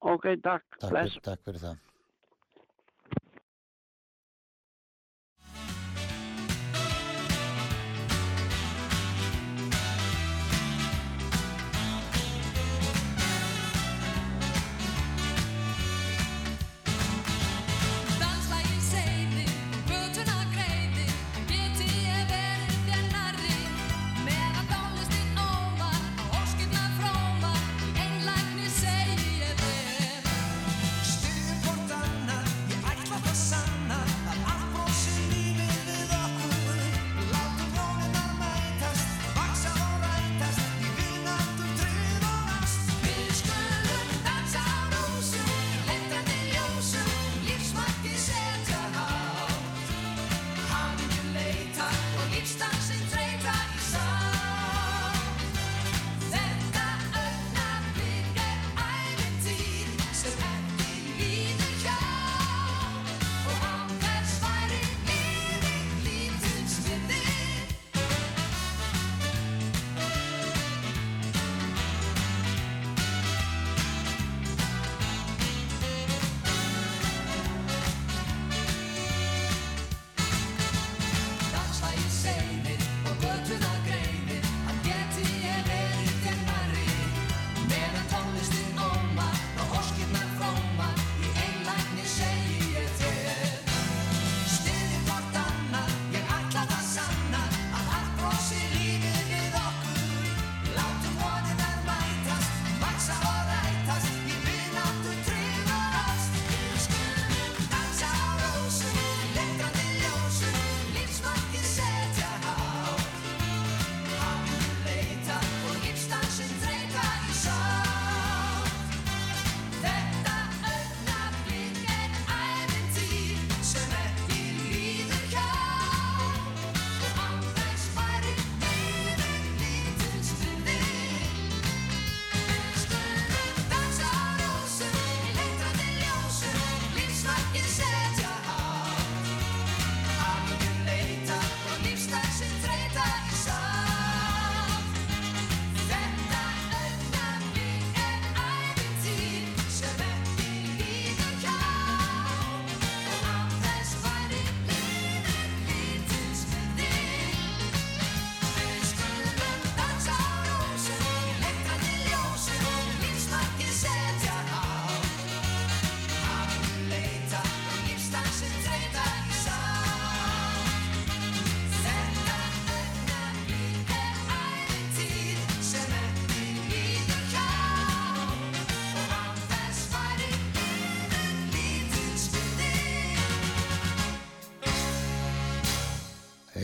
Ok, 0.00 0.30
takk, 0.46 0.66
Takk, 0.78 1.22
takk 1.26 1.42
fyrir 1.42 1.62
það. 1.66 1.86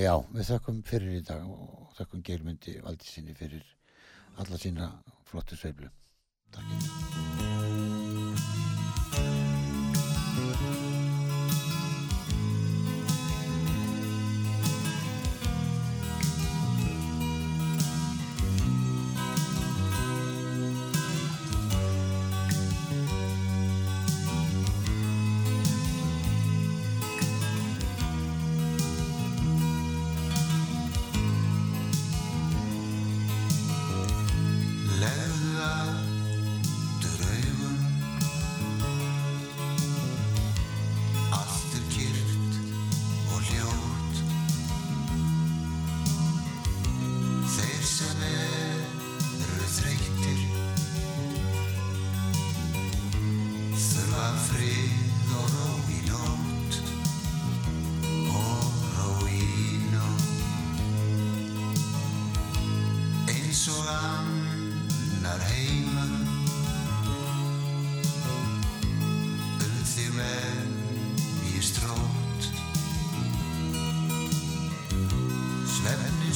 Já, 0.07 0.13
við 0.31 0.45
þökkum 0.53 0.77
fyrir 0.87 1.17
í 1.19 1.23
dag 1.27 1.43
og 1.51 1.89
þökkum 1.97 2.21
Geirmundi 2.29 2.77
Valdísinni 2.85 3.35
fyrir 3.35 3.65
alla 4.39 4.61
sína 4.63 4.87
flottu 5.27 5.59
sveiflu. 5.59 5.91
Takk. 6.55 6.71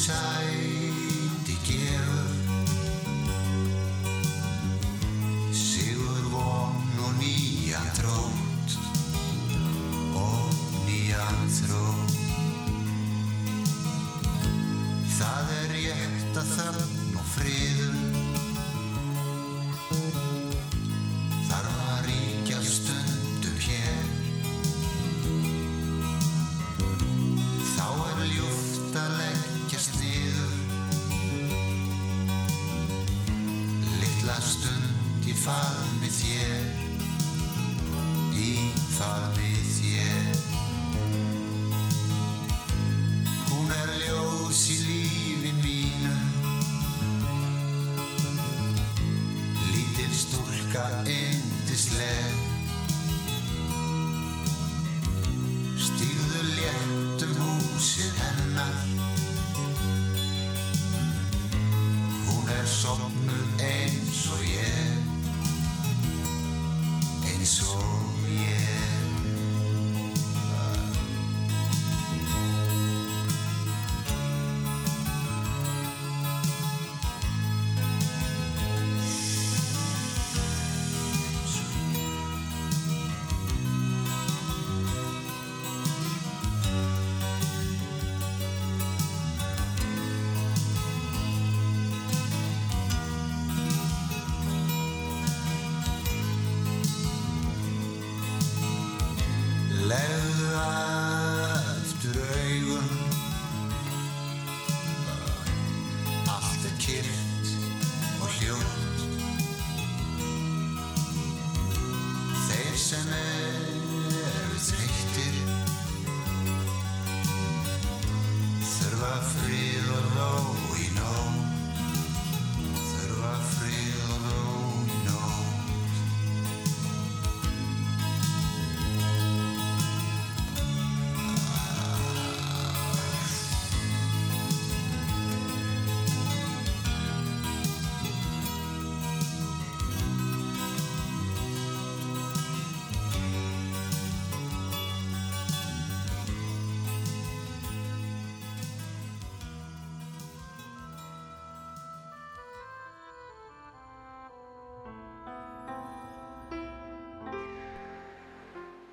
inside. 0.09 0.40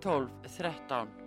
12 0.00 0.28
13 0.48 1.19